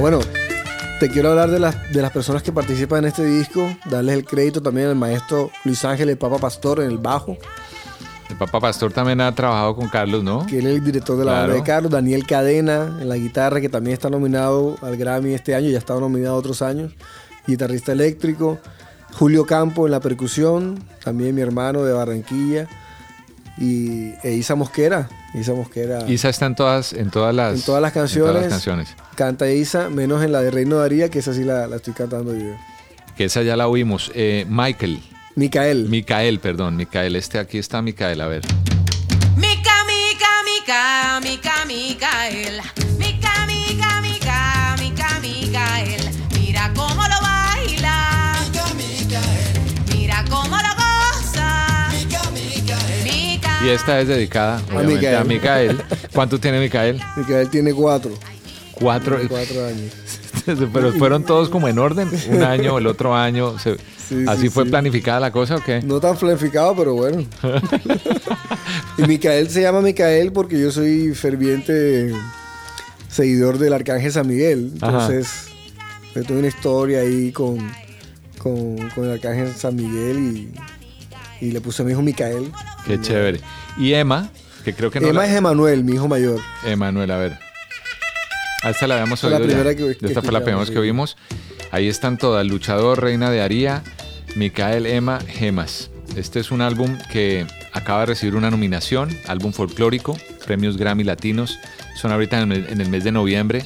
Bueno, 0.01 0.21
te 0.99 1.11
quiero 1.11 1.29
hablar 1.31 1.51
de 1.51 1.59
las, 1.59 1.93
de 1.93 2.01
las 2.01 2.11
personas 2.11 2.43
que 2.43 2.53
participan 2.53 3.01
en 3.01 3.05
este 3.07 3.23
disco, 3.23 3.69
darles 3.91 4.17
el 4.17 4.25
crédito 4.25 4.63
también 4.63 4.89
al 4.89 4.97
maestro 4.97 5.51
Luis 5.65 5.85
Ángel 5.85 6.09
el 6.09 6.17
Papa 6.17 6.39
Pastor 6.39 6.81
en 6.81 6.91
el 6.91 6.97
bajo, 6.97 7.37
El 8.31 8.37
Papa 8.39 8.61
Pastor 8.61 8.95
también 8.95 9.21
ha 9.21 9.35
trabajado 9.35 9.77
con 9.77 9.89
Carlos, 9.89 10.25
¿no? 10.25 10.47
que 10.47 10.61
él 10.61 10.67
es 10.69 10.77
el 10.77 10.85
director 10.85 11.19
de 11.19 11.27
la 11.27 11.33
banda 11.33 11.55
de 11.55 11.63
Carlos, 11.63 11.93
Daniel 11.93 12.27
Cadena 12.27 12.97
en 12.99 13.11
la 13.11 13.17
guitarra, 13.17 13.61
que 13.61 13.69
también 13.69 13.93
está 13.93 14.09
nominado 14.09 14.77
al 14.81 14.97
Grammy 14.97 15.35
este 15.35 15.55
año, 15.55 15.69
ya 15.69 15.77
ha 15.77 15.81
estado 15.81 16.01
nominado 16.01 16.35
otros 16.37 16.63
años, 16.63 16.95
guitarrista 17.47 17.93
eléctrico, 17.93 18.59
Julio 19.19 19.45
Campo 19.45 19.85
en 19.85 19.93
la 19.93 20.01
percusión, 20.01 20.83
también 21.05 21.35
mi 21.35 21.43
hermano 21.43 21.85
de 21.85 21.93
Barranquilla, 21.93 22.69
y 23.59 24.15
e 24.23 24.33
Isa 24.33 24.55
Mosquera, 24.55 25.11
Isa 25.35 25.53
Mosquera. 25.55 26.09
Isa 26.11 26.29
está 26.29 26.47
en 26.47 26.55
todas, 26.55 26.93
en 26.93 27.11
todas 27.11 27.35
las, 27.35 27.55
En 27.55 27.62
todas 27.62 27.81
las 27.83 27.90
en 27.90 27.95
todas 27.95 28.11
canciones. 28.12 28.43
las 28.43 28.51
canciones. 28.53 28.88
Canta 29.14 29.51
Isa, 29.51 29.88
menos 29.90 30.23
en 30.25 30.33
la 30.33 30.40
de 30.43 30.51
Reino 30.51 30.77
Daría, 30.79 31.09
que 31.09 31.21
esa 31.21 31.33
sí 31.35 31.45
la, 31.45 31.66
la 31.66 31.77
estoy 31.77 31.93
cantando 31.95 32.35
yo. 32.35 32.53
Que 33.16 33.27
esa 33.27 33.43
ya 33.43 33.57
la 33.57 33.69
oímos. 33.69 34.11
Eh, 34.14 34.45
Michael. 34.49 35.01
Micael. 35.37 35.88
Micael, 35.88 36.40
perdón. 36.40 36.77
Micael. 36.77 37.14
Este 37.16 37.38
aquí 37.38 37.59
está 37.59 37.81
Micael. 37.83 38.21
A 38.21 38.27
ver. 38.27 38.43
Mica, 39.37 39.73
mica, 39.87 40.29
mica, 40.45 41.21
mica, 41.23 41.64
Micael. 41.66 42.61
Y 53.64 53.68
esta 53.68 54.01
es 54.01 54.09
dedicada, 54.09 54.62
obviamente, 54.73 55.14
a 55.14 55.25
Micael. 55.25 55.77
Micael. 55.77 55.83
¿Cuánto 56.14 56.40
tiene 56.40 56.61
Micael? 56.61 57.01
Micael 57.16 57.49
tiene 57.51 57.73
cuatro. 57.75 58.12
Cuatro. 58.73 59.16
Tiene 59.16 59.29
cuatro 59.29 59.66
años. 59.66 59.92
Pero 60.73 60.92
fueron 60.94 61.25
todos 61.25 61.49
como 61.51 61.68
en 61.68 61.79
orden. 61.79 62.09
Un 62.31 62.42
año, 62.42 62.79
el 62.79 62.87
otro 62.87 63.14
año. 63.14 63.59
se- 63.59 63.77
Sí, 64.11 64.25
¿Así 64.27 64.42
sí, 64.42 64.49
fue 64.49 64.64
sí. 64.64 64.70
planificada 64.70 65.20
la 65.20 65.31
cosa 65.31 65.55
o 65.57 65.62
qué? 65.62 65.83
No 65.83 66.01
tan 66.01 66.16
planificado, 66.16 66.75
pero 66.75 66.94
bueno. 66.94 67.25
y 68.99 69.03
Micael 69.03 69.49
se 69.51 69.62
llama 69.62 69.81
Micael 69.83 70.33
porque 70.33 70.59
yo 70.61 70.73
soy 70.73 71.14
ferviente 71.14 72.12
seguidor 73.09 73.59
del 73.59 73.73
Arcángel 73.73 74.11
San 74.11 74.27
Miguel. 74.27 74.73
Ajá. 74.81 75.07
Entonces, 75.07 75.29
yo 76.16 76.25
tengo 76.25 76.40
una 76.40 76.49
historia 76.49 77.01
ahí 77.03 77.31
con, 77.31 77.59
con, 78.38 78.77
con 78.96 79.05
el 79.05 79.12
Arcángel 79.12 79.55
San 79.55 79.77
Miguel 79.77 80.18
y, 80.18 80.53
y 81.40 81.50
le 81.53 81.61
puse 81.61 81.83
a 81.83 81.85
mi 81.85 81.92
hijo 81.92 82.03
Micael. 82.03 82.50
Qué 82.87 83.00
chévere. 83.00 83.40
Y 83.79 83.92
Emma, 83.94 84.31
que 84.64 84.74
creo 84.74 84.90
que 84.90 85.00
no. 85.00 85.09
Emma 85.09 85.22
la- 85.22 85.29
es 85.31 85.37
Emanuel, 85.37 85.85
mi 85.85 85.92
hijo 85.94 86.09
mayor. 86.09 86.40
Emanuel, 86.64 87.11
a 87.11 87.16
ver. 87.18 87.38
A 88.62 88.70
esta 88.70 88.87
la 88.87 88.94
habíamos 88.96 89.20
Fue 89.20 89.31
la 89.31 89.37
oído 89.37 89.48
ya. 89.48 89.55
primera 89.62 89.74
que- 89.74 89.96
que 89.98 90.07
esta 90.07 90.20
fue 90.22 90.33
la 90.33 90.40
primera 90.40 90.62
escuchamos, 90.62 90.70
que 90.70 90.74
sí. 90.76 90.81
vimos. 90.83 91.16
Ahí 91.70 91.88
están 91.88 92.18
todas. 92.18 92.46
Luchador, 92.46 93.00
Reina 93.03 93.31
de 93.31 93.40
Aría, 93.40 93.83
Micael, 94.37 94.87
Emma, 94.87 95.20
Gemas. 95.26 95.90
Este 96.16 96.40
es 96.40 96.50
un 96.50 96.61
álbum 96.61 96.98
que 97.12 97.46
acaba 97.72 98.00
de 98.00 98.07
recibir 98.07 98.35
una 98.35 98.50
nominación, 98.50 99.16
álbum 99.29 99.53
folclórico, 99.53 100.16
premios 100.44 100.76
Grammy 100.76 101.05
Latinos. 101.05 101.59
Son 101.94 102.12
ahorita 102.12 102.40
en 102.40 102.53
el, 102.53 102.66
en 102.68 102.81
el 102.81 102.88
mes 102.88 103.05
de 103.05 103.12
noviembre. 103.12 103.64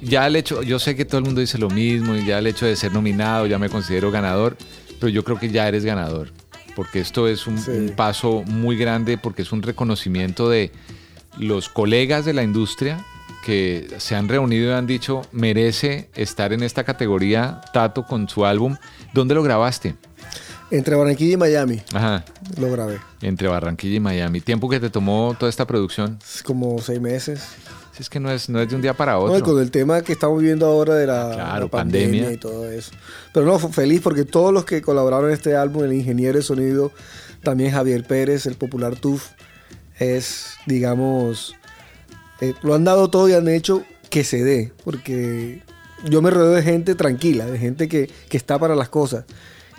Ya 0.00 0.26
el 0.26 0.36
hecho, 0.36 0.62
yo 0.62 0.78
sé 0.78 0.96
que 0.96 1.04
todo 1.04 1.18
el 1.18 1.24
mundo 1.24 1.40
dice 1.40 1.58
lo 1.58 1.68
mismo 1.70 2.14
y 2.16 2.24
ya 2.24 2.38
el 2.38 2.46
hecho 2.46 2.66
de 2.66 2.74
ser 2.76 2.92
nominado, 2.92 3.46
ya 3.46 3.58
me 3.58 3.68
considero 3.68 4.10
ganador, 4.10 4.56
pero 4.98 5.08
yo 5.10 5.22
creo 5.24 5.38
que 5.38 5.50
ya 5.50 5.68
eres 5.68 5.84
ganador. 5.84 6.32
Porque 6.78 7.00
esto 7.00 7.26
es 7.26 7.48
un, 7.48 7.58
Sí. 7.58 7.72
un 7.72 7.88
paso 7.96 8.44
muy 8.46 8.76
grande, 8.76 9.18
porque 9.18 9.42
es 9.42 9.50
un 9.50 9.62
reconocimiento 9.62 10.48
de 10.48 10.70
los 11.36 11.68
colegas 11.68 12.24
de 12.24 12.32
la 12.34 12.44
industria 12.44 13.04
que 13.44 13.88
se 13.98 14.14
han 14.14 14.28
reunido 14.28 14.70
y 14.70 14.74
han 14.74 14.86
dicho, 14.86 15.22
merece 15.32 16.08
estar 16.14 16.52
en 16.52 16.62
esta 16.62 16.84
categoría 16.84 17.60
Tato 17.72 18.04
con 18.06 18.28
su 18.28 18.46
álbum. 18.46 18.76
¿Dónde 19.12 19.34
lo 19.34 19.42
grabaste? 19.42 19.96
Entre 20.70 20.94
Barranquilla 20.94 21.32
y 21.32 21.36
Miami 21.36 21.82
Ajá, 21.92 22.24
lo 22.60 22.70
grabé. 22.70 23.00
entre 23.22 23.48
Barranquilla 23.48 23.96
y 23.96 24.00
Miami. 24.00 24.40
¿Tiempo 24.40 24.68
que 24.68 24.78
te 24.78 24.88
tomó 24.88 25.34
toda 25.36 25.50
esta 25.50 25.66
producción? 25.66 26.20
Como 26.44 26.78
seis 26.80 27.00
meses. 27.00 27.42
Si 27.98 28.02
es 28.04 28.08
que 28.10 28.20
no 28.20 28.30
es, 28.30 28.48
no 28.48 28.60
es 28.60 28.68
de 28.68 28.76
un 28.76 28.80
día 28.80 28.94
para 28.94 29.14
No, 29.14 29.26
y 29.26 29.30
otro. 29.40 29.44
con 29.54 29.60
el 29.60 29.72
tema 29.72 30.02
que 30.02 30.12
estamos 30.12 30.38
viviendo 30.38 30.66
ahora 30.66 30.94
de 30.94 31.04
la, 31.08 31.32
Claro, 31.34 31.64
la 31.64 31.70
pandemia, 31.70 32.06
pandemia. 32.06 32.32
y 32.32 32.36
todo 32.36 32.70
eso. 32.70 32.92
Pero 33.34 33.44
no, 33.44 33.58
feliz 33.58 34.00
porque 34.02 34.24
todos 34.24 34.54
los 34.54 34.64
que 34.64 34.80
colaboraron 34.82 35.26
en 35.30 35.34
este 35.34 35.56
álbum, 35.56 35.82
el 35.82 35.92
ingeniero 35.94 36.36
de 36.38 36.44
sonido, 36.44 36.92
también 37.42 37.72
Javier 37.72 38.04
Pérez, 38.06 38.46
el 38.46 38.54
popular 38.54 38.94
TUF, 38.94 39.30
es, 39.98 40.50
digamos, 40.66 41.56
eh, 42.40 42.54
lo 42.62 42.76
han 42.76 42.84
dado 42.84 43.10
todo 43.10 43.28
y 43.28 43.32
han 43.32 43.48
hecho 43.48 43.82
que 44.10 44.22
se 44.22 44.44
dé, 44.44 44.72
porque 44.84 45.64
yo 46.08 46.22
me 46.22 46.30
rodeo 46.30 46.52
de 46.52 46.62
gente 46.62 46.94
tranquila, 46.94 47.46
de 47.46 47.58
gente 47.58 47.88
que, 47.88 48.08
que 48.28 48.36
está 48.36 48.60
para 48.60 48.76
las 48.76 48.88
cosas. 48.88 49.24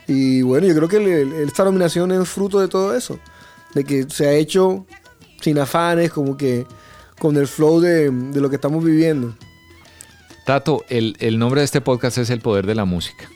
Y 0.07 0.41
bueno, 0.41 0.67
yo 0.67 0.76
creo 0.76 0.89
que 0.89 0.97
el- 0.97 1.07
el- 1.07 1.34
esta 1.47 1.63
nominación 1.63 2.11
es 2.11 2.28
fruto 2.28 2.59
de 2.59 2.67
todo 2.67 2.93
eso, 2.95 3.17
de 3.74 3.86
que 3.86 4.07
se 4.09 4.28
ha 4.28 4.34
hecho 4.34 4.86
sin 5.39 5.57
afanes, 5.57 6.11
como 6.11 6.36
que 6.36 6.65
con 7.20 7.38
el 7.38 7.47
flow 7.47 7.80
de, 7.80 8.09
de 8.09 8.41
lo 8.41 8.49
que 8.49 8.55
estamos 8.55 8.84
viviendo. 8.84 9.36
Tato, 10.45 10.84
el, 10.89 11.15
el 11.20 11.38
nombre 11.38 11.61
de 11.61 11.65
este 11.65 11.82
podcast 11.82 12.17
es 12.17 12.32
El 12.32 12.41
Poder 12.41 12.65
de 12.65 12.74
la 12.74 12.86
Música. 12.86 13.30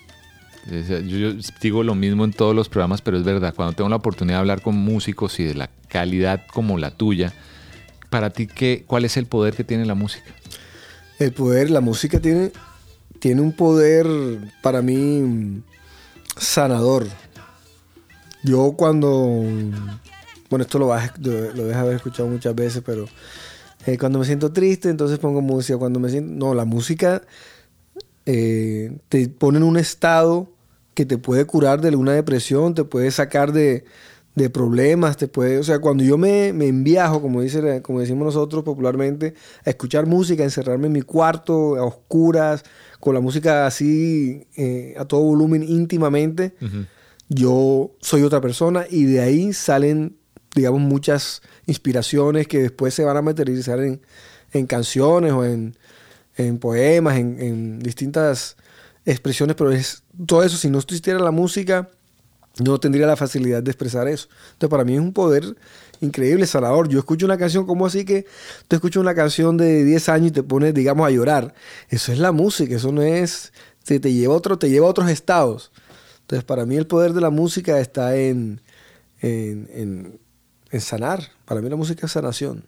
Yo, 0.65 0.99
yo 0.99 1.33
digo 1.61 1.83
lo 1.83 1.93
mismo 1.93 2.23
en 2.23 2.31
todos 2.31 2.55
los 2.55 2.69
programas, 2.69 3.01
pero 3.01 3.17
es 3.17 3.23
verdad, 3.23 3.53
cuando 3.53 3.75
tengo 3.75 3.89
la 3.89 3.97
oportunidad 3.97 4.37
de 4.37 4.39
hablar 4.39 4.61
con 4.61 4.75
músicos 4.75 5.39
y 5.39 5.43
de 5.43 5.55
la 5.55 5.69
calidad 5.89 6.41
como 6.51 6.77
la 6.77 6.91
tuya, 6.91 7.33
para 8.09 8.29
ti, 8.29 8.47
¿qué, 8.47 8.83
¿cuál 8.87 9.05
es 9.05 9.17
el 9.17 9.25
poder 9.25 9.53
que 9.53 9.63
tiene 9.63 9.85
la 9.85 9.93
música? 9.93 10.33
El 11.19 11.33
poder, 11.33 11.69
la 11.69 11.81
música 11.81 12.19
tiene, 12.19 12.51
tiene 13.19 13.41
un 13.41 13.51
poder 13.51 14.07
para 14.61 14.81
mí 14.81 15.61
sanador. 16.37 17.07
Yo 18.43 18.73
cuando, 18.77 19.43
bueno, 20.49 20.63
esto 20.63 20.79
lo, 20.79 20.87
vas, 20.87 21.11
lo 21.19 21.53
lo 21.53 21.65
dejas 21.65 21.81
haber 21.83 21.95
escuchado 21.95 22.27
muchas 22.27 22.55
veces, 22.55 22.81
pero 22.85 23.05
eh, 23.85 23.97
cuando 23.97 24.19
me 24.19 24.25
siento 24.25 24.51
triste, 24.51 24.89
entonces 24.89 25.19
pongo 25.19 25.41
música. 25.41 25.77
Cuando 25.77 25.99
me 25.99 26.09
siento, 26.09 26.33
no, 26.33 26.53
la 26.53 26.65
música 26.65 27.21
eh, 28.25 28.97
te 29.09 29.27
pone 29.29 29.57
en 29.57 29.63
un 29.63 29.77
estado 29.77 30.49
que 30.93 31.05
te 31.05 31.17
puede 31.17 31.45
curar 31.45 31.81
de 31.81 31.89
alguna 31.89 32.13
depresión, 32.13 32.75
te 32.75 32.83
puede 32.83 33.11
sacar 33.11 33.51
de, 33.51 33.83
de 34.35 34.49
problemas, 34.49 35.17
te 35.17 35.27
puede, 35.27 35.59
o 35.59 35.63
sea, 35.63 35.79
cuando 35.79 36.03
yo 36.03 36.17
me, 36.17 36.53
me 36.53 36.67
enviajo, 36.67 37.21
como, 37.21 37.41
dice, 37.41 37.81
como 37.81 37.99
decimos 37.99 38.25
nosotros 38.25 38.63
popularmente, 38.63 39.33
a 39.65 39.69
escuchar 39.69 40.07
música, 40.07 40.43
a 40.43 40.45
encerrarme 40.45 40.87
en 40.87 40.93
mi 40.93 41.01
cuarto, 41.01 41.75
a 41.75 41.83
oscuras, 41.83 42.63
con 42.99 43.13
la 43.13 43.19
música 43.19 43.67
así 43.67 44.47
eh, 44.55 44.95
a 44.97 45.05
todo 45.05 45.21
volumen 45.21 45.63
íntimamente, 45.63 46.55
yo 47.29 47.91
soy 47.99 48.23
otra 48.23 48.41
persona 48.41 48.85
y 48.89 49.05
de 49.05 49.21
ahí 49.21 49.53
salen, 49.53 50.17
digamos, 50.55 50.81
muchas 50.81 51.41
inspiraciones 51.65 52.47
que 52.47 52.61
después 52.61 52.93
se 52.93 53.03
van 53.03 53.17
a 53.17 53.21
materializar 53.21 53.79
en, 53.79 54.01
en 54.51 54.67
canciones 54.67 55.31
o 55.33 55.43
en, 55.45 55.75
en 56.35 56.59
poemas, 56.59 57.17
en, 57.17 57.39
en 57.41 57.79
distintas 57.79 58.55
expresiones, 59.05 59.55
pero 59.55 59.71
es 59.71 60.03
todo 60.25 60.43
eso, 60.43 60.57
si 60.57 60.69
no 60.69 60.79
existiera 60.79 61.19
la 61.19 61.31
música, 61.31 61.89
no 62.63 62.79
tendría 62.79 63.07
la 63.07 63.15
facilidad 63.15 63.63
de 63.63 63.71
expresar 63.71 64.07
eso. 64.07 64.27
Entonces, 64.53 64.69
para 64.69 64.83
mí 64.83 64.93
es 64.93 64.99
un 64.99 65.11
poder 65.13 65.55
increíble, 66.01 66.45
sanador. 66.45 66.87
Yo 66.87 66.99
escucho 66.99 67.25
una 67.25 67.37
canción 67.37 67.65
como 67.65 67.85
así 67.87 68.05
que 68.05 68.25
tú 68.67 68.75
escuchas 68.75 69.01
una 69.01 69.15
canción 69.15 69.57
de 69.57 69.83
10 69.83 70.07
años 70.09 70.27
y 70.27 70.31
te 70.31 70.43
pones, 70.43 70.73
digamos, 70.73 71.07
a 71.07 71.11
llorar. 71.11 71.55
Eso 71.89 72.11
es 72.11 72.19
la 72.19 72.31
música, 72.31 72.75
eso 72.75 72.91
no 72.91 73.01
es, 73.01 73.53
te, 73.85 73.99
te 73.99 74.13
lleva 74.13 74.35
otro, 74.35 74.59
te 74.59 74.69
lleva 74.69 74.85
a 74.85 74.89
otros 74.91 75.09
estados. 75.09 75.71
Entonces, 76.21 76.43
para 76.43 76.65
mí 76.65 76.75
el 76.77 76.85
poder 76.87 77.13
de 77.13 77.21
la 77.21 77.31
música 77.31 77.79
está 77.79 78.15
en, 78.15 78.61
en- 79.21 80.19
en 80.73 80.81
sanar. 80.81 81.29
Para 81.45 81.61
mí 81.61 81.69
la 81.69 81.75
música 81.75 82.05
es 82.05 82.11
sanación. 82.11 82.63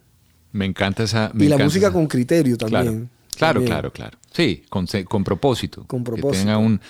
Me 0.52 0.64
encanta 0.64 1.02
esa... 1.02 1.30
me 1.34 1.44
Y 1.44 1.48
la 1.48 1.58
música 1.58 1.86
esa- 1.88 1.92
con 1.92 2.06
criterio 2.06 2.56
también. 2.56 3.10
claro, 3.36 3.54
También. 3.60 3.66
claro, 3.66 3.92
claro. 3.92 4.18
Sí, 4.32 4.62
con, 4.68 4.86
con 5.06 5.24
propósito. 5.24 5.84
Con 5.86 6.02
Que 6.04 6.12
propósito. 6.12 6.38
tenga 6.44 6.56
un, 6.58 6.80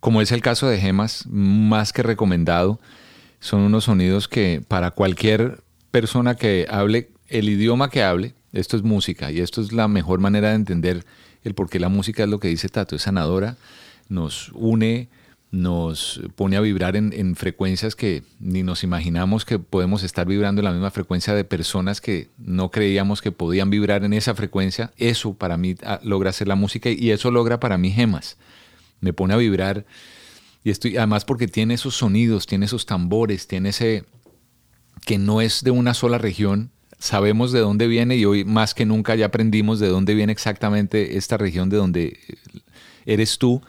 como 0.00 0.22
es 0.22 0.32
el 0.32 0.40
caso 0.40 0.68
de 0.68 0.78
Gemas, 0.78 1.24
más 1.28 1.92
que 1.92 2.02
recomendado. 2.02 2.80
Son 3.40 3.60
unos 3.60 3.84
sonidos 3.84 4.28
que 4.28 4.62
para 4.66 4.90
cualquier 4.90 5.60
persona 5.90 6.36
que 6.36 6.66
hable 6.70 7.10
el 7.28 7.48
idioma 7.48 7.90
que 7.90 8.02
hable, 8.02 8.34
esto 8.52 8.76
es 8.76 8.82
música 8.82 9.30
y 9.30 9.40
esto 9.40 9.60
es 9.60 9.72
la 9.72 9.88
mejor 9.88 10.20
manera 10.20 10.50
de 10.50 10.54
entender 10.56 11.04
el 11.44 11.54
por 11.54 11.68
qué 11.70 11.80
la 11.80 11.88
música 11.88 12.22
es 12.24 12.28
lo 12.28 12.38
que 12.38 12.48
dice 12.48 12.68
Tato, 12.68 12.96
es 12.96 13.02
sanadora, 13.02 13.56
nos 14.08 14.50
une, 14.54 15.08
nos 15.50 16.20
pone 16.36 16.56
a 16.56 16.60
vibrar 16.60 16.94
en, 16.94 17.12
en 17.12 17.34
frecuencias 17.34 17.96
que 17.96 18.22
ni 18.38 18.62
nos 18.62 18.84
imaginamos 18.84 19.44
que 19.44 19.58
podemos 19.58 20.04
estar 20.04 20.26
vibrando 20.26 20.60
en 20.60 20.64
la 20.66 20.72
misma 20.72 20.92
frecuencia 20.92 21.34
de 21.34 21.44
personas 21.44 22.00
que 22.00 22.30
no 22.38 22.70
creíamos 22.70 23.20
que 23.20 23.32
podían 23.32 23.68
vibrar 23.68 24.04
en 24.04 24.12
esa 24.12 24.34
frecuencia. 24.34 24.92
Eso 24.96 25.34
para 25.34 25.56
mí 25.56 25.74
ah, 25.84 26.00
logra 26.04 26.30
hacer 26.30 26.46
la 26.46 26.54
música 26.54 26.90
y 26.90 27.10
eso 27.10 27.30
logra 27.32 27.58
para 27.58 27.78
mí 27.78 27.90
gemas. 27.90 28.36
Me 29.00 29.12
pone 29.12 29.34
a 29.34 29.38
vibrar 29.38 29.86
y 30.62 30.70
estoy 30.70 30.96
además 30.96 31.24
porque 31.24 31.48
tiene 31.48 31.74
esos 31.74 31.96
sonidos, 31.96 32.46
tiene 32.46 32.66
esos 32.66 32.86
tambores, 32.86 33.48
tiene 33.48 33.70
ese 33.70 34.04
que 35.04 35.18
no 35.18 35.40
es 35.40 35.64
de 35.64 35.72
una 35.72 35.94
sola 35.94 36.18
región. 36.18 36.70
Sabemos 36.98 37.50
de 37.50 37.60
dónde 37.60 37.88
viene 37.88 38.16
y 38.16 38.24
hoy 38.24 38.44
más 38.44 38.74
que 38.74 38.84
nunca 38.84 39.16
ya 39.16 39.26
aprendimos 39.26 39.80
de 39.80 39.88
dónde 39.88 40.14
viene 40.14 40.32
exactamente 40.32 41.16
esta 41.16 41.38
región 41.38 41.70
de 41.70 41.78
donde 41.78 42.20
eres 43.06 43.38
tú, 43.38 43.62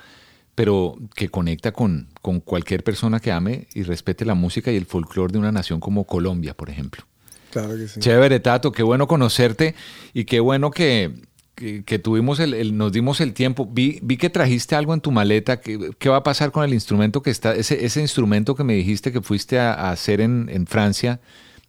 pero 0.55 0.95
que 1.15 1.29
conecta 1.29 1.71
con, 1.71 2.07
con 2.21 2.39
cualquier 2.39 2.83
persona 2.83 3.19
que 3.19 3.31
ame 3.31 3.67
y 3.73 3.83
respete 3.83 4.25
la 4.25 4.33
música 4.35 4.71
y 4.71 4.75
el 4.75 4.85
folclore 4.85 5.31
de 5.33 5.39
una 5.39 5.51
nación 5.51 5.79
como 5.79 6.03
Colombia, 6.05 6.53
por 6.55 6.69
ejemplo. 6.69 7.03
Claro 7.51 7.75
que 7.75 7.87
sí. 7.87 7.99
Chévere, 7.99 8.39
Tato, 8.39 8.71
qué 8.71 8.83
bueno 8.83 9.07
conocerte 9.07 9.75
y 10.13 10.23
qué 10.25 10.39
bueno 10.39 10.71
que, 10.71 11.11
que, 11.55 11.83
que 11.83 11.99
tuvimos 11.99 12.39
el, 12.39 12.53
el- 12.53 12.77
nos 12.77 12.91
dimos 12.93 13.19
el 13.21 13.33
tiempo. 13.33 13.65
Vi, 13.71 13.99
vi 14.03 14.17
que 14.17 14.29
trajiste 14.29 14.75
algo 14.75 14.93
en 14.93 15.01
tu 15.01 15.11
maleta. 15.11 15.59
¿Qué, 15.59 15.91
qué 15.99 16.09
va 16.09 16.17
a 16.17 16.23
pasar 16.23 16.51
con 16.51 16.63
el 16.63 16.73
instrumento 16.73 17.21
que 17.21 17.29
está, 17.29 17.53
ese, 17.55 17.85
ese 17.85 17.99
instrumento 18.01 18.55
que 18.55 18.63
me 18.63 18.73
dijiste 18.73 19.11
que 19.11 19.21
fuiste 19.21 19.59
a, 19.59 19.73
a 19.73 19.91
hacer 19.91 20.21
en, 20.21 20.47
en 20.49 20.65
Francia? 20.67 21.19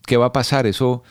¿Qué 0.06 0.16
va 0.16 0.26
a 0.26 0.32
pasar? 0.32 0.66
Eso, 0.66 1.02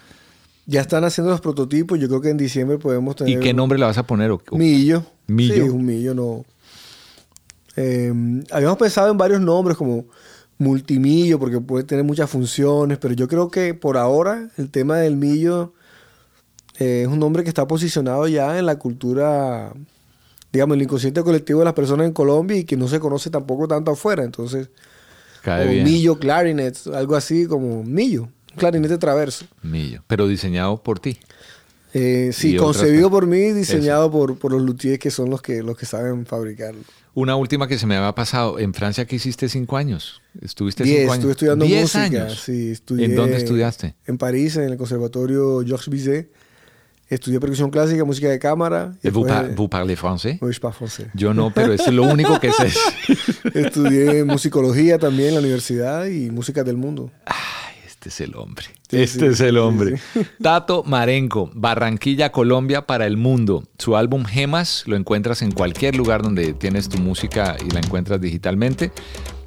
Ya 0.68 0.82
están 0.82 1.04
haciendo 1.04 1.32
los 1.32 1.42
prototipos. 1.42 2.00
Yo 2.00 2.08
creo 2.08 2.22
que 2.22 2.30
en 2.30 2.38
diciembre 2.38 2.78
podemos 2.78 3.16
tener. 3.18 3.38
¿Y 3.38 3.40
qué 3.42 3.54
nombre 3.54 3.78
le 3.80 3.86
vas 3.86 3.98
a 3.98 4.06
poner? 4.08 4.32
¿O- 4.32 4.42
o- 4.52 4.58
Millo. 4.58 5.04
Millo. 5.28 5.54
Sí, 5.66 5.70
un 5.70 5.86
millo, 5.86 6.14
no. 6.14 6.46
Eh, 7.76 8.14
habíamos 8.52 8.78
pensado 8.78 9.12
en 9.12 9.18
varios 9.18 9.42
nombres 9.42 9.78
como 9.78 10.06
multimillo, 10.58 11.40
porque 11.40 11.60
puede 11.60 11.84
tener 11.84 12.04
muchas 12.04 12.30
funciones, 12.30 12.98
pero 13.00 13.14
yo 13.14 13.28
creo 13.28 13.50
que 13.50 13.74
por 13.74 13.98
ahora 13.98 14.50
el 14.58 14.70
tema 14.70 14.98
del 14.98 15.16
millo 15.18 15.74
eh, 16.80 17.02
es 17.04 17.08
un 17.08 17.20
nombre 17.20 17.44
que 17.44 17.50
está 17.50 17.68
posicionado 17.68 18.28
ya 18.28 18.58
en 18.58 18.66
la 18.66 18.78
cultura, 18.78 19.74
digamos, 20.52 20.76
en 20.76 20.80
el 20.80 20.84
inconsciente 20.84 21.24
colectivo 21.24 21.60
de 21.60 21.66
las 21.66 21.74
personas 21.74 22.08
en 22.08 22.14
Colombia 22.14 22.58
y 22.58 22.64
que 22.64 22.78
no 22.78 22.88
se 22.88 23.00
conoce 23.00 23.30
tampoco 23.30 23.68
tanto 23.68 23.92
afuera. 23.92 24.24
Entonces, 24.24 24.70
Cae 25.42 25.68
o 25.68 25.72
bien. 25.72 25.84
millo 25.84 26.20
clarinet, 26.20 26.78
algo 26.94 27.16
así 27.16 27.48
como 27.48 27.84
millo, 27.84 28.24
un 28.24 28.58
clarinete 28.58 28.98
traverso. 28.98 29.46
Millo. 29.64 30.04
Pero 30.08 30.28
diseñado 30.28 30.82
por 30.82 31.00
ti. 31.00 31.18
Eh, 31.94 32.30
sí, 32.34 32.58
otras 32.58 32.78
concebido 32.78 33.10
por 33.10 33.28
mí, 33.28 33.52
diseñado 33.52 34.10
por, 34.12 34.38
por 34.38 34.52
los 34.52 34.62
luthiers 34.62 35.00
que 35.00 35.12
son 35.12 35.30
los 35.30 35.42
que, 35.42 35.62
los 35.62 35.78
que 35.78 35.86
saben 35.86 36.26
fabricarlo. 36.26 36.82
Una 37.14 37.36
última 37.36 37.68
que 37.68 37.78
se 37.78 37.86
me 37.88 37.96
había 37.98 38.14
pasado. 38.16 38.58
En 38.60 38.74
Francia 38.74 39.06
que 39.06 39.18
hiciste 39.18 39.50
cinco 39.50 39.76
años. 39.78 40.22
Estuviste 40.42 40.84
Diez, 40.84 41.00
cinco 41.02 41.12
años. 41.14 41.18
estuve 41.20 41.32
estudiando 41.34 41.66
Diez 41.66 41.82
música. 41.82 42.02
años. 42.24 42.42
Sí, 42.42 42.72
estudié 42.72 43.06
¿En 43.06 43.16
dónde 43.16 43.38
estudiaste? 43.38 43.96
En 44.08 44.18
París, 44.18 44.56
en 44.56 44.64
el 44.64 44.78
Conservatorio 44.78 45.62
Georges 45.66 45.90
Bizet. 45.90 46.32
Estudié 47.10 47.42
percusión 47.42 47.70
clásica, 47.72 48.06
música 48.06 48.30
de 48.30 48.40
cámara. 48.40 48.94
y 49.04 49.10
vous, 49.10 49.28
par- 49.28 49.54
vous 49.54 49.68
parlez 49.70 49.98
français? 49.98 50.38
Oui, 50.42 50.54
je 50.54 50.62
parle 50.62 50.76
français. 50.78 51.08
Yo 51.14 51.34
no, 51.34 51.52
pero 51.54 51.74
es 51.74 51.86
lo 51.92 52.04
único 52.04 52.40
que 52.40 52.54
sé. 52.54 52.70
Estudié 53.54 54.24
musicología 54.24 54.98
también 54.98 55.30
en 55.30 55.34
la 55.36 55.40
universidad 55.42 56.06
y 56.06 56.30
música 56.32 56.64
del 56.64 56.78
mundo. 56.78 57.12
Este 58.02 58.10
es 58.10 58.22
el 58.22 58.36
hombre. 58.36 58.66
Sí, 58.90 58.98
este 59.00 59.20
sí, 59.20 59.26
es 59.28 59.40
el 59.42 59.52
sí, 59.52 59.58
hombre. 59.58 60.02
Tato 60.42 60.84
Marenco, 60.84 61.52
Barranquilla, 61.54 62.32
Colombia 62.32 62.88
para 62.88 63.06
el 63.06 63.16
mundo. 63.16 63.64
Su 63.78 63.96
álbum 63.96 64.26
Gemas 64.26 64.86
lo 64.88 64.96
encuentras 64.96 65.44
en 65.44 65.52
cualquier 65.52 65.96
lugar 65.96 66.24
donde 66.24 66.54
tienes 66.54 66.90
tu 66.90 66.98
música 66.98 67.58
y 67.64 67.70
la 67.70 67.80
encuentras 67.80 68.20
digitalmente. 68.20 68.92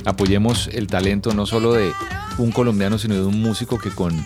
Apoyemos 0.05 0.69
el 0.69 0.87
talento 0.87 1.35
no 1.35 1.47
solo 1.47 1.73
de 1.73 1.91
un 2.39 2.53
colombiano, 2.53 2.97
sino 2.97 3.17
de 3.17 3.25
un 3.25 3.43
músico 3.43 3.77
que 3.77 3.91
con 3.91 4.25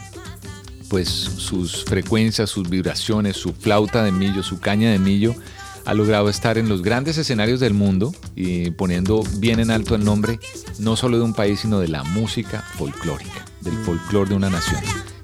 pues 0.91 1.09
sus 1.09 1.87
frecuencias, 1.87 2.51
sus 2.51 2.69
vibraciones, 2.69 3.35
su 3.39 3.55
flauta 3.55 4.05
de 4.05 4.13
millo, 4.13 4.43
su 4.43 4.61
caña 4.61 4.91
de 4.91 4.99
millo, 4.99 5.35
ha 5.89 5.95
logrado 5.95 6.29
estar 6.29 6.59
en 6.59 6.69
los 6.69 6.83
grandes 6.83 7.17
escenarios 7.17 7.61
del 7.61 7.73
mundo 7.73 8.13
y 8.37 8.73
poniendo 8.73 9.23
bien 9.39 9.59
en 9.59 9.71
alto 9.71 9.95
el 9.95 10.05
nombre 10.05 10.39
no 10.79 10.97
solo 10.97 11.17
de 11.17 11.23
un 11.23 11.33
país, 11.33 11.61
sino 11.61 11.81
de 11.81 11.89
la 11.89 12.05
música 12.05 12.63
folclórica, 12.77 13.47
del 13.61 13.77
folclore 13.85 14.31
de 14.31 14.37
una 14.37 14.51
nación. 14.51 14.81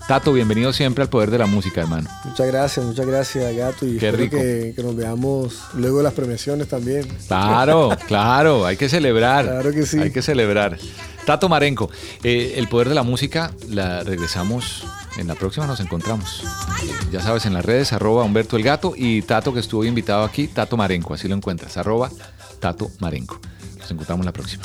Tato, 0.06 0.34
bienvenido 0.34 0.70
siempre 0.74 1.02
al 1.02 1.08
poder 1.08 1.30
de 1.30 1.38
la 1.38 1.46
música, 1.46 1.80
hermano. 1.80 2.10
Muchas 2.24 2.46
gracias, 2.46 2.84
muchas 2.84 3.06
gracias, 3.06 3.56
Gato. 3.56 3.86
Y 3.86 3.96
Qué 3.96 4.08
espero 4.08 4.16
rico. 4.18 4.36
Que, 4.36 4.74
que 4.76 4.82
nos 4.82 4.94
veamos 4.94 5.60
luego 5.74 5.98
de 5.98 6.04
las 6.04 6.12
premiaciones 6.12 6.68
también. 6.68 7.08
Claro, 7.26 7.96
claro, 8.06 8.66
hay 8.66 8.76
que 8.76 8.90
celebrar. 8.90 9.46
Claro 9.46 9.72
que 9.72 9.86
sí. 9.86 9.98
Hay 9.98 10.10
que 10.10 10.20
celebrar. 10.20 10.76
Tato 11.24 11.48
Marenco, 11.48 11.90
eh, 12.22 12.54
el 12.56 12.68
poder 12.68 12.90
de 12.90 12.94
la 12.94 13.02
música, 13.02 13.50
la 13.70 14.02
regresamos. 14.02 14.84
En 15.16 15.26
la 15.26 15.36
próxima 15.36 15.66
nos 15.66 15.80
encontramos. 15.80 16.44
Ya 17.10 17.22
sabes, 17.22 17.46
en 17.46 17.54
las 17.54 17.64
redes, 17.64 17.94
arroba 17.94 18.24
Humberto 18.24 18.56
el 18.56 18.62
Gato 18.62 18.92
y 18.94 19.22
Tato 19.22 19.54
que 19.54 19.60
estuvo 19.60 19.84
invitado 19.84 20.24
aquí, 20.24 20.48
Tato 20.48 20.76
Marenco, 20.76 21.14
así 21.14 21.28
lo 21.28 21.34
encuentras, 21.34 21.78
arroba 21.78 22.10
Tato 22.60 22.90
Marenco. 22.98 23.40
Nos 23.78 23.90
encontramos 23.90 24.26
la 24.26 24.32
próxima. 24.32 24.64